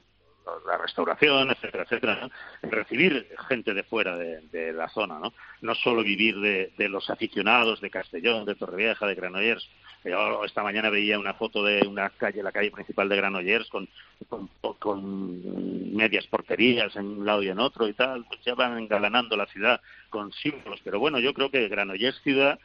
[0.67, 2.31] la restauración, etcétera, etcétera,
[2.63, 5.33] recibir gente de fuera de, la zona, ¿no?
[5.61, 9.69] No solo vivir de, de, los aficionados de Castellón, de Torrevieja, de Granollers.
[10.05, 13.89] Yo esta mañana veía una foto de una calle, la calle principal de Granollers, con,
[14.29, 14.49] con,
[14.79, 18.25] con medias porterías en un lado y en otro y tal.
[18.27, 20.81] Pues ya van engalanando la ciudad con símbolos.
[20.85, 22.61] Pero bueno, yo creo que Granollers ciudad eh,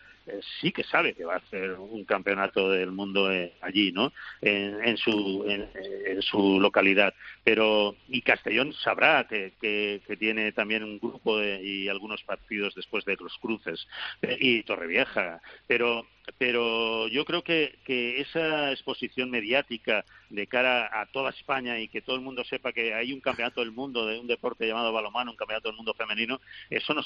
[0.59, 4.11] sí que sabe que va a hacer un campeonato del mundo eh, allí, ¿no?
[4.41, 7.13] En, su en, su localidad.
[7.43, 13.17] Pero y Castellón sabrá que, que, tiene también un grupo y algunos partidos después de
[13.19, 13.87] los cruces
[14.21, 15.41] eh, y Torrevieja.
[15.67, 16.05] Pero
[16.37, 22.01] pero yo creo que, que esa exposición mediática de cara a toda España y que
[22.01, 25.31] todo el mundo sepa que hay un campeonato del mundo de un deporte llamado balomano,
[25.31, 26.39] un campeonato del mundo femenino,
[26.69, 27.01] eso no,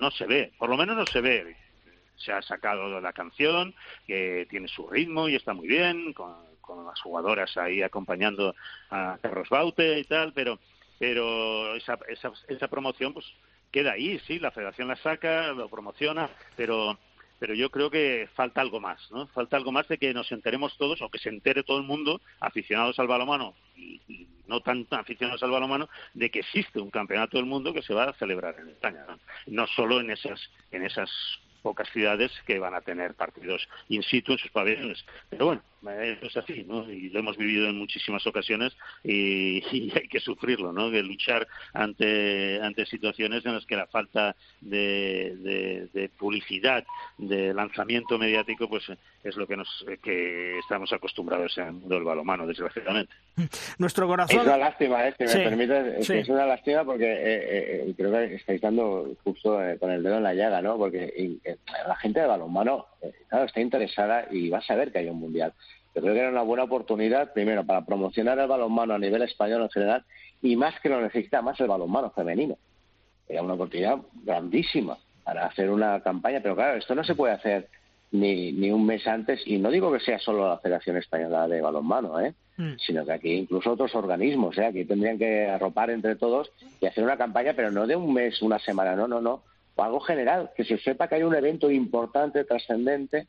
[0.00, 1.56] no se ve, por lo menos no se ve
[2.16, 3.74] se ha sacado la canción,
[4.06, 6.34] que tiene su ritmo y está muy bien, con,
[6.86, 8.54] las jugadoras ahí acompañando
[8.90, 10.58] a Carlos Baute y tal, pero
[10.98, 13.26] pero esa, esa, esa promoción pues
[13.70, 16.98] queda ahí, sí, la federación la saca, lo promociona, pero
[17.38, 19.26] pero yo creo que falta algo más, ¿no?
[19.28, 22.20] Falta algo más de que nos enteremos todos o que se entere todo el mundo,
[22.40, 27.36] aficionados al balonmano y, y no tan aficionados al balonmano, de que existe un campeonato
[27.36, 29.18] del mundo que se va a celebrar en España, no,
[29.48, 30.40] no solo en esas
[30.70, 31.10] en esas
[31.66, 35.04] pocas ciudades que van a tener partidos in situ en sus pabellones.
[35.28, 36.90] Pero bueno, eso es así, ¿no?
[36.90, 39.62] Y lo hemos vivido en muchísimas ocasiones y,
[39.94, 40.90] hay que sufrirlo, ¿no?
[40.90, 46.84] Que luchar ante, ante situaciones en las que la falta de, de, publicidad,
[47.18, 48.84] de lanzamiento mediático, pues
[49.22, 53.12] es lo que nos que estamos acostumbrados en el mundo del balomano, desgraciadamente.
[53.78, 54.40] Nuestro corazón...
[54.40, 55.14] Es una lástima, ¿eh?
[55.18, 59.78] Si me permite, es una lástima porque eh, eh, creo que estáis dando justo eh,
[59.78, 60.76] con el dedo en la llaga, ¿no?
[60.76, 61.38] Porque
[61.86, 62.86] la gente de balonmano,
[63.28, 65.52] claro, está interesada y va a saber que hay un mundial.
[65.96, 69.62] Yo creo que era una buena oportunidad, primero, para promocionar el balonmano a nivel español
[69.62, 70.04] en general
[70.42, 72.58] y más que lo necesita más el balonmano femenino.
[73.26, 77.68] Era una oportunidad grandísima para hacer una campaña, pero claro, esto no se puede hacer
[78.12, 81.62] ni, ni un mes antes, y no digo que sea solo la Federación Española de
[81.62, 82.34] Balonmano, ¿eh?
[82.58, 82.74] Mm.
[82.78, 84.66] sino que aquí incluso otros organismos, ¿eh?
[84.66, 86.50] aquí tendrían que arropar entre todos
[86.80, 89.42] y hacer una campaña, pero no de un mes, una semana, no, no, no,
[89.74, 93.28] o algo general, que se sepa que hay un evento importante, trascendente,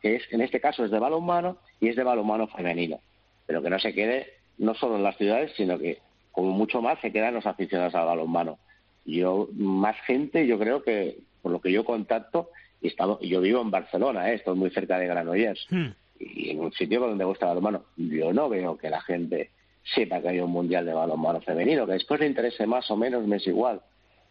[0.00, 3.00] que es en este caso es de balonmano y es de balonmano femenino,
[3.46, 5.98] pero que no se quede no solo en las ciudades, sino que
[6.32, 8.58] como mucho más se quedan los aficionados al balonmano.
[9.04, 13.60] Yo más gente, yo creo que por lo que yo contacto y estamos, yo vivo
[13.60, 14.34] en Barcelona, ¿eh?
[14.34, 15.86] estoy muy cerca de Granollers hmm.
[16.20, 17.84] y en un sitio donde gusta el balonmano.
[17.96, 19.50] Yo no veo que la gente
[19.94, 23.26] sepa que hay un mundial de balonmano femenino, que después le interese más o menos
[23.26, 23.80] me es igual.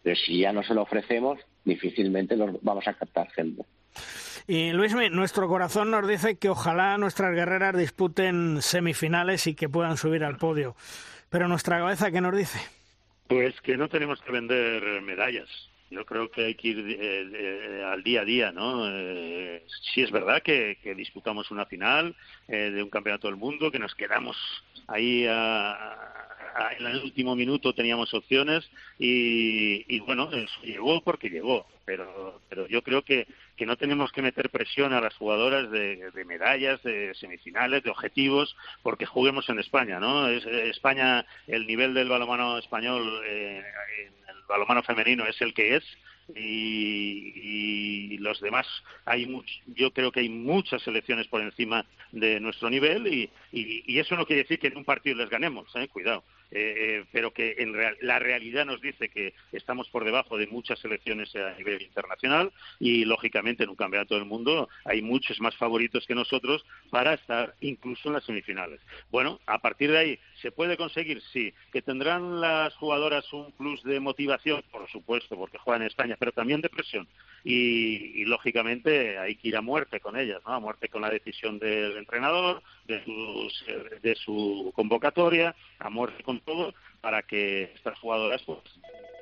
[0.02, 3.64] Pero si ya no se lo ofrecemos, difícilmente nos vamos a captar gente.
[4.50, 9.98] Y Luis, nuestro corazón nos dice que ojalá nuestras guerreras disputen semifinales y que puedan
[9.98, 10.74] subir al podio.
[11.28, 12.58] Pero nuestra cabeza, ¿qué nos dice?
[13.26, 15.50] Pues que no tenemos que vender medallas.
[15.90, 18.88] Yo creo que hay que ir eh, eh, al día a día, ¿no?
[18.90, 22.16] Eh, sí es verdad que, disputamos una final
[22.46, 24.38] de un campeonato del mundo, que nos quedamos
[24.86, 26.17] ahí a,
[26.78, 28.68] en el último minuto teníamos opciones
[28.98, 30.30] y, bueno,
[30.62, 31.66] llegó porque llegó.
[31.84, 33.26] Pero, pero yo creo que,
[33.56, 38.54] que no tenemos que meter presión a las jugadoras de, medallas, de semifinales, de objetivos,
[38.82, 40.28] porque juguemos en España, ¿no?
[40.28, 43.62] Es, España, el nivel del balonmano español eh,
[44.28, 45.84] el balonmano femenino es el que es
[46.36, 48.66] y, los demás
[49.04, 49.26] hay
[49.66, 54.26] yo creo que hay muchas selecciones por encima de nuestro nivel y, y, eso no
[54.26, 55.88] quiere decir que en un partido les ganemos ¿eh?
[55.88, 60.78] cuidado eh, pero que en la realidad nos dice que estamos por debajo de muchas
[60.78, 66.06] selecciones a nivel internacional y lógicamente en un campeonato del mundo hay muchos más favoritos
[66.06, 68.80] que nosotros para estar incluso en las semifinales.
[69.10, 71.22] Bueno, a partir de ahí, ¿se puede conseguir?
[71.32, 71.52] Sí.
[71.72, 74.62] ¿Que tendrán las jugadoras un plus de motivación?
[74.70, 77.06] Por supuesto, porque juegan en España, pero también de presión.
[77.44, 80.52] Y, lógicamente hay que ir a muerte con ellas, ¿no?
[80.52, 83.00] A muerte con la decisión del entrenador, de,
[84.02, 88.58] de su convocatoria, a muerte con todo para que estas jugadoras pues,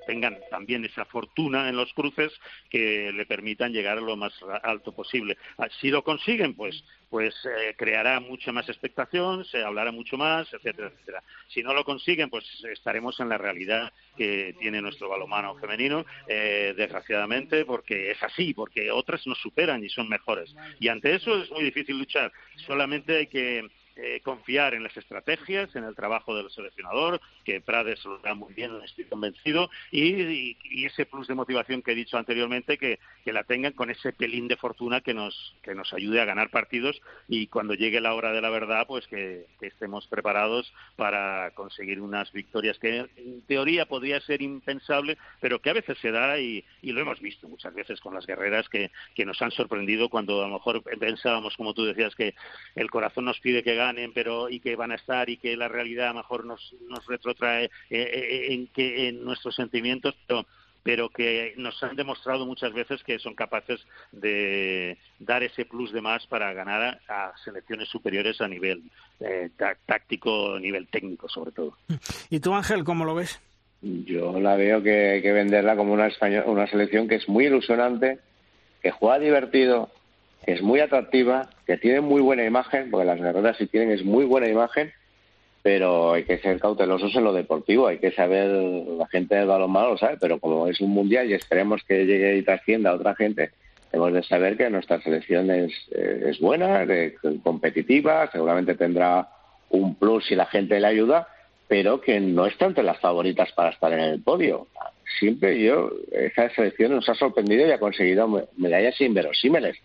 [0.07, 2.33] tengan también esa fortuna en los cruces
[2.71, 5.37] que le permitan llegar a lo más alto posible.
[5.59, 10.53] Ah, si lo consiguen, pues pues eh, creará mucha más expectación, se hablará mucho más,
[10.53, 11.23] etcétera, etcétera.
[11.49, 16.75] Si no lo consiguen, pues estaremos en la realidad que tiene nuestro balomano femenino, eh,
[16.77, 20.55] desgraciadamente, porque es así, porque otras nos superan y son mejores.
[20.81, 22.33] Y ante eso es muy difícil luchar.
[22.67, 28.05] Solamente hay que eh, confiar en las estrategias, en el trabajo del seleccionador, que Prades
[28.05, 30.55] lo da muy bien, estoy convencido, y,
[30.85, 34.57] ese plus de motivación que he dicho anteriormente, que, la tengan con ese pelín de
[34.57, 38.41] fortuna que nos, que nos ayude a ganar partidos y cuando llegue la hora de
[38.41, 44.43] la verdad, pues que, estemos preparados para conseguir unas victorias que en teoría podría ser
[44.43, 48.27] impensable, pero que a veces se da y, lo hemos visto muchas veces con las
[48.27, 52.35] guerreras que, que nos han sorprendido cuando a lo mejor pensábamos, como tú decías, que
[52.75, 53.75] el corazón nos pide que
[54.15, 57.05] pero y que van a estar y que la realidad a lo mejor nos, nos
[57.07, 60.47] retrotrae eh, eh, en, que, en nuestros sentimientos, pero
[60.83, 63.81] pero que nos han demostrado muchas veces que son capaces
[64.13, 68.85] de dar ese plus de más para ganar a, selecciones superiores a nivel
[69.19, 69.51] eh,
[69.85, 71.77] táctico, a nivel técnico sobre todo.
[72.31, 73.41] ¿Y tú, Ángel, cómo lo ves?
[73.83, 76.09] Yo la veo que hay que venderla como una,
[76.47, 78.21] una selección que es muy ilusionante,
[78.81, 79.91] que juega divertido,
[80.45, 84.05] que es muy atractiva, que tiene muy buena imagen, porque las guerreras si tienen es
[84.05, 84.93] muy buena imagen,
[85.63, 89.91] pero hay que ser cautelosos en lo deportivo, hay que saber, la gente del balonmano
[89.91, 93.17] lo sabe, pero como es un mundial y esperemos que llegue y trascienda a otra
[93.17, 93.51] gente,
[93.93, 99.29] hemos de saber que nuestra selección es, eh, buena, es competitiva, seguramente tendrá
[99.71, 101.27] un plus si la gente le ayuda,
[101.67, 104.69] pero que no está entre las favoritas para estar en el podio.
[105.19, 109.77] Siempre yo, esa selección nos ha sorprendido y ha conseguido medallas inverosímiles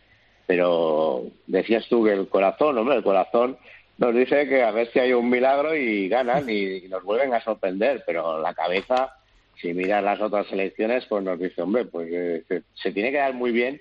[0.51, 3.57] pero decías tú que el corazón, hombre, el corazón
[3.97, 7.41] nos dice que a ver si hay un milagro y ganan y, nos vuelven a
[7.41, 9.13] sorprender, pero la cabeza,
[9.61, 13.33] si miras las otras selecciones, pues nos dice, hombre, pues eh, se, tiene que dar
[13.33, 13.79] muy bien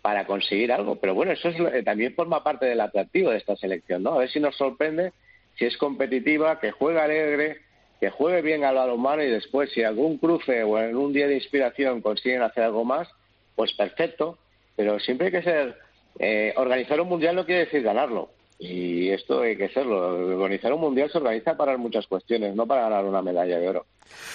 [0.00, 0.96] para conseguir algo.
[0.96, 4.14] Pero bueno, eso es, eh, también forma parte del atractivo de esta selección, ¿no?
[4.14, 5.12] A ver si nos sorprende,
[5.58, 7.58] si es competitiva, que juegue alegre,
[8.00, 11.34] que juegue bien al balonmano y después, si algún cruce o en un día de
[11.34, 13.06] inspiración consiguen hacer algo más,
[13.54, 14.38] pues perfecto.
[14.76, 15.85] Pero siempre hay que ser
[16.18, 18.30] eh, organizar un mundial no quiere decir ganarlo.
[18.58, 19.98] Y esto hay que serlo.
[20.36, 23.86] Organizar un mundial se organiza para muchas cuestiones, no para ganar una medalla de oro.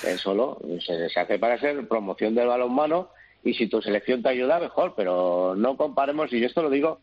[0.05, 3.09] Es solo se, hace para ser promoción del balonmano
[3.43, 4.93] y si tu selección te ayuda, mejor.
[4.95, 6.99] Pero no comparemos, y esto lo digo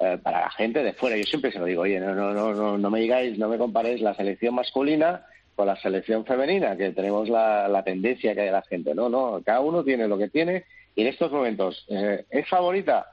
[0.00, 1.16] eh, para la gente de fuera.
[1.16, 4.02] Yo siempre se lo digo, oye, no, no, no, no, me digáis, no me comparéis
[4.02, 5.24] la selección masculina
[5.56, 8.94] con la selección femenina, que tenemos la, tendencia que hay de la gente.
[8.94, 10.64] No, no, cada uno tiene lo que tiene
[10.94, 13.06] y en estos momentos, eh, ¿es favorita?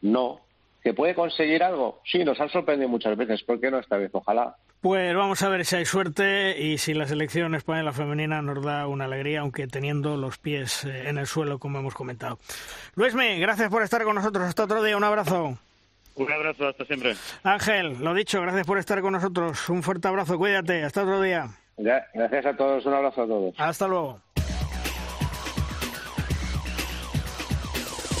[0.00, 0.40] No,
[0.88, 2.00] ¿Que puede conseguir algo?
[2.02, 3.42] Sí, nos han sorprendido muchas veces.
[3.42, 4.08] ¿Por qué no esta vez?
[4.14, 4.56] Ojalá.
[4.80, 8.86] Pues vamos a ver si hay suerte y si la selección española femenina nos da
[8.86, 12.38] una alegría, aunque teniendo los pies eh, en el suelo, como hemos comentado.
[12.94, 14.48] Luisme, gracias por estar con nosotros.
[14.48, 14.96] Hasta otro día.
[14.96, 15.58] Un abrazo.
[16.14, 17.16] Un abrazo, hasta siempre.
[17.42, 19.68] Ángel, lo dicho, gracias por estar con nosotros.
[19.68, 20.84] Un fuerte abrazo, cuídate.
[20.84, 21.50] Hasta otro día.
[21.76, 23.54] Gracias a todos, un abrazo a todos.
[23.58, 24.22] Hasta luego.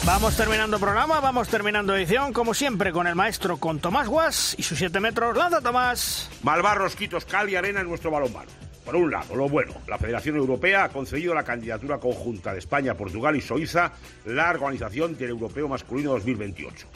[0.08, 4.62] Vamos terminando programa, vamos terminando edición, como siempre, con el maestro con Tomás Guas y
[4.62, 5.36] sus 7 metros.
[5.36, 6.30] ¡Lanza, Tomás!
[6.42, 8.48] Malvarros, Quitos, Cal y Arena en nuestro balonmano.
[8.86, 12.94] Por un lado, lo bueno, la Federación Europea ha concedido la candidatura conjunta de España,
[12.94, 13.92] Portugal y Suiza
[14.24, 16.86] la organización del Europeo Masculino 2028.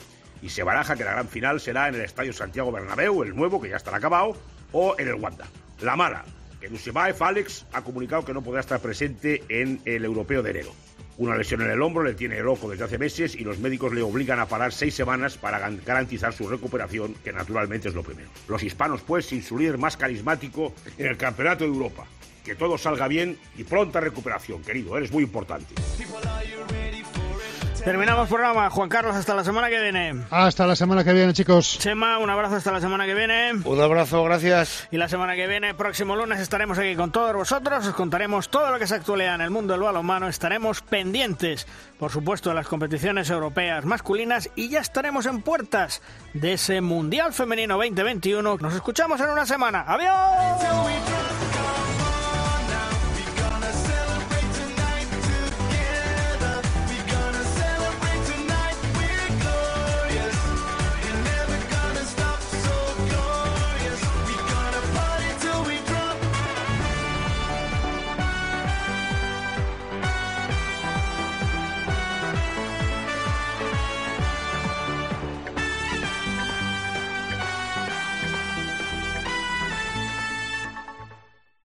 [0.41, 3.61] Y se baraja que la gran final será en el Estadio Santiago Bernabéu, el nuevo,
[3.61, 4.35] que ya está acabado,
[4.71, 5.45] o en el Wanda.
[5.81, 6.25] La mala,
[6.59, 10.82] que Nusibaev Alex ha comunicado que no podrá estar presente en el Europeo de enero.
[11.17, 14.01] Una lesión en el hombro le tiene loco desde hace meses y los médicos le
[14.01, 18.29] obligan a parar seis semanas para garantizar su recuperación, que naturalmente es lo primero.
[18.47, 22.05] Los hispanos, pues, sin su líder más carismático en el Campeonato de Europa.
[22.43, 24.97] que todo salga bien y pronta recuperación, querido.
[24.97, 25.75] Eres muy importante.
[27.83, 28.69] Terminamos programa.
[28.69, 30.23] Juan Carlos, hasta la semana que viene.
[30.29, 31.77] Hasta la semana que viene, chicos.
[31.79, 33.51] Chema, un abrazo hasta la semana que viene.
[33.65, 34.87] Un abrazo, gracias.
[34.89, 37.85] Y la semana que viene, próximo lunes, estaremos aquí con todos vosotros.
[37.85, 40.29] Os contaremos todo lo que se actualidad en el mundo del balonmano.
[40.29, 41.67] Estaremos pendientes,
[41.99, 46.01] por supuesto, de las competiciones europeas masculinas y ya estaremos en puertas
[46.33, 48.59] de ese Mundial Femenino 2021.
[48.61, 49.83] Nos escuchamos en una semana.
[49.85, 51.42] ¡Adiós!